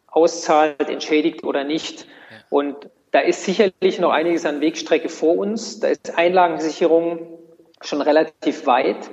auszahlt, 0.08 0.89
entschädigt 0.89 1.43
oder 1.43 1.64
nicht. 1.64 2.08
Und 2.49 2.89
da 3.12 3.20
ist 3.20 3.45
sicherlich 3.45 3.99
noch 3.99 4.12
einiges 4.12 4.45
an 4.45 4.62
Wegstrecke 4.62 5.10
vor 5.10 5.38
uns. 5.38 5.80
Da 5.80 5.88
ist 5.88 6.18
Einlagensicherung 6.18 7.39
schon 7.82 8.01
relativ 8.01 8.66
weit. 8.66 9.10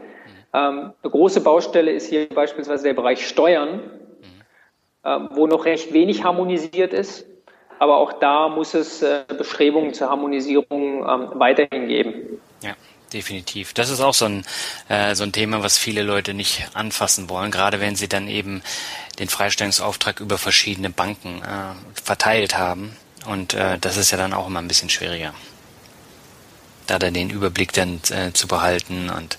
Ähm, 0.54 0.92
eine 1.02 1.10
große 1.10 1.40
Baustelle 1.40 1.92
ist 1.92 2.08
hier 2.08 2.28
beispielsweise 2.28 2.84
der 2.84 2.94
Bereich 2.94 3.26
Steuern, 3.26 3.80
ähm, 5.04 5.28
wo 5.32 5.46
noch 5.46 5.64
recht 5.64 5.92
wenig 5.92 6.24
harmonisiert 6.24 6.92
ist. 6.92 7.26
Aber 7.78 7.96
auch 7.96 8.12
da 8.12 8.48
muss 8.48 8.74
es 8.74 9.02
äh, 9.02 9.24
Bestrebungen 9.26 9.92
zur 9.94 10.08
Harmonisierung 10.08 11.06
ähm, 11.08 11.30
weiterhin 11.34 11.88
geben. 11.88 12.40
Ja 12.62 12.74
definitiv. 13.12 13.74
Das 13.74 13.90
ist 13.90 14.00
auch 14.00 14.14
so 14.14 14.24
ein, 14.24 14.44
äh, 14.88 15.14
so 15.14 15.22
ein 15.22 15.32
Thema, 15.32 15.62
was 15.62 15.76
viele 15.76 16.02
Leute 16.02 16.32
nicht 16.32 16.66
anfassen 16.72 17.28
wollen, 17.28 17.50
gerade 17.50 17.78
wenn 17.78 17.94
sie 17.94 18.08
dann 18.08 18.26
eben 18.26 18.62
den 19.18 19.28
Freistellungsauftrag 19.28 20.20
über 20.20 20.38
verschiedene 20.38 20.88
Banken 20.88 21.42
äh, 21.42 22.00
verteilt 22.02 22.56
haben. 22.56 22.96
Und 23.26 23.52
äh, 23.52 23.76
das 23.78 23.98
ist 23.98 24.12
ja 24.12 24.16
dann 24.16 24.32
auch 24.32 24.46
immer 24.46 24.60
ein 24.60 24.68
bisschen 24.68 24.88
schwieriger 24.88 25.34
da 26.86 26.98
dann 26.98 27.14
den 27.14 27.30
Überblick 27.30 27.72
dann 27.72 28.00
äh, 28.10 28.32
zu 28.32 28.48
behalten 28.48 29.08
und 29.10 29.38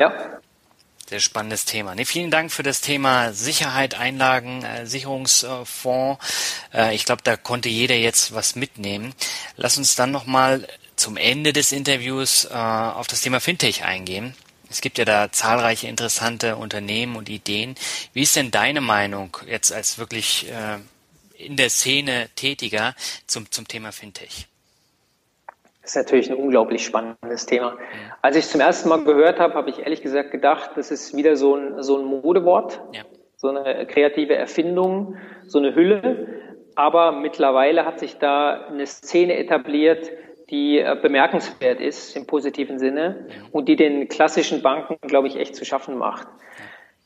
ja. 0.00 0.40
Sehr 1.08 1.20
spannendes 1.20 1.66
Thema. 1.66 1.94
Nee, 1.94 2.06
vielen 2.06 2.30
Dank 2.30 2.50
für 2.50 2.62
das 2.62 2.80
Thema 2.80 3.34
Sicherheit, 3.34 3.94
Einlagen, 3.94 4.64
äh, 4.64 4.86
Sicherungsfonds. 4.86 6.24
Äh, 6.72 6.94
ich 6.94 7.04
glaube, 7.04 7.20
da 7.22 7.36
konnte 7.36 7.68
jeder 7.68 7.94
jetzt 7.94 8.34
was 8.34 8.56
mitnehmen. 8.56 9.14
Lass 9.56 9.76
uns 9.76 9.96
dann 9.96 10.10
nochmal 10.10 10.66
zum 10.96 11.18
Ende 11.18 11.52
des 11.52 11.72
Interviews 11.72 12.46
äh, 12.46 12.54
auf 12.54 13.06
das 13.06 13.20
Thema 13.20 13.40
Fintech 13.40 13.84
eingehen. 13.84 14.34
Es 14.70 14.80
gibt 14.80 14.96
ja 14.96 15.04
da 15.04 15.30
zahlreiche 15.30 15.88
interessante 15.88 16.56
Unternehmen 16.56 17.16
und 17.16 17.28
Ideen. 17.28 17.74
Wie 18.12 18.22
ist 18.22 18.34
denn 18.34 18.50
deine 18.50 18.80
Meinung 18.80 19.36
jetzt 19.46 19.72
als 19.72 19.98
wirklich 19.98 20.48
äh, 20.48 20.78
in 21.36 21.56
der 21.56 21.68
Szene 21.68 22.30
Tätiger 22.34 22.94
zum, 23.26 23.50
zum 23.50 23.68
Thema 23.68 23.92
Fintech? 23.92 24.46
Das 25.84 25.90
ist 25.90 25.96
natürlich 25.96 26.30
ein 26.30 26.38
unglaublich 26.38 26.82
spannendes 26.82 27.44
Thema. 27.44 27.76
Als 28.22 28.36
ich 28.36 28.46
zum 28.46 28.62
ersten 28.62 28.88
Mal 28.88 29.04
gehört 29.04 29.38
habe, 29.38 29.52
habe 29.52 29.68
ich 29.68 29.80
ehrlich 29.80 30.00
gesagt 30.00 30.30
gedacht, 30.30 30.70
das 30.76 30.90
ist 30.90 31.14
wieder 31.14 31.36
so 31.36 31.56
ein, 31.56 31.82
so 31.82 31.98
ein 31.98 32.06
Modewort, 32.06 32.80
ja. 32.92 33.02
so 33.36 33.48
eine 33.48 33.84
kreative 33.84 34.34
Erfindung, 34.34 35.18
so 35.46 35.58
eine 35.58 35.74
Hülle. 35.74 36.26
Aber 36.74 37.12
mittlerweile 37.12 37.84
hat 37.84 38.00
sich 38.00 38.16
da 38.16 38.66
eine 38.66 38.86
Szene 38.86 39.36
etabliert, 39.36 40.10
die 40.48 40.78
äh, 40.78 40.96
bemerkenswert 41.00 41.82
ist 41.82 42.16
im 42.16 42.26
positiven 42.26 42.78
Sinne 42.78 43.26
und 43.52 43.68
die 43.68 43.76
den 43.76 44.08
klassischen 44.08 44.62
Banken, 44.62 44.96
glaube 45.06 45.28
ich, 45.28 45.36
echt 45.36 45.54
zu 45.54 45.66
schaffen 45.66 45.98
macht. 45.98 46.26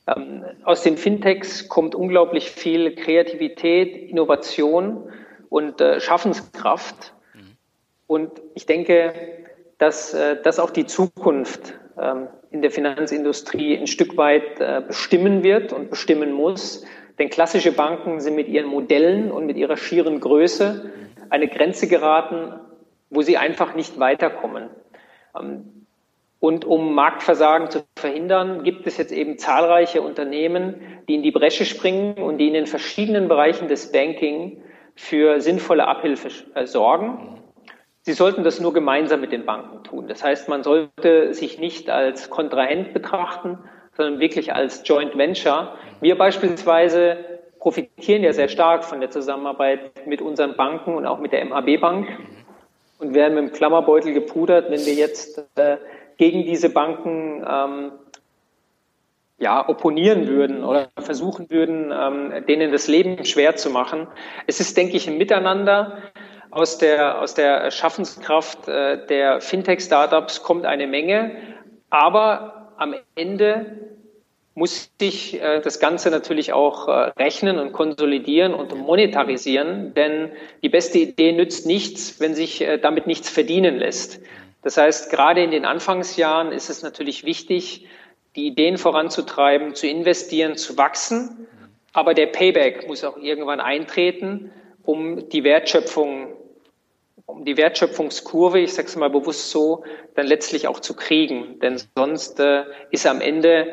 Ähm, 0.07 0.45
aus 0.63 0.85
den 0.85 0.99
Fintechs 0.99 1.69
kommt 1.69 1.97
unglaublich 1.97 2.49
viel 2.53 2.95
Kreativität, 2.95 3.97
Innovation 4.09 5.13
und 5.49 5.81
äh, 5.81 5.99
Schaffenskraft 5.99 7.13
und 8.09 8.43
ich 8.55 8.67
denke, 8.67 9.13
dass 9.77 10.15
äh, 10.15 10.43
das 10.43 10.59
auch 10.59 10.71
die 10.71 10.87
Zukunft 10.87 11.75
ähm, 12.01 12.27
in 12.51 12.63
der 12.63 12.73
Finanzindustrie 12.73 13.79
ein 13.79 13.87
Stück 13.87 14.17
weit 14.17 14.59
äh, 14.59 14.83
bestimmen 14.85 15.45
wird 15.45 15.73
und 15.73 15.91
bestimmen 15.91 16.33
muss. 16.33 16.85
Denn 17.19 17.29
klassische 17.29 17.71
Banken 17.71 18.21
sind 18.21 18.35
mit 18.35 18.49
ihren 18.49 18.67
Modellen 18.67 19.31
und 19.31 19.47
mit 19.47 19.57
ihrer 19.57 19.77
schieren 19.77 20.21
Größe 20.21 20.91
eine 21.29 21.49
Grenze 21.49 21.87
geraten, 21.87 22.55
wo 23.11 23.21
sie 23.23 23.37
einfach 23.37 23.75
nicht 23.75 24.01
weiterkommen. 24.01 24.71
Ähm, 25.39 25.87
und 26.41 26.65
um 26.65 26.95
Marktversagen 26.95 27.71
zu 27.71 27.85
verhindern, 27.97 28.63
gibt 28.63 28.87
es 28.87 28.97
jetzt 28.97 29.13
eben 29.13 29.37
zahlreiche 29.37 30.01
Unternehmen, 30.01 30.81
die 31.09 31.17
in 31.17 31.23
die 31.23 31.33
Bresche 31.33 31.67
springen 31.67 32.15
und 32.15 32.39
die 32.39 32.47
in 32.47 32.55
den 32.55 32.67
verschiedenen 32.67 33.29
Bereichen 33.29 33.69
des 33.69 33.93
Banking 33.93 34.63
für 34.95 35.43
sinnvolle 35.43 35.87
Abhilfe 35.87 36.29
äh, 36.55 36.65
sorgen. 36.65 37.43
Sie 38.09 38.15
sollten 38.15 38.43
das 38.43 38.59
nur 38.59 38.73
gemeinsam 38.73 39.21
mit 39.21 39.33
den 39.33 39.45
Banken 39.45 39.85
tun. 39.85 40.09
Das 40.09 40.25
heißt, 40.25 40.49
man 40.49 40.63
sollte 40.63 41.35
sich 41.35 41.59
nicht 41.59 41.91
als 41.91 42.31
Kontrahent 42.31 42.95
betrachten, 42.95 43.59
sondern 43.99 44.19
wirklich 44.19 44.55
als 44.55 44.81
Joint 44.87 45.19
Venture. 45.19 45.75
Wir 46.01 46.17
beispielsweise 46.17 47.19
profitieren 47.59 48.23
ja 48.23 48.33
sehr 48.33 48.49
stark 48.49 48.87
von 48.87 49.01
der 49.01 49.11
Zusammenarbeit 49.11 50.07
mit 50.07 50.23
unseren 50.23 50.57
Banken 50.57 50.95
und 50.95 51.05
auch 51.05 51.19
mit 51.19 51.33
der 51.33 51.45
MHB 51.45 51.83
Bank 51.83 52.09
und 52.99 53.13
werden 53.13 53.35
mit 53.35 53.45
dem 53.45 53.53
Klammerbeutel 53.53 54.15
gepudert, 54.15 54.71
wenn 54.71 54.87
wir 54.87 54.95
jetzt 54.95 55.45
äh, 55.57 55.77
gegen 56.17 56.45
diese 56.45 56.71
Banken 56.71 57.45
ähm, 57.47 57.93
ja, 59.37 59.69
opponieren 59.69 60.29
würden 60.29 60.65
oder 60.65 60.89
versuchen 60.97 61.51
würden, 61.51 61.93
ähm, 61.93 62.47
denen 62.47 62.73
das 62.73 62.89
Leben 62.89 63.27
schwer 63.27 63.57
zu 63.57 63.69
machen. 63.69 64.07
Es 64.47 64.61
ist, 64.61 64.79
denke 64.79 64.97
ich, 64.97 65.07
ein 65.09 65.19
Miteinander 65.19 65.99
aus 66.51 66.79
der, 66.79 67.21
aus 67.21 67.35
der 67.35 67.71
Schaffenskraft 67.71 68.69
äh, 68.69 69.07
der 69.07 69.41
Fintech-Startups 69.41 70.43
kommt 70.43 70.65
eine 70.65 70.87
Menge, 70.87 71.37
aber 71.91 72.73
am 72.77 72.95
Ende 73.15 73.77
muss 74.59 74.91
sich 75.01 75.41
äh, 75.41 75.61
das 75.61 75.79
Ganze 75.79 76.11
natürlich 76.11 76.53
auch 76.53 76.89
äh, 76.89 77.13
rechnen 77.17 77.59
und 77.59 77.73
konsolidieren 77.73 78.55
und 78.55 78.77
monetarisieren, 78.77 79.95
denn 79.95 80.33
die 80.63 80.69
beste 80.69 80.99
Idee 80.99 81.33
nützt 81.33 81.65
nichts, 81.67 82.21
wenn 82.21 82.35
sich 82.35 82.61
äh, 82.61 82.79
damit 82.79 83.07
nichts 83.07 83.31
verdienen 83.31 83.79
lässt. 83.79 84.21
Das 84.63 84.77
heißt, 84.77 85.11
gerade 85.11 85.43
in 85.43 85.53
den 85.53 85.65
Anfangsjahren 85.65 86.51
ist 86.51 86.71
es 86.71 86.83
natürlich 86.83 87.25
wichtig, 87.25 87.87
die 88.35 88.49
Ideen 88.49 88.79
voranzutreiben, 88.79 89.75
zu 89.75 89.87
investieren, 89.87 90.57
zu 90.57 90.77
wachsen. 90.77 91.47
Aber 91.93 92.15
der 92.15 92.27
Payback 92.27 92.87
muss 92.89 93.05
auch 93.05 93.17
irgendwann 93.17 93.61
eintreten, 93.61 94.51
um 94.83 95.29
die 95.29 95.45
Wertschöpfung, 95.45 96.35
um 97.29 97.45
die 97.45 97.59
Wertschöpfungskurve, 97.59 98.59
ich 98.59 98.73
sage 98.73 98.89
es 98.89 98.97
mal 98.97 99.11
bewusst 99.11 99.51
so, 99.51 99.85
dann 100.15 100.27
letztlich 100.27 100.67
auch 100.67 100.81
zu 100.81 100.97
kriegen. 100.97 101.61
Denn 101.61 101.79
sonst 101.95 102.41
äh, 102.41 102.65
ist 102.91 103.07
am 103.07 103.21
Ende 103.21 103.69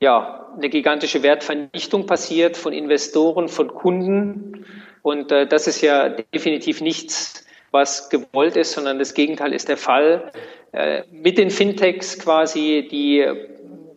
ja, 0.00 0.50
eine 0.56 0.68
gigantische 0.68 1.22
Wertvernichtung 1.22 2.06
passiert 2.06 2.56
von 2.56 2.72
Investoren, 2.72 3.48
von 3.48 3.68
Kunden. 3.68 4.66
Und 5.02 5.30
äh, 5.30 5.46
das 5.46 5.68
ist 5.68 5.82
ja 5.82 6.08
definitiv 6.08 6.80
nichts, 6.80 7.46
was 7.70 8.10
gewollt 8.10 8.56
ist, 8.56 8.72
sondern 8.72 8.98
das 8.98 9.14
Gegenteil 9.14 9.52
ist 9.52 9.68
der 9.68 9.76
Fall. 9.76 10.32
Äh, 10.72 11.04
mit 11.12 11.38
den 11.38 11.50
Fintechs 11.50 12.18
quasi 12.18 12.88
die 12.90 13.24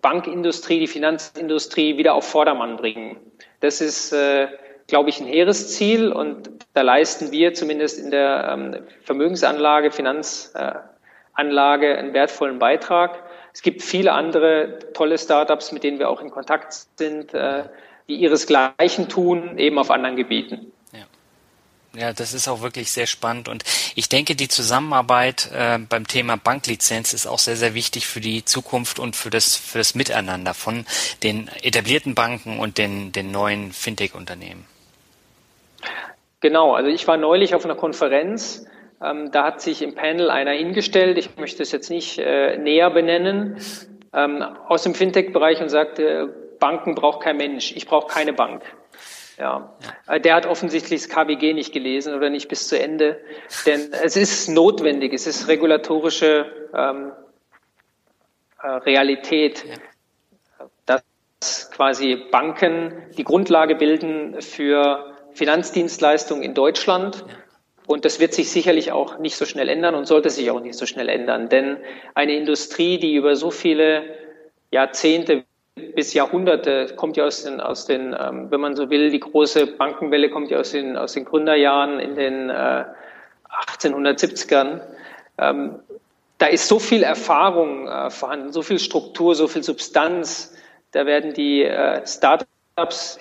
Bankindustrie, 0.04 0.80
die 0.80 0.88
Finanzindustrie 0.88 1.98
wieder 1.98 2.14
auf 2.14 2.26
Vordermann 2.30 2.78
bringen. 2.78 3.18
Das 3.60 3.82
ist, 3.82 4.14
äh, 4.14 4.50
glaube 4.90 5.10
ich, 5.10 5.20
ein 5.20 5.28
hehres 5.28 5.76
Ziel 5.76 6.12
und 6.12 6.50
da 6.74 6.82
leisten 6.82 7.32
wir 7.32 7.54
zumindest 7.54 8.00
in 8.00 8.12
der 8.12 8.50
ähm, 8.52 8.78
Vermögensanlage, 9.04 9.92
Finanzanlage 9.92 11.98
einen 11.98 12.14
wertvollen 12.14 12.60
Beitrag. 12.60 13.24
Es 13.54 13.62
gibt 13.62 13.82
viele 13.82 14.14
andere 14.14 14.80
tolle 14.94 15.18
Startups, 15.18 15.72
mit 15.72 15.84
denen 15.84 16.00
wir 16.00 16.10
auch 16.10 16.22
in 16.22 16.32
Kontakt 16.32 16.76
sind, 16.98 17.34
äh, 17.34 17.64
die 18.08 18.16
ihresgleichen 18.16 19.10
tun, 19.10 19.58
eben 19.58 19.78
auf 19.78 19.92
anderen 19.92 20.16
Gebieten. 20.16 20.72
Ja. 20.92 22.00
ja, 22.00 22.14
das 22.14 22.34
ist 22.34 22.48
auch 22.48 22.62
wirklich 22.62 22.92
sehr 22.92 23.06
spannend 23.06 23.48
und 23.48 23.64
ich 23.96 24.10
denke, 24.10 24.36
die 24.36 24.48
Zusammenarbeit 24.48 25.52
äh, 25.54 25.78
beim 25.78 26.08
Thema 26.08 26.38
Banklizenz 26.38 27.14
ist 27.14 27.28
auch 27.28 27.40
sehr, 27.40 27.58
sehr 27.58 27.74
wichtig 27.74 28.08
für 28.08 28.22
die 28.22 28.46
Zukunft 28.46 28.98
und 28.98 29.16
für 29.16 29.30
das, 29.30 29.56
für 29.56 29.78
das 29.78 29.94
Miteinander 29.94 30.54
von 30.54 30.86
den 31.22 31.48
etablierten 31.62 32.16
Banken 32.16 32.60
und 32.60 32.78
den, 32.78 33.12
den 33.12 33.32
neuen 33.32 33.72
Fintech-Unternehmen. 33.72 34.66
Genau, 36.42 36.74
also 36.74 36.90
ich 36.90 37.08
war 37.08 37.18
neulich 37.18 37.56
auf 37.56 37.66
einer 37.66 37.76
Konferenz, 37.76 38.66
ähm, 39.02 39.32
da 39.32 39.46
hat 39.46 39.62
sich 39.62 39.82
im 39.82 39.96
Panel 39.96 40.30
einer 40.30 40.52
hingestellt, 40.52 41.18
ich 41.18 41.38
möchte 41.38 41.64
es 41.64 41.72
jetzt 41.72 41.90
nicht 41.90 42.20
äh, 42.20 42.58
näher 42.58 42.90
benennen, 42.90 43.58
ähm, 44.14 44.42
aus 44.42 44.84
dem 44.84 44.94
Fintech-Bereich 44.94 45.62
und 45.62 45.70
sagte, 45.70 46.34
Banken 46.60 46.96
braucht 46.96 47.22
kein 47.22 47.38
Mensch, 47.38 47.74
ich 47.76 47.88
brauche 47.88 48.08
keine 48.08 48.34
Bank. 48.34 48.64
Ja. 49.38 49.74
Äh, 50.08 50.20
der 50.20 50.36
hat 50.36 50.46
offensichtlich 50.46 51.02
das 51.02 51.10
KWG 51.10 51.54
nicht 51.54 51.74
gelesen 51.74 52.14
oder 52.14 52.30
nicht 52.30 52.50
bis 52.50 52.68
zu 52.68 52.78
Ende, 52.78 53.22
denn 53.66 53.92
es 54.04 54.18
ist 54.18 54.50
notwendig, 54.50 55.14
es 55.14 55.28
ist 55.28 55.48
regulatorische 55.48 56.70
ähm, 56.74 57.14
äh, 58.62 58.68
Realität, 58.68 59.64
dass 60.86 61.02
quasi 61.72 62.18
Banken 62.32 63.04
die 63.18 63.24
Grundlage 63.24 63.76
bilden 63.76 64.42
für 64.42 65.16
Finanzdienstleistungen 65.40 66.44
in 66.44 66.54
Deutschland. 66.54 67.24
Und 67.88 68.06
das 68.06 68.20
wird 68.20 68.34
sich 68.34 68.52
sicherlich 68.52 68.92
auch 68.92 69.18
nicht 69.20 69.36
so 69.38 69.46
schnell 69.46 69.70
ändern 69.70 69.96
und 69.96 70.06
sollte 70.06 70.30
sich 70.30 70.52
auch 70.52 70.60
nicht 70.60 70.78
so 70.78 70.86
schnell 70.86 71.10
ändern. 71.10 71.50
Denn 71.50 71.78
eine 72.14 72.36
Industrie, 72.36 73.00
die 73.00 73.16
über 73.16 73.36
so 73.36 73.50
viele 73.50 74.04
Jahrzehnte 74.70 75.46
bis 75.96 76.14
Jahrhunderte 76.14 76.94
kommt 76.98 77.16
ja 77.16 77.24
aus 77.24 77.44
den, 77.44 77.62
aus 77.62 77.86
den 77.86 78.14
ähm, 78.20 78.52
wenn 78.52 78.60
man 78.60 78.76
so 78.76 78.90
will, 78.90 79.10
die 79.12 79.20
große 79.22 79.66
Bankenwelle 79.66 80.30
kommt 80.30 80.52
ja 80.52 80.60
aus 80.60 80.72
den, 80.72 80.98
aus 80.98 81.14
den 81.14 81.24
Gründerjahren 81.24 82.02
in 82.02 82.16
den 82.16 82.50
äh, 82.50 82.84
1870ern. 83.78 84.82
Ähm, 85.38 85.80
da 86.38 86.48
ist 86.48 86.68
so 86.68 86.80
viel 86.80 87.04
Erfahrung 87.04 87.88
äh, 87.88 88.10
vorhanden, 88.10 88.52
so 88.52 88.62
viel 88.62 88.78
Struktur, 88.78 89.36
so 89.36 89.48
viel 89.48 89.64
Substanz. 89.64 90.54
Da 90.92 91.06
werden 91.06 91.34
die 91.34 91.64
äh, 91.64 92.06
Startups, 92.06 92.52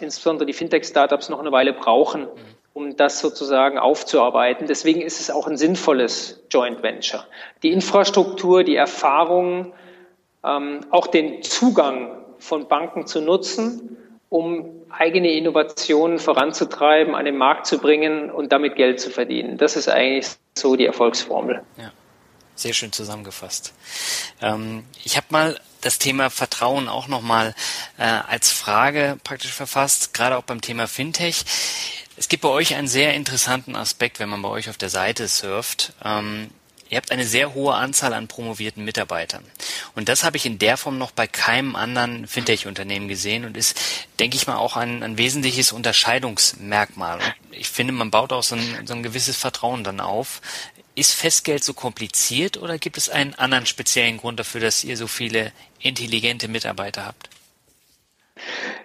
insbesondere 0.01 0.47
die 0.47 0.53
Fintech-Startups, 0.53 1.29
noch 1.29 1.41
eine 1.41 1.53
Weile 1.53 1.73
brauchen. 1.73 2.27
Um 2.75 2.97
das 2.97 3.19
sozusagen 3.19 3.77
aufzuarbeiten. 3.77 4.69
Deswegen 4.69 5.01
ist 5.01 5.21
es 5.21 5.33
auch 5.33 5.49
ein 5.49 5.57
sinnvolles 5.57 6.41
Joint 6.49 6.81
Venture. 6.81 7.27
Die 7.65 7.73
Infrastruktur, 7.73 8.63
die 8.63 8.77
Erfahrung, 8.77 9.73
ähm, 10.45 10.81
auch 10.91 11.09
den 11.09 11.43
Zugang 11.43 12.25
von 12.39 12.69
Banken 12.69 13.09
zu 13.09 13.21
nutzen, 13.21 13.97
um 14.29 14.83
eigene 14.91 15.33
Innovationen 15.33 16.21
voranzutreiben, 16.21 17.17
an 17.17 17.25
den 17.25 17.37
Markt 17.37 17.67
zu 17.67 17.79
bringen 17.79 18.31
und 18.31 18.53
damit 18.53 18.77
Geld 18.77 19.01
zu 19.01 19.11
verdienen. 19.11 19.57
Das 19.57 19.75
ist 19.75 19.89
eigentlich 19.89 20.29
so 20.57 20.77
die 20.77 20.87
Erfolgsformel. 20.87 21.63
Ja. 21.77 21.91
Sehr 22.55 22.75
schön 22.75 22.93
zusammengefasst. 22.93 23.73
Ähm, 24.43 24.85
ich 25.05 25.17
habe 25.17 25.27
mal 25.31 25.61
das 25.81 25.99
Thema 25.99 26.31
Vertrauen 26.31 26.89
auch 26.89 27.09
nochmal 27.09 27.55
äh, 27.99 28.03
als 28.03 28.51
Frage 28.51 29.19
praktisch 29.25 29.53
verfasst, 29.53 30.15
gerade 30.15 30.37
auch 30.37 30.43
beim 30.43 30.61
Thema 30.61 30.89
Fintech. 30.89 31.45
Es 32.17 32.29
gibt 32.29 32.43
bei 32.43 32.49
euch 32.49 32.75
einen 32.75 32.89
sehr 32.89 33.15
interessanten 33.15 33.77
Aspekt, 33.77 34.19
wenn 34.19 34.29
man 34.29 34.43
bei 34.43 34.49
euch 34.49 34.69
auf 34.69 34.77
der 34.77 34.91
Seite 34.91 35.29
surft. 35.29 35.93
Ähm, 36.05 36.51
ihr 36.89 36.97
habt 36.97 37.13
eine 37.13 37.25
sehr 37.25 37.55
hohe 37.55 37.75
Anzahl 37.75 38.13
an 38.13 38.27
promovierten 38.29 38.85
Mitarbeitern. 38.85 39.45
Und 39.95 40.09
das 40.09 40.25
habe 40.25 40.37
ich 40.37 40.47
in 40.47 40.59
der 40.59 40.77
Form 40.77 40.99
noch 40.99 41.13
bei 41.13 41.27
keinem 41.27 41.77
anderen 41.77 42.27
Fintech-Unternehmen 42.27 43.09
gesehen 43.09 43.45
und 43.45 43.57
ist, 43.57 43.79
denke 44.19 44.37
ich 44.37 44.47
mal, 44.47 44.57
auch 44.57 44.77
ein, 44.77 45.03
ein 45.03 45.17
wesentliches 45.17 45.71
Unterscheidungsmerkmal. 45.71 47.19
Und 47.19 47.35
ich 47.53 47.69
finde, 47.69 47.93
man 47.93 48.11
baut 48.11 48.33
auch 48.33 48.43
so 48.43 48.57
ein, 48.57 48.87
so 48.87 48.95
ein 48.95 49.03
gewisses 49.03 49.37
Vertrauen 49.37 49.85
dann 49.85 50.01
auf. 50.01 50.41
Ist 50.99 51.15
Festgeld 51.15 51.63
so 51.63 51.75
kompliziert 51.75 52.57
oder 52.61 52.77
gibt 52.77 52.97
es 52.97 53.09
einen 53.09 53.35
anderen 53.35 53.67
speziellen 53.67 54.17
Grund 54.17 54.41
dafür, 54.41 54.61
dass 54.61 54.83
ihr 54.83 54.97
so 54.97 55.07
viele 55.07 55.53
intelligente 55.79 56.49
Mitarbeiter 56.49 57.07
habt? 57.07 57.31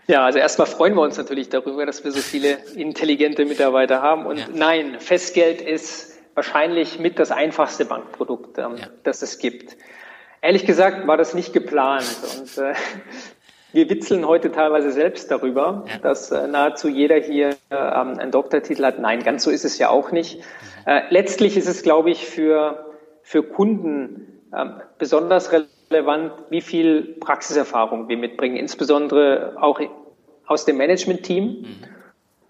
Ja, 0.05 0.23
also 0.23 0.37
erstmal 0.37 0.67
freuen 0.67 0.93
wir 0.93 1.01
uns 1.01 1.17
natürlich 1.17 1.49
darüber, 1.49 1.87
dass 1.87 2.03
wir 2.03 2.11
so 2.11 2.19
viele 2.19 2.59
intelligente 2.75 3.45
Mitarbeiter 3.45 4.03
haben. 4.03 4.27
Und 4.27 4.37
ja. 4.37 4.45
nein, 4.53 4.99
Festgeld 4.99 5.59
ist 5.59 6.19
wahrscheinlich 6.35 6.99
mit 6.99 7.17
das 7.17 7.31
einfachste 7.31 7.85
Bankprodukt, 7.85 8.59
ähm, 8.59 8.77
ja. 8.77 8.87
das 9.03 9.23
es 9.23 9.39
gibt. 9.39 9.75
Ehrlich 10.39 10.67
gesagt 10.67 11.07
war 11.07 11.17
das 11.17 11.33
nicht 11.33 11.51
geplant. 11.51 12.05
Und 12.37 12.57
äh, 12.59 12.75
wir 13.73 13.89
witzeln 13.89 14.27
heute 14.27 14.51
teilweise 14.51 14.91
selbst 14.91 15.29
darüber, 15.31 15.85
ja. 15.87 15.97
dass 15.97 16.31
äh, 16.31 16.47
nahezu 16.47 16.87
jeder 16.87 17.17
hier 17.17 17.55
äh, 17.69 17.75
einen 17.75 18.31
Doktortitel 18.31 18.85
hat. 18.85 18.99
Nein, 18.99 19.23
ganz 19.23 19.43
so 19.43 19.51
ist 19.51 19.65
es 19.65 19.77
ja 19.79 19.89
auch 19.89 20.11
nicht. 20.11 20.37
Mhm. 20.37 20.43
Äh, 20.85 21.01
letztlich 21.09 21.57
ist 21.57 21.67
es, 21.67 21.81
glaube 21.81 22.11
ich, 22.11 22.25
für, 22.25 22.93
für 23.23 23.43
Kunden 23.43 24.41
ähm, 24.55 24.81
besonders 24.99 25.51
relevant 25.51 26.33
wie 26.49 26.61
viel 26.61 27.15
Praxiserfahrung 27.19 28.07
wir 28.09 28.17
mitbringen, 28.17 28.57
insbesondere 28.57 29.55
auch 29.59 29.79
aus 30.45 30.65
dem 30.65 30.77
Management-Team. 30.77 31.43
Mhm. 31.43 31.67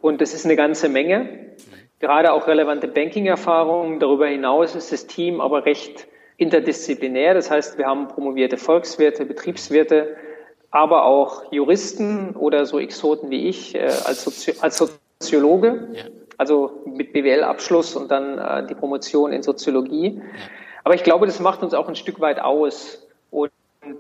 Und 0.02 0.20
das 0.20 0.34
ist 0.34 0.46
eine 0.46 0.58
ganze 0.58 0.90
Menge. 0.90 1.56
Gerade 2.00 2.34
auch 2.34 2.48
relevante 2.48 2.90
Banking-Erfahrungen. 2.90 4.02
Darüber 4.02 4.28
hinaus 4.28 4.76
ist 4.76 4.92
das 4.92 5.08
Team 5.08 5.40
aber 5.40 5.66
recht 5.66 6.08
interdisziplinär. 6.36 7.34
Das 7.34 7.50
heißt, 7.50 7.78
wir 7.78 7.86
haben 7.86 8.10
promovierte 8.10 8.58
Volkswirte, 8.58 9.26
Betriebswirte, 9.26 10.18
aber 10.74 11.06
auch 11.06 11.44
Juristen 11.52 12.36
oder 12.36 12.66
so 12.66 12.80
Exoten 12.80 13.30
wie 13.30 13.48
ich 13.48 13.76
äh, 13.76 13.84
als, 13.84 14.24
Sozi 14.24 14.56
als 14.60 14.84
Soziologe, 15.20 15.88
ja. 15.94 16.04
also 16.40 16.82
mit 16.86 17.14
BWL-Abschluss 17.14 17.96
und 17.96 18.10
dann 18.10 18.40
äh, 18.40 18.66
die 18.66 18.74
Promotion 18.74 19.32
in 19.32 19.44
Soziologie. 19.44 20.16
Ja. 20.18 20.24
Aber 20.84 20.96
ich 20.96 21.04
glaube, 21.04 21.28
das 21.28 21.40
macht 21.40 21.62
uns 21.62 21.76
auch 21.76 21.88
ein 21.88 21.96
Stück 21.96 22.20
weit 22.20 22.40
aus. 22.40 23.08
Und 23.30 23.52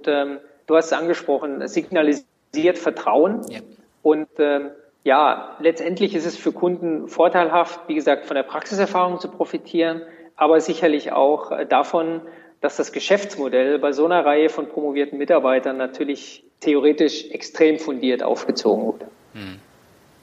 ähm, 0.07 0.39
du 0.65 0.76
hast 0.76 0.88
es 0.88 0.93
angesprochen, 0.93 1.61
es 1.61 1.76
signalisiert 1.76 2.80
Vertrauen. 2.80 3.41
Ja. 3.49 3.59
Und 4.01 4.28
ähm, 4.39 4.71
ja, 5.03 5.55
letztendlich 5.59 6.15
ist 6.15 6.26
es 6.26 6.36
für 6.36 6.51
Kunden 6.51 7.07
vorteilhaft, 7.07 7.82
wie 7.88 7.95
gesagt, 7.95 8.26
von 8.26 8.36
der 8.36 8.43
Praxiserfahrung 8.43 9.19
zu 9.19 9.30
profitieren, 9.30 10.01
aber 10.36 10.59
sicherlich 10.59 11.11
auch 11.11 11.51
äh, 11.51 11.67
davon, 11.67 12.21
dass 12.64 12.78
das 12.78 12.93
Geschäftsmodell 12.93 13.78
bei 13.78 13.91
so 13.91 14.05
einer 14.05 14.26
Reihe 14.26 14.47
von 14.47 14.70
promovierten 14.70 15.18
Mitarbeitern 15.18 15.76
natürlich 15.76 16.45
theoretisch 16.61 17.26
extrem 17.26 17.78
fundiert 17.78 18.24
aufgezogen 18.24 18.86
wurde. 18.86 19.07
Hm. 19.34 19.59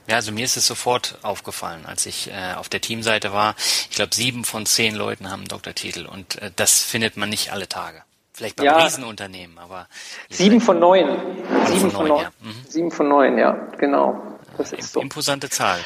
Ja, 0.09 0.17
also 0.17 0.33
mir 0.33 0.47
ist 0.47 0.57
es 0.57 0.67
sofort 0.67 1.19
aufgefallen, 1.21 1.85
als 1.85 2.07
ich 2.07 2.31
äh, 2.31 2.55
auf 2.57 2.71
der 2.71 2.81
Teamseite 2.81 3.35
war. 3.35 3.55
Ich 3.91 3.97
glaube, 3.97 4.15
sieben 4.15 4.47
von 4.47 4.65
zehn 4.65 4.95
Leuten 4.95 5.31
haben 5.31 5.41
einen 5.41 5.49
Doktortitel 5.49 6.07
und 6.07 6.41
äh, 6.41 6.51
das 6.57 6.83
findet 6.83 7.19
man 7.19 7.29
nicht 7.29 7.53
alle 7.53 7.69
Tage. 7.69 8.03
Vielleicht 8.33 8.57
beim 8.57 8.65
ja. 8.65 8.79
Riesenunternehmen, 8.85 9.59
aber. 9.59 9.87
Sieben 10.31 10.63
von 10.63 10.79
neun. 10.79 11.19
Sieben 11.67 11.91
von 11.91 12.09
neun. 12.09 12.23
Ja. 12.23 12.31
Mhm. 12.41 12.65
Sieben 12.67 12.91
von 12.91 13.09
neun, 13.09 13.37
ja, 13.37 13.53
genau. 13.77 14.39
Das 14.57 14.73
ist 14.73 14.95
so. 14.95 15.03
Imposante 15.03 15.51
Zahl. 15.51 15.81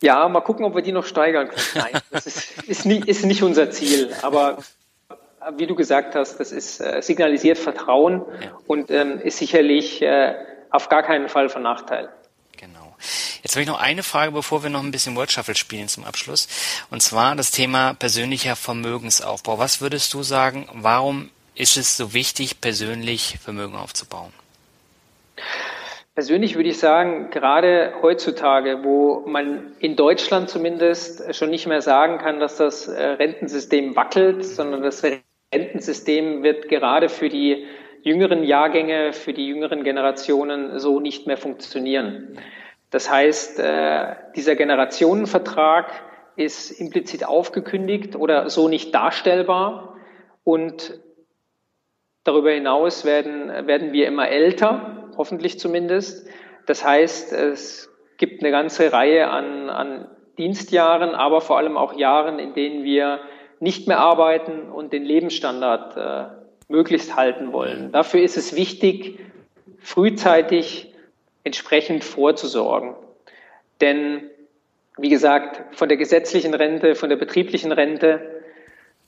Ja, 0.00 0.28
mal 0.28 0.40
gucken, 0.40 0.64
ob 0.64 0.76
wir 0.76 0.82
die 0.82 0.92
noch 0.92 1.04
steigern 1.04 1.48
können. 1.48 1.66
Nein, 1.74 2.00
das 2.12 2.26
ist, 2.26 2.62
ist, 2.68 2.86
nie, 2.86 3.00
ist 3.00 3.24
nicht 3.24 3.42
unser 3.42 3.72
Ziel. 3.72 4.14
Aber 4.22 4.58
wie 5.56 5.66
du 5.66 5.74
gesagt 5.74 6.14
hast, 6.14 6.38
das 6.38 6.52
ist 6.52 6.80
äh, 6.80 7.02
signalisiert 7.02 7.58
Vertrauen 7.58 8.24
ja. 8.42 8.58
und 8.66 8.90
ähm, 8.90 9.20
ist 9.20 9.38
sicherlich 9.38 10.02
äh, 10.02 10.34
auf 10.70 10.88
gar 10.88 11.02
keinen 11.02 11.28
Fall 11.28 11.48
von 11.48 11.62
Nachteil. 11.62 12.08
Genau. 12.56 12.94
Jetzt 13.42 13.54
habe 13.54 13.62
ich 13.62 13.68
noch 13.68 13.80
eine 13.80 14.02
Frage, 14.02 14.32
bevor 14.32 14.62
wir 14.62 14.70
noch 14.70 14.82
ein 14.82 14.90
bisschen 14.90 15.16
Word 15.16 15.30
Shuffle 15.30 15.54
spielen 15.54 15.88
zum 15.88 16.04
Abschluss. 16.04 16.48
Und 16.90 17.02
zwar 17.02 17.36
das 17.36 17.50
Thema 17.50 17.94
persönlicher 17.94 18.56
Vermögensaufbau. 18.56 19.58
Was 19.58 19.80
würdest 19.80 20.14
du 20.14 20.22
sagen, 20.22 20.68
warum 20.72 21.30
ist 21.54 21.76
es 21.76 21.96
so 21.96 22.14
wichtig, 22.14 22.60
persönlich 22.60 23.38
Vermögen 23.42 23.76
aufzubauen? 23.76 24.32
Persönlich 26.14 26.54
würde 26.54 26.68
ich 26.68 26.78
sagen, 26.78 27.30
gerade 27.30 27.94
heutzutage, 28.00 28.84
wo 28.84 29.24
man 29.26 29.72
in 29.80 29.96
Deutschland 29.96 30.48
zumindest 30.48 31.34
schon 31.34 31.50
nicht 31.50 31.66
mehr 31.66 31.82
sagen 31.82 32.18
kann, 32.18 32.38
dass 32.38 32.56
das 32.56 32.86
äh, 32.86 33.02
Rentensystem 33.02 33.96
wackelt, 33.96 34.44
sondern 34.44 34.82
das 34.82 35.02
Rentensystem 35.54 36.42
wird 36.42 36.68
gerade 36.68 37.08
für 37.08 37.28
die 37.28 37.66
jüngeren 38.02 38.42
Jahrgänge, 38.42 39.12
für 39.12 39.32
die 39.32 39.46
jüngeren 39.46 39.82
Generationen 39.84 40.78
so 40.78 41.00
nicht 41.00 41.26
mehr 41.26 41.38
funktionieren. 41.38 42.38
Das 42.90 43.10
heißt, 43.10 43.60
äh, 43.60 44.14
dieser 44.36 44.56
Generationenvertrag 44.56 45.90
ist 46.36 46.70
implizit 46.70 47.26
aufgekündigt 47.26 48.16
oder 48.16 48.50
so 48.50 48.68
nicht 48.68 48.94
darstellbar 48.94 49.96
und 50.42 51.00
darüber 52.24 52.50
hinaus 52.50 53.04
werden, 53.04 53.66
werden 53.66 53.92
wir 53.92 54.06
immer 54.06 54.28
älter 54.28 55.10
hoffentlich 55.16 55.58
zumindest. 55.58 56.28
Das 56.66 56.84
heißt, 56.84 57.32
es 57.32 57.90
gibt 58.16 58.42
eine 58.42 58.50
ganze 58.50 58.92
Reihe 58.92 59.28
an, 59.28 59.70
an 59.70 60.08
Dienstjahren, 60.38 61.14
aber 61.14 61.40
vor 61.40 61.58
allem 61.58 61.76
auch 61.76 61.96
Jahren, 61.96 62.38
in 62.38 62.54
denen 62.54 62.84
wir 62.84 63.20
nicht 63.60 63.88
mehr 63.88 63.98
arbeiten 63.98 64.70
und 64.70 64.92
den 64.92 65.04
Lebensstandard 65.04 65.96
äh, 65.96 66.44
möglichst 66.68 67.16
halten 67.16 67.52
wollen. 67.52 67.92
Dafür 67.92 68.22
ist 68.22 68.36
es 68.36 68.54
wichtig, 68.54 69.18
frühzeitig 69.78 70.92
entsprechend 71.44 72.04
vorzusorgen. 72.04 72.94
Denn, 73.80 74.30
wie 74.96 75.10
gesagt, 75.10 75.76
von 75.76 75.88
der 75.88 75.98
gesetzlichen 75.98 76.54
Rente, 76.54 76.94
von 76.94 77.10
der 77.10 77.16
betrieblichen 77.16 77.72
Rente 77.72 78.42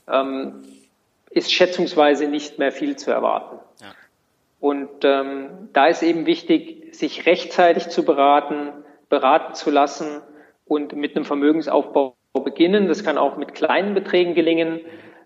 ähm, 0.09 0.65
ist 1.31 1.53
schätzungsweise 1.53 2.29
nicht 2.29 2.59
mehr 2.59 2.73
viel 2.73 2.97
zu 2.97 3.11
erwarten. 3.11 3.59
Ja. 3.81 3.95
Und 4.61 5.05
ähm, 5.05 5.69
da 5.73 5.87
ist 5.87 6.03
eben 6.03 6.27
wichtig, 6.27 6.95
sich 6.95 7.27
rechtzeitig 7.27 7.89
zu 7.89 8.05
beraten, 8.05 8.73
beraten 9.09 9.55
zu 9.55 9.71
lassen 9.71 10.23
und 10.67 10.95
mit 10.95 11.15
einem 11.15 11.25
Vermögensaufbau 11.25 12.17
beginnen. 12.41 12.89
Das 12.89 13.05
kann 13.05 13.19
auch 13.19 13.37
mit 13.37 13.55
kleinen 13.55 13.95
Beträgen 13.95 14.35
gelingen. 14.35 14.81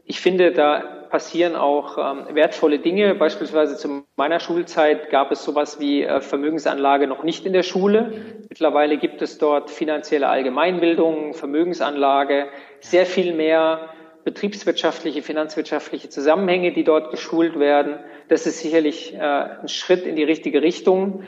Ich 0.04 0.20
finde, 0.20 0.52
da 0.52 1.00
passieren 1.10 1.56
auch 1.56 1.98
ähm, 1.98 2.34
wertvolle 2.34 2.78
Dinge. 2.78 3.14
Beispielsweise 3.14 3.76
zu 3.76 4.04
meiner 4.16 4.40
Schulzeit 4.40 5.10
gab 5.10 5.30
es 5.32 5.44
sowas 5.44 5.80
wie 5.80 6.04
äh, 6.04 6.20
Vermögensanlage 6.20 7.06
noch 7.06 7.24
nicht 7.24 7.44
in 7.44 7.52
der 7.52 7.64
Schule. 7.64 8.12
Mittlerweile 8.48 8.96
gibt 8.96 9.20
es 9.20 9.38
dort 9.38 9.70
finanzielle 9.70 10.28
Allgemeinbildung, 10.28 11.34
Vermögensanlage, 11.34 12.48
sehr 12.80 13.06
viel 13.06 13.34
mehr 13.34 13.90
betriebswirtschaftliche, 14.24 15.22
finanzwirtschaftliche 15.22 16.08
Zusammenhänge, 16.08 16.72
die 16.72 16.84
dort 16.84 17.10
geschult 17.10 17.58
werden. 17.58 17.98
Das 18.28 18.46
ist 18.46 18.60
sicherlich 18.60 19.14
äh, 19.14 19.18
ein 19.18 19.68
Schritt 19.68 20.06
in 20.06 20.16
die 20.16 20.24
richtige 20.24 20.62
Richtung. 20.62 21.24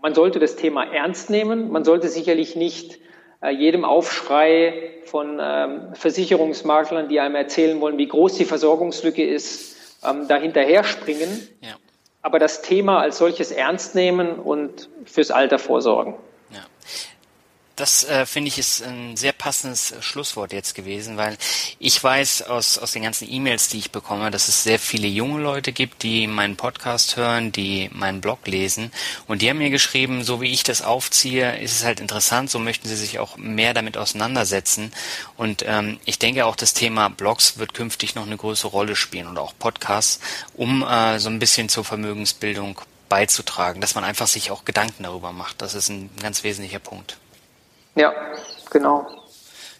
Man 0.00 0.14
sollte 0.14 0.38
das 0.38 0.56
Thema 0.56 0.84
ernst 0.84 1.30
nehmen. 1.30 1.72
Man 1.72 1.84
sollte 1.84 2.08
sicherlich 2.08 2.56
nicht 2.56 2.98
jedem 3.50 3.84
Aufschrei 3.84 4.90
von 5.04 5.38
ähm, 5.40 5.94
Versicherungsmaklern, 5.94 7.08
die 7.08 7.20
einem 7.20 7.34
erzählen 7.34 7.80
wollen, 7.80 7.98
wie 7.98 8.08
groß 8.08 8.34
die 8.34 8.44
Versorgungslücke 8.44 9.24
ist, 9.24 9.76
ähm, 10.04 10.28
da 10.28 10.36
hinterher 10.36 10.84
springen. 10.84 11.48
Ja. 11.60 11.76
Aber 12.22 12.38
das 12.38 12.62
Thema 12.62 13.00
als 13.00 13.18
solches 13.18 13.52
ernst 13.52 13.94
nehmen 13.94 14.38
und 14.38 14.88
fürs 15.04 15.30
Alter 15.30 15.58
vorsorgen. 15.58 16.14
Das 17.76 18.04
äh, 18.04 18.24
finde 18.24 18.48
ich 18.48 18.58
ist 18.58 18.84
ein 18.84 19.16
sehr 19.16 19.32
passendes 19.32 19.90
äh, 19.90 20.00
Schlusswort 20.00 20.52
jetzt 20.52 20.76
gewesen, 20.76 21.16
weil 21.16 21.36
ich 21.80 22.02
weiß 22.02 22.42
aus, 22.42 22.78
aus 22.78 22.92
den 22.92 23.02
ganzen 23.02 23.28
E-Mails, 23.28 23.68
die 23.68 23.78
ich 23.78 23.90
bekomme, 23.90 24.30
dass 24.30 24.46
es 24.46 24.62
sehr 24.62 24.78
viele 24.78 25.08
junge 25.08 25.42
Leute 25.42 25.72
gibt, 25.72 26.04
die 26.04 26.28
meinen 26.28 26.54
Podcast 26.54 27.16
hören, 27.16 27.50
die 27.50 27.90
meinen 27.92 28.20
Blog 28.20 28.46
lesen 28.46 28.92
und 29.26 29.42
die 29.42 29.50
haben 29.50 29.58
mir 29.58 29.70
geschrieben, 29.70 30.22
so 30.22 30.40
wie 30.40 30.52
ich 30.52 30.62
das 30.62 30.82
aufziehe, 30.82 31.58
ist 31.58 31.72
es 31.72 31.84
halt 31.84 31.98
interessant, 31.98 32.48
so 32.48 32.60
möchten 32.60 32.86
sie 32.86 32.94
sich 32.94 33.18
auch 33.18 33.36
mehr 33.38 33.74
damit 33.74 33.96
auseinandersetzen 33.96 34.92
und 35.36 35.64
ähm, 35.66 35.98
ich 36.04 36.20
denke 36.20 36.46
auch 36.46 36.54
das 36.54 36.74
Thema 36.74 37.08
Blogs 37.10 37.58
wird 37.58 37.74
künftig 37.74 38.14
noch 38.14 38.26
eine 38.26 38.36
größere 38.36 38.70
Rolle 38.70 38.94
spielen 38.94 39.26
und 39.26 39.36
auch 39.38 39.52
Podcasts, 39.58 40.20
um 40.54 40.84
äh, 40.84 41.18
so 41.18 41.28
ein 41.28 41.40
bisschen 41.40 41.68
zur 41.68 41.84
Vermögensbildung 41.84 42.80
beizutragen, 43.08 43.80
dass 43.80 43.96
man 43.96 44.04
einfach 44.04 44.28
sich 44.28 44.52
auch 44.52 44.64
Gedanken 44.64 45.02
darüber 45.02 45.32
macht. 45.32 45.60
Das 45.60 45.74
ist 45.74 45.88
ein 45.88 46.10
ganz 46.20 46.44
wesentlicher 46.44 46.78
Punkt. 46.78 47.18
Ja, 47.94 48.12
genau. 48.70 49.06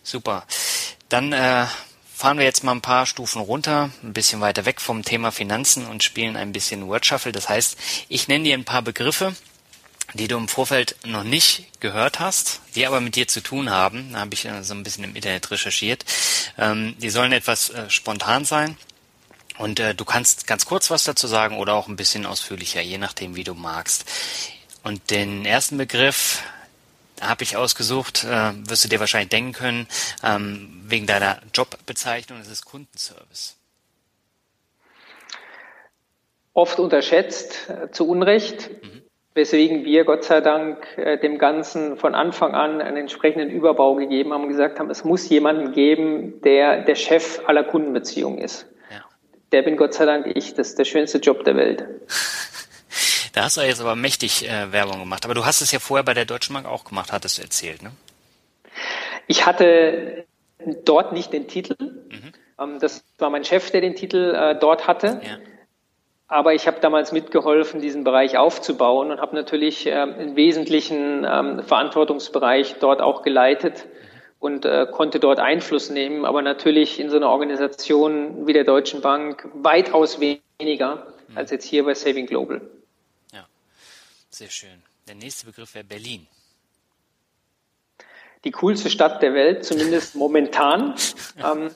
Super. 0.03 0.45
Dann 1.09 1.33
äh, 1.33 1.67
fahren 2.15 2.39
wir 2.39 2.45
jetzt 2.45 2.65
mal 2.65 2.73
ein 2.73 2.81
paar 2.81 3.07
Stufen 3.07 3.41
runter, 3.41 3.91
ein 4.03 4.12
bisschen 4.12 4.41
weiter 4.41 4.65
weg 4.67 4.81
vom 4.81 5.03
Thema 5.03 5.33
Finanzen 5.33 5.87
und 5.87 6.03
spielen 6.03 6.37
ein 6.37 6.53
bisschen 6.53 6.87
Word 6.87 7.07
Shuffle. 7.07 7.33
Das 7.33 7.49
heißt, 7.49 7.77
ich 8.09 8.29
nenne 8.29 8.45
dir 8.45 8.55
ein 8.55 8.65
paar 8.65 8.83
Begriffe, 8.83 9.35
die 10.15 10.29
du 10.29 10.37
im 10.37 10.49
Vorfeld 10.49 10.97
noch 11.05 11.25
nicht 11.25 11.81
gehört 11.81 12.21
hast, 12.21 12.61
die 12.75 12.87
aber 12.87 13.01
mit 13.01 13.17
dir 13.17 13.27
zu 13.27 13.43
tun 13.43 13.71
haben. 13.71 14.12
Da 14.12 14.21
habe 14.21 14.35
ich 14.35 14.45
äh, 14.45 14.62
so 14.62 14.75
ein 14.75 14.83
bisschen 14.83 15.05
im 15.05 15.17
Internet 15.17 15.51
recherchiert. 15.51 16.05
Ähm, 16.57 16.95
die 16.99 17.11
sollen 17.11 17.33
etwas 17.33 17.71
äh, 17.71 17.91
spontan 17.91 18.45
sein. 18.45 18.77
Und 19.59 19.81
äh, 19.81 19.95
du 19.95 20.05
kannst 20.05 20.47
ganz 20.47 20.67
kurz 20.67 20.91
was 20.91 21.05
dazu 21.05 21.27
sagen 21.27 21.59
oder 21.59 21.75
auch 21.75 21.89
ein 21.89 21.97
bisschen 21.97 22.27
ausführlicher, 22.27 22.81
je 22.81 22.99
nachdem, 22.99 23.37
wie 23.37 23.45
du 23.45 23.55
magst. 23.55 24.05
Und 24.83 25.11
den 25.11 25.45
ersten 25.45 25.79
Begriff, 25.79 26.43
habe 27.21 27.43
ich 27.43 27.57
ausgesucht, 27.57 28.25
äh, 28.25 28.53
wirst 28.69 28.85
du 28.85 28.89
dir 28.89 29.01
wahrscheinlich 29.01 29.31
denken 29.31 29.53
können, 29.53 29.87
ähm, 30.23 30.83
wegen 30.87 31.07
deiner 31.07 31.39
Jobbezeichnung, 31.53 32.39
das 32.39 32.49
ist 32.49 32.65
Kundenservice. 32.65 33.57
Oft 36.53 36.79
unterschätzt, 36.79 37.69
äh, 37.69 37.91
zu 37.91 38.09
Unrecht, 38.09 38.71
mhm. 38.83 39.03
weswegen 39.35 39.85
wir 39.85 40.05
Gott 40.05 40.25
sei 40.25 40.41
Dank 40.41 40.87
äh, 40.97 41.19
dem 41.19 41.39
Ganzen 41.39 41.97
von 41.97 42.15
Anfang 42.15 42.55
an 42.55 42.81
einen 42.81 42.97
entsprechenden 42.97 43.51
Überbau 43.51 43.97
gegeben 43.97 44.33
haben 44.33 44.45
und 44.45 44.49
gesagt 44.49 44.79
haben, 44.79 44.91
es 44.91 45.05
muss 45.05 45.29
jemanden 45.29 45.73
geben, 45.73 46.41
der 46.43 46.83
der 46.83 46.95
Chef 46.95 47.41
aller 47.47 47.65
Kundenbeziehungen 47.65 48.39
ist. 48.39 48.67
Ja. 48.91 49.05
Der 49.51 49.62
bin 49.62 49.77
Gott 49.77 49.95
sei 49.95 50.05
Dank 50.05 50.27
ich, 50.35 50.55
das 50.55 50.71
ist 50.71 50.79
der 50.79 50.85
schönste 50.85 51.19
Job 51.19 51.45
der 51.45 51.57
Welt. 51.57 51.85
Da 53.35 53.43
hast 53.43 53.57
du 53.57 53.62
jetzt 53.62 53.80
aber 53.80 53.97
mächtig 53.97 54.49
äh, 54.49 54.72
Werbung 54.72 55.01
gemacht. 55.01 55.24
Aber 55.24 55.35
du 55.35 55.45
hast 55.45 55.61
es 55.61 55.72
ja 55.72 55.80
vorher 55.80 56.05
bei 56.05 56.14
der 56.14 56.24
Deutschen 56.24 56.55
Bank 56.55 56.66
auch 56.66 56.85
gemacht, 56.85 57.12
hattest 57.12 57.39
du 57.39 57.43
erzählt, 57.43 57.82
ne? 57.82 57.91
Ich 59.26 59.45
hatte 59.45 60.24
dort 60.85 61.12
nicht 61.12 61.32
den 61.32 61.49
Titel. 61.49 61.74
Mhm. 61.80 62.32
Ähm, 62.61 62.78
das 62.78 63.05
war 63.18 63.30
mein 63.30 63.45
Chef, 63.45 63.70
der 63.70 63.80
den 63.80 63.97
Titel 63.97 64.35
äh, 64.35 64.59
dort 64.59 64.87
hatte. 64.87 65.20
Ja. 65.24 65.39
Aber 66.28 66.55
ich 66.55 66.66
habe 66.66 66.78
damals 66.80 67.12
mitgeholfen, 67.12 67.80
diesen 67.80 68.05
Bereich 68.05 68.39
aufzubauen 68.39 69.11
und 69.11 69.20
habe 69.20 69.35
natürlich 69.35 69.87
äh, 69.87 69.93
einen 69.95 70.37
wesentlichen 70.37 71.26
ähm, 71.28 71.62
Verantwortungsbereich 71.64 72.76
dort 72.80 73.01
auch 73.01 73.22
geleitet 73.22 73.87
und 74.39 74.64
äh, 74.64 74.87
konnte 74.91 75.18
dort 75.18 75.41
Einfluss 75.41 75.91
nehmen, 75.91 76.24
aber 76.24 76.43
natürlich 76.43 77.01
in 77.01 77.11
so 77.11 77.16
einer 77.16 77.30
Organisation 77.30 78.47
wie 78.47 78.53
der 78.53 78.64
Deutschen 78.64 79.01
Bank 79.01 79.49
weitaus 79.55 80.18
weniger 80.20 81.07
mhm. 81.28 81.39
als 81.39 81.51
jetzt 81.51 81.64
hier 81.64 81.85
bei 81.85 81.95
Saving 81.95 82.26
Global. 82.26 82.61
Sehr 84.35 84.51
schön. 84.51 84.82
Der 85.07 85.14
nächste 85.14 85.47
Begriff 85.47 85.76
wäre 85.76 85.85
Berlin. 85.85 86.26
Die 88.43 88.51
coolste 88.51 88.91
Stadt 88.91 89.22
der 89.22 89.32
Welt, 89.32 89.64
zumindest 89.64 90.16
momentan. 90.16 90.97
ähm, 91.39 91.70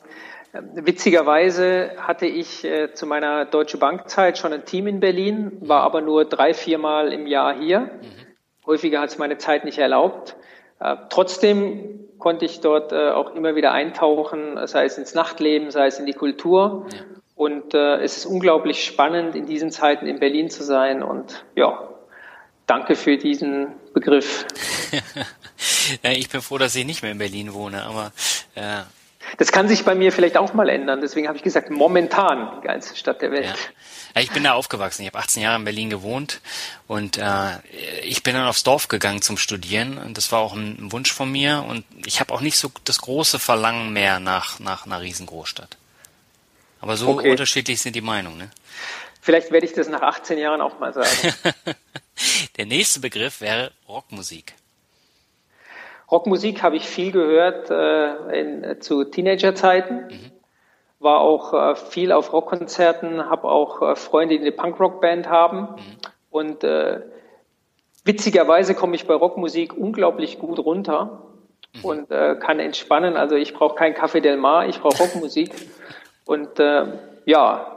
witzigerweise 0.75 1.93
hatte 1.99 2.27
ich 2.27 2.65
äh, 2.65 2.93
zu 2.93 3.07
meiner 3.07 3.45
Deutsche 3.45 3.79
Bankzeit 3.79 4.39
schon 4.39 4.53
ein 4.53 4.65
Team 4.65 4.89
in 4.89 4.99
Berlin, 4.99 5.57
war 5.61 5.83
aber 5.83 6.01
nur 6.01 6.25
drei, 6.25 6.53
viermal 6.53 7.13
im 7.13 7.29
Jahr 7.29 7.57
hier. 7.57 7.79
Mhm. 7.83 8.67
Häufiger 8.67 9.03
hat 9.03 9.11
es 9.11 9.19
meine 9.19 9.39
Zeit 9.39 9.65
nicht 9.65 9.79
erlaubt. 9.79 10.35
Äh, 10.81 10.97
trotzdem 11.11 12.09
konnte 12.19 12.45
ich 12.45 12.59
dort 12.59 12.91
äh, 12.91 13.11
auch 13.11 13.37
immer 13.37 13.55
wieder 13.55 13.71
eintauchen, 13.71 14.67
sei 14.67 14.85
es 14.85 14.99
ins 14.99 15.15
Nachtleben, 15.15 15.71
sei 15.71 15.87
es 15.87 16.01
in 16.01 16.07
die 16.07 16.13
Kultur. 16.13 16.89
Ja. 16.93 16.99
Und 17.37 17.73
äh, 17.75 18.01
es 18.01 18.17
ist 18.17 18.27
unglaublich 18.27 18.83
spannend, 18.83 19.37
in 19.37 19.47
diesen 19.47 19.71
Zeiten 19.71 20.09
in 20.09 20.19
Berlin 20.19 20.51
zu 20.51 20.65
sein. 20.65 21.05
Und 21.05 21.45
ja, 21.55 21.88
Danke 22.69 22.95
für 22.95 23.17
diesen 23.17 23.73
Begriff. 23.95 24.47
ich 26.03 26.29
bin 26.29 26.43
froh, 26.43 26.59
dass 26.59 26.77
ich 26.77 26.85
nicht 26.85 27.03
mehr 27.03 27.11
in 27.11 27.19
Berlin 27.19 27.55
wohne, 27.55 27.83
aber 27.83 28.13
ja. 28.55 28.87
Das 29.39 29.53
kann 29.53 29.69
sich 29.69 29.85
bei 29.85 29.95
mir 29.95 30.13
vielleicht 30.13 30.37
auch 30.37 30.55
mal 30.55 30.69
ändern. 30.69 31.01
Deswegen 31.01 31.29
habe 31.29 31.37
ich 31.37 31.43
gesagt, 31.43 31.71
momentan 31.71 32.61
die 32.61 32.67
geilste 32.67 32.95
Stadt 32.95 33.21
der 33.23 33.33
Welt. 33.33 33.47
Ja. 33.47 33.55
Ja, 34.15 34.21
ich 34.23 34.31
bin 34.31 34.45
da 34.45 34.53
aufgewachsen. 34.53 35.03
Ich 35.03 35.09
habe 35.09 35.19
18 35.19 35.43
Jahre 35.43 35.57
in 35.57 35.65
Berlin 35.65 35.91
gewohnt 35.91 36.41
und 36.87 37.19
äh, 37.19 37.59
ich 38.03 38.23
bin 38.23 38.35
dann 38.35 38.47
aufs 38.47 38.65
Dorf 38.65 38.89
gegangen 38.89 39.23
zum 39.23 39.37
Studieren. 39.37 39.99
Und 39.99 40.17
das 40.17 40.33
war 40.33 40.41
auch 40.41 40.55
ein 40.55 40.93
Wunsch 40.93 41.13
von 41.13 41.31
mir. 41.31 41.65
Und 41.69 41.85
ich 42.07 42.21
habe 42.21 42.33
auch 42.33 42.41
nicht 42.41 42.59
so 42.59 42.71
das 42.85 43.01
große 43.01 43.39
Verlangen 43.39 43.93
mehr 43.93 44.19
nach, 44.19 44.59
nach 44.61 44.87
einer 44.87 45.01
Riesengroßstadt. 45.01 45.77
Aber 46.81 46.97
so 46.97 47.09
okay. 47.09 47.31
unterschiedlich 47.31 47.81
sind 47.81 47.97
die 47.97 48.01
Meinungen. 48.01 48.39
Ne? 48.39 48.51
Vielleicht 49.29 49.51
werde 49.51 49.67
ich 49.67 49.75
das 49.75 49.91
nach 49.91 50.01
18 50.01 50.39
Jahren 50.39 50.63
auch 50.63 50.79
mal 50.79 50.95
sagen. 50.95 51.35
Der 52.57 52.65
nächste 52.65 52.99
Begriff 52.99 53.43
wäre 53.43 53.73
Rockmusik. 53.87 54.55
Rockmusik 56.11 56.63
habe 56.63 56.77
ich 56.77 56.89
viel 56.89 57.13
gehört 57.13 57.69
äh, 57.69 58.41
in, 58.41 58.81
zu 58.81 59.05
Teenagerzeiten. 59.05 60.07
Mhm. 60.07 60.33
War 60.99 61.21
auch 61.21 61.53
äh, 61.53 61.77
viel 61.77 62.11
auf 62.11 62.33
Rockkonzerten, 62.33 63.29
habe 63.29 63.51
auch 63.51 63.83
äh, 63.83 63.97
Freunde, 63.97 64.39
die 64.39 64.41
eine 64.41 64.53
Punkrock-Band 64.53 65.29
haben. 65.29 65.61
Mhm. 65.61 65.97
Und 66.31 66.65
äh, 66.65 67.03
witzigerweise 68.05 68.75
komme 68.75 68.95
ich 68.95 69.07
bei 69.07 69.13
Rockmusik 69.13 69.75
unglaublich 69.77 70.39
gut 70.39 70.59
runter 70.59 71.21
mhm. 71.75 71.85
und 71.85 72.11
äh, 72.11 72.35
kann 72.37 72.61
entspannen. 72.61 73.19
Also 73.19 73.35
ich 73.35 73.53
brauche 73.53 73.75
kein 73.75 73.95
Café 73.95 74.21
Del 74.21 74.39
Mar, 74.39 74.67
ich 74.67 74.81
brauche 74.81 75.03
Rockmusik. 75.03 75.51
und 76.25 76.59
äh, 76.59 76.87
ja. 77.27 77.75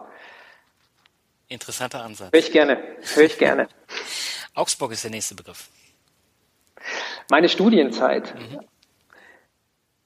Interessanter 1.51 2.03
Ansatz. 2.03 2.31
Höre 2.31 2.39
ich 2.39 2.51
gerne, 2.51 2.77
höre 3.13 3.25
ich 3.25 3.37
gerne. 3.37 3.67
Augsburg 4.55 4.93
ist 4.93 5.03
der 5.03 5.11
nächste 5.11 5.35
Begriff. 5.35 5.67
Meine 7.29 7.49
Studienzeit. 7.49 8.33
Mhm. 8.35 8.59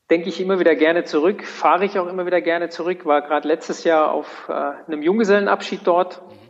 Denke 0.09 0.29
ich 0.29 0.41
immer 0.41 0.59
wieder 0.59 0.75
gerne 0.75 1.03
zurück, 1.03 1.43
fahre 1.45 1.85
ich 1.85 1.97
auch 1.99 2.07
immer 2.07 2.25
wieder 2.25 2.41
gerne 2.41 2.69
zurück, 2.69 3.05
war 3.05 3.21
gerade 3.21 3.47
letztes 3.47 3.83
Jahr 3.83 4.11
auf 4.11 4.49
äh, 4.49 4.53
einem 4.53 5.03
Junggesellenabschied 5.03 5.81
dort. 5.83 6.21
Mhm. 6.21 6.45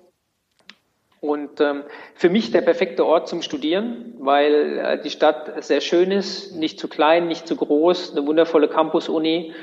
Und 1.20 1.60
ähm, 1.60 1.84
für 2.14 2.30
mich 2.30 2.52
der 2.52 2.62
perfekte 2.62 3.06
Ort 3.06 3.28
zum 3.28 3.42
Studieren, 3.42 4.14
weil 4.20 4.78
äh, 4.78 5.02
die 5.02 5.10
Stadt 5.10 5.64
sehr 5.64 5.82
schön 5.82 6.12
ist, 6.12 6.56
nicht 6.56 6.80
zu 6.80 6.88
klein, 6.88 7.28
nicht 7.28 7.48
zu 7.48 7.58
groß, 7.58 8.12
eine 8.12 8.26
wundervolle 8.26 8.70
Campus-Uni, 8.70 9.54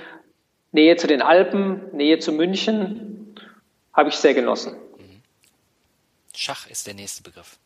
Nähe 0.73 0.97
zu 0.97 1.07
den 1.07 1.23
Alpen, 1.23 1.83
Nähe 1.93 2.19
zu 2.19 2.33
München, 2.33 3.35
habe 3.93 4.09
ich 4.09 4.17
sehr 4.17 4.35
genossen. 4.35 4.77
Schach 6.35 6.69
ist 6.69 6.87
der 6.87 6.95
nächste 6.95 7.23
Begriff 7.23 7.59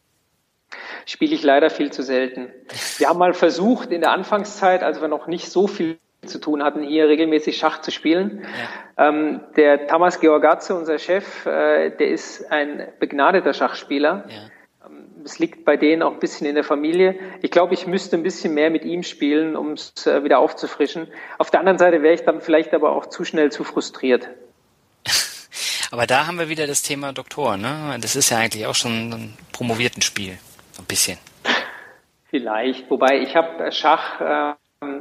spiele 1.05 1.35
ich 1.35 1.43
leider 1.43 1.71
viel 1.71 1.93
zu 1.93 2.03
selten. 2.03 2.53
Wir 2.99 3.09
haben 3.09 3.19
mal 3.19 3.35
versucht 3.35 3.91
in 3.91 4.01
der 4.01 4.11
Anfangszeit, 4.11 4.83
als 4.83 5.01
wir 5.01 5.09
noch 5.09 5.27
nicht 5.27 5.51
so 5.51 5.67
viel 5.67 5.99
zu 6.25 6.41
tun 6.41 6.62
hatten, 6.62 6.83
hier 6.83 7.09
regelmäßig 7.09 7.57
Schach 7.57 7.81
zu 7.81 7.91
spielen. 7.91 8.45
Ja. 8.97 9.09
Ähm, 9.09 9.41
der 9.57 9.87
Tamas 9.87 10.19
Georgatze, 10.21 10.75
unser 10.75 10.99
Chef, 10.99 11.47
äh, 11.47 11.91
der 11.91 12.09
ist 12.09 12.51
ein 12.51 12.89
begnadeter 12.99 13.55
Schachspieler. 13.55 14.25
Ja. 14.29 14.89
Ähm, 14.89 15.23
es 15.25 15.39
liegt 15.39 15.64
bei 15.64 15.77
denen 15.77 16.03
auch 16.03 16.14
ein 16.14 16.19
bisschen 16.19 16.49
in 16.49 16.57
der 16.57 16.64
Familie. 16.64 17.17
Ich 17.43 17.53
glaube, 17.53 17.75
ich 17.75 17.87
müsste 17.87 18.17
ein 18.17 18.25
bisschen 18.25 18.55
mehr 18.55 18.71
mit 18.71 18.85
ihm 18.85 19.05
spielen, 19.05 19.55
um 19.55 19.73
es 19.73 20.07
äh, 20.07 20.25
wieder 20.25 20.41
aufzufrischen. 20.41 21.07
Auf 21.39 21.53
der 21.53 21.61
anderen 21.61 21.79
Seite 21.79 22.03
wäre 22.03 22.14
ich 22.14 22.25
dann 22.25 22.41
vielleicht 22.41 22.75
aber 22.75 22.91
auch 22.91 23.07
zu 23.07 23.25
schnell 23.25 23.53
zu 23.53 23.62
frustriert. 23.62 24.29
Aber 25.97 26.07
da 26.07 26.26
haben 26.26 26.38
wir 26.38 26.51
wieder 26.51 26.66
das 26.66 26.82
Thema 26.82 27.14
Doktor, 27.14 27.57
ne? 27.57 27.97
Das 28.03 28.16
ist 28.16 28.28
ja 28.28 28.36
eigentlich 28.36 28.66
auch 28.66 28.74
schon 28.74 29.14
ein 29.14 29.34
promovierten 29.51 30.03
Spiel. 30.03 30.36
So 30.72 30.82
ein 30.82 30.84
bisschen. 30.84 31.16
Vielleicht. 32.28 32.90
Wobei 32.90 33.22
ich 33.22 33.34
habe 33.34 33.72
Schach 33.72 34.20
äh, 34.20 34.55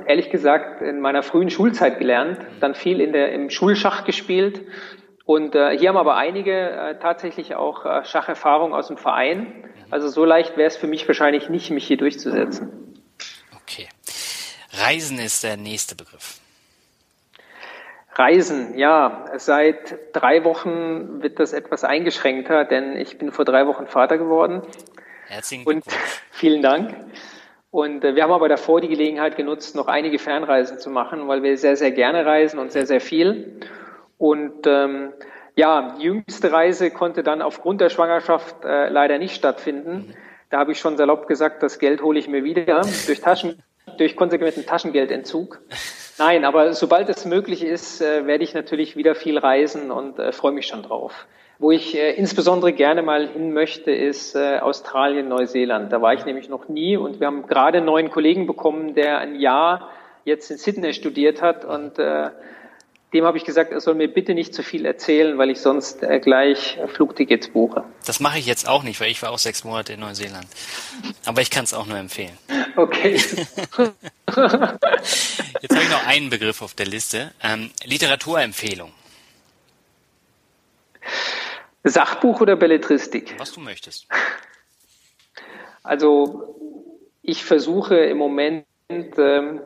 ehrlich 0.07 0.29
gesagt 0.29 0.81
in 0.81 1.01
meiner 1.01 1.21
frühen 1.21 1.49
Schulzeit 1.49 1.99
gelernt, 1.99 2.39
dann 2.61 2.75
viel 2.75 3.01
in 3.01 3.11
der, 3.11 3.33
im 3.33 3.49
Schulschach 3.49 4.05
gespielt. 4.05 4.61
Und 5.25 5.53
äh, 5.53 5.77
hier 5.77 5.89
haben 5.89 5.97
aber 5.97 6.15
einige 6.15 6.69
äh, 6.69 6.97
tatsächlich 6.97 7.55
auch 7.55 7.85
äh, 7.85 8.05
Schacherfahrung 8.05 8.73
aus 8.73 8.87
dem 8.87 8.95
Verein. 8.95 9.65
Also 9.91 10.07
so 10.07 10.23
leicht 10.23 10.55
wäre 10.55 10.67
es 10.67 10.77
für 10.77 10.87
mich 10.87 11.05
wahrscheinlich 11.09 11.49
nicht, 11.49 11.71
mich 11.71 11.85
hier 11.85 11.97
durchzusetzen. 11.97 12.71
Okay. 13.61 13.89
Reisen 14.71 15.19
ist 15.19 15.43
der 15.43 15.57
nächste 15.57 15.93
Begriff. 15.93 16.39
Reisen, 18.16 18.78
ja. 18.78 19.26
Seit 19.38 19.97
drei 20.13 20.43
Wochen 20.43 21.22
wird 21.22 21.39
das 21.39 21.53
etwas 21.53 21.84
eingeschränkter, 21.84 22.66
denn 22.66 22.95
ich 22.95 23.18
bin 23.18 23.32
vor 23.32 23.45
drei 23.45 23.68
Wochen 23.68 23.88
Vater 23.88 24.18
geworden. 24.18 24.61
Herzlichen 25.28 25.66
Glückwunsch. 25.66 25.86
Und 25.86 25.93
vielen 26.32 26.61
Dank. 26.61 26.95
Und 27.72 28.05
äh, 28.05 28.16
wir 28.16 28.24
haben 28.24 28.32
aber 28.32 28.47
davor 28.47 28.80
die 28.80 28.88
Gelegenheit 28.88 29.36
genutzt, 29.36 29.76
noch 29.76 29.88
einige 29.88 30.18
Fernreisen 30.18 30.80
zu 30.80 30.89
machen, 30.89 31.28
weil 31.28 31.43
wir 31.43 31.57
sehr, 31.57 31.76
sehr 31.76 31.91
gerne 31.91 32.26
reisen 32.26 32.57
und 32.57 32.72
sehr, 32.72 32.86
sehr 32.86 33.01
viel. 33.01 33.59
Und 34.18 34.66
ähm, 34.66 35.11
ja, 35.55 35.95
die 35.97 36.03
jüngste 36.03 36.53
Reise 36.53 36.91
konnte 36.91 37.22
dann 37.22 37.41
aufgrund 37.41 37.82
der 37.82 37.89
Schwangerschaft 37.89 38.63
äh, 38.63 38.88
leider 38.88 39.18
nicht 39.18 39.36
stattfinden. 39.36 40.07
Mhm. 40.07 40.13
Da 40.49 40.59
habe 40.59 40.72
ich 40.72 40.80
schon 40.80 40.95
salopp 40.95 41.28
gesagt, 41.28 41.63
das 41.63 41.80
Geld 41.80 42.01
hole 42.01 42.18
ich 42.18 42.30
mir 42.30 42.45
wieder 42.45 42.82
durch 43.07 43.20
Taschen, 43.20 43.61
durch 43.97 44.15
konsequenten 44.15 44.65
Taschengeldentzug. 44.65 45.61
Nein, 46.17 46.45
aber 46.45 46.73
sobald 46.73 47.09
es 47.09 47.25
möglich 47.25 47.63
ist, 47.63 48.01
äh, 48.01 48.25
werde 48.25 48.43
ich 48.43 48.53
natürlich 48.53 48.95
wieder 48.95 49.15
viel 49.15 49.37
reisen 49.37 49.91
und 49.91 50.17
äh, 50.17 50.31
freue 50.31 50.53
mich 50.53 50.67
schon 50.67 50.83
drauf. 50.83 51.27
Wo 51.59 51.71
ich 51.71 51.95
äh, 51.95 52.11
insbesondere 52.13 52.73
gerne 52.73 53.01
mal 53.01 53.27
hin 53.27 53.53
möchte, 53.53 53.91
ist 53.91 54.35
Australien, 54.35 55.27
Neuseeland. 55.27 55.91
Da 55.91 56.01
war 56.01 56.13
ich 56.13 56.25
nämlich 56.25 56.49
noch 56.49 56.69
nie 56.69 56.97
und 56.97 57.19
wir 57.19 57.27
haben 57.27 57.47
gerade 57.47 57.77
einen 57.77 57.85
neuen 57.85 58.11
Kollegen 58.11 58.47
bekommen, 58.47 58.95
der 58.95 59.19
ein 59.19 59.35
Jahr 59.35 59.89
jetzt 60.25 60.49
in 60.51 60.57
Sydney 60.57 60.93
studiert 60.93 61.41
hat 61.41 61.63
und 61.63 61.99
äh, 61.99 62.29
dem 63.13 63.23
habe 63.23 63.37
ich 63.37 63.45
gesagt, 63.45 63.71
er 63.71 63.79
soll 63.79 63.95
mir 63.95 64.07
bitte 64.07 64.33
nicht 64.33 64.53
zu 64.53 64.61
viel 64.63 64.85
erzählen, 64.85 65.37
weil 65.37 65.49
ich 65.49 65.61
sonst 65.61 66.03
äh, 66.03 66.19
gleich 66.19 66.77
Flugtickets 66.87 67.49
buche. 67.49 67.83
Das 68.05 68.19
mache 68.19 68.39
ich 68.39 68.45
jetzt 68.45 68.67
auch 68.67 68.83
nicht, 68.83 68.99
weil 68.99 69.09
ich 69.09 69.21
war 69.21 69.31
auch 69.31 69.37
sechs 69.37 69.63
Monate 69.63 69.93
in 69.93 70.01
Neuseeland. 70.01 70.47
Aber 71.25 71.41
ich 71.41 71.49
kann 71.49 71.63
es 71.63 71.73
auch 71.73 71.85
nur 71.85 71.97
empfehlen. 71.97 72.37
Okay. 72.77 73.13
jetzt 73.15 73.37
habe 73.77 73.93
ich 75.81 75.89
noch 75.89 76.05
einen 76.07 76.29
Begriff 76.29 76.61
auf 76.61 76.73
der 76.73 76.87
Liste. 76.87 77.31
Ähm, 77.41 77.71
Literaturempfehlung. 77.85 78.91
Sachbuch 81.85 82.41
oder 82.41 82.57
Belletristik? 82.57 83.35
Was 83.37 83.53
du 83.53 83.61
möchtest. 83.61 84.07
Also 85.83 86.55
ich 87.21 87.45
versuche 87.45 87.95
im 87.95 88.17
Moment 88.17 88.65
ähm, 88.89 89.61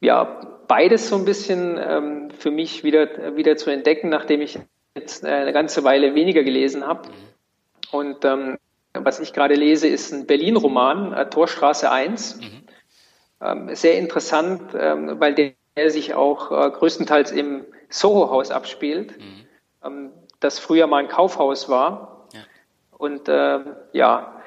ja 0.00 0.57
beides 0.68 1.08
so 1.08 1.16
ein 1.16 1.24
bisschen 1.24 1.78
ähm, 1.82 2.30
für 2.30 2.50
mich 2.50 2.84
wieder 2.84 3.36
wieder 3.36 3.56
zu 3.56 3.70
entdecken, 3.70 4.08
nachdem 4.10 4.40
ich 4.42 4.58
jetzt 4.94 5.24
äh, 5.24 5.28
eine 5.28 5.52
ganze 5.52 5.82
Weile 5.84 6.14
weniger 6.14 6.44
gelesen 6.44 6.86
habe. 6.86 7.08
Und 7.90 8.24
ähm, 8.24 8.58
was 8.92 9.20
ich 9.20 9.32
gerade 9.32 9.54
lese, 9.54 9.88
ist 9.88 10.12
ein 10.12 10.26
Berlin-Roman, 10.26 11.12
äh, 11.12 11.30
Torstraße 11.30 11.90
1. 11.90 12.40
Mhm. 12.40 12.62
Ähm, 13.40 13.74
sehr 13.74 13.98
interessant, 13.98 14.74
ähm, 14.78 15.20
weil 15.20 15.34
der, 15.34 15.52
der 15.76 15.90
sich 15.90 16.14
auch 16.14 16.50
äh, 16.50 16.70
größtenteils 16.70 17.30
im 17.32 17.64
Soho-Haus 17.88 18.50
abspielt. 18.50 19.16
Mhm. 19.18 19.46
Ähm, 19.84 20.12
das 20.40 20.58
früher 20.58 20.86
mal 20.86 20.98
ein 20.98 21.08
Kaufhaus 21.08 21.68
war. 21.68 22.28
Ja. 22.32 22.40
Und 22.96 23.28
äh, 23.28 23.60
ja, 23.92 24.37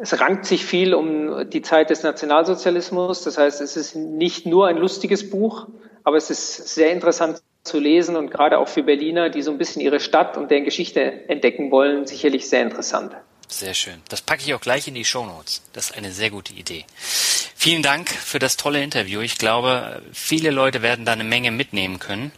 es 0.00 0.18
rankt 0.18 0.46
sich 0.46 0.64
viel 0.64 0.94
um 0.94 1.48
die 1.50 1.62
Zeit 1.62 1.90
des 1.90 2.02
Nationalsozialismus. 2.02 3.22
Das 3.22 3.36
heißt, 3.36 3.60
es 3.60 3.76
ist 3.76 3.94
nicht 3.94 4.46
nur 4.46 4.66
ein 4.66 4.76
lustiges 4.76 5.28
Buch, 5.28 5.66
aber 6.04 6.16
es 6.16 6.30
ist 6.30 6.74
sehr 6.74 6.90
interessant 6.90 7.42
zu 7.62 7.78
lesen 7.78 8.16
und 8.16 8.30
gerade 8.30 8.58
auch 8.58 8.68
für 8.68 8.82
Berliner, 8.82 9.28
die 9.28 9.42
so 9.42 9.50
ein 9.50 9.58
bisschen 9.58 9.82
ihre 9.82 10.00
Stadt 10.00 10.38
und 10.38 10.50
deren 10.50 10.64
Geschichte 10.64 11.28
entdecken 11.28 11.70
wollen, 11.70 12.06
sicherlich 12.06 12.48
sehr 12.48 12.62
interessant. 12.62 13.14
Sehr 13.48 13.74
schön. 13.74 14.00
Das 14.08 14.22
packe 14.22 14.42
ich 14.42 14.54
auch 14.54 14.60
gleich 14.60 14.88
in 14.88 14.94
die 14.94 15.04
Show 15.04 15.26
Notes. 15.26 15.62
Das 15.74 15.90
ist 15.90 15.96
eine 15.98 16.12
sehr 16.12 16.30
gute 16.30 16.54
Idee. 16.54 16.86
Vielen 16.96 17.82
Dank 17.82 18.08
für 18.08 18.38
das 18.38 18.56
tolle 18.56 18.82
Interview. 18.82 19.20
Ich 19.20 19.36
glaube, 19.36 20.00
viele 20.14 20.50
Leute 20.50 20.80
werden 20.80 21.04
da 21.04 21.12
eine 21.12 21.24
Menge 21.24 21.50
mitnehmen 21.50 21.98
können. 21.98 22.32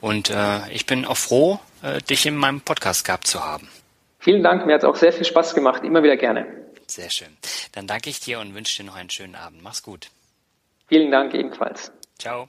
Und 0.00 0.30
äh, 0.30 0.68
ich 0.72 0.86
bin 0.86 1.04
auch 1.04 1.16
froh, 1.16 1.60
äh, 1.82 2.00
dich 2.00 2.26
in 2.26 2.34
meinem 2.34 2.60
Podcast 2.60 3.04
gehabt 3.04 3.26
zu 3.28 3.44
haben. 3.44 3.68
Vielen 4.18 4.42
Dank, 4.42 4.66
mir 4.66 4.74
hat 4.74 4.82
es 4.82 4.88
auch 4.88 4.96
sehr 4.96 5.12
viel 5.12 5.24
Spaß 5.24 5.54
gemacht, 5.54 5.84
immer 5.84 6.02
wieder 6.02 6.16
gerne. 6.16 6.63
Sehr 6.86 7.10
schön. 7.10 7.36
Dann 7.72 7.86
danke 7.86 8.10
ich 8.10 8.20
dir 8.20 8.40
und 8.40 8.54
wünsche 8.54 8.82
dir 8.82 8.86
noch 8.86 8.96
einen 8.96 9.10
schönen 9.10 9.34
Abend. 9.34 9.62
Mach's 9.62 9.82
gut. 9.82 10.10
Vielen 10.88 11.10
Dank 11.10 11.34
ebenfalls. 11.34 11.92
Ciao. 12.18 12.48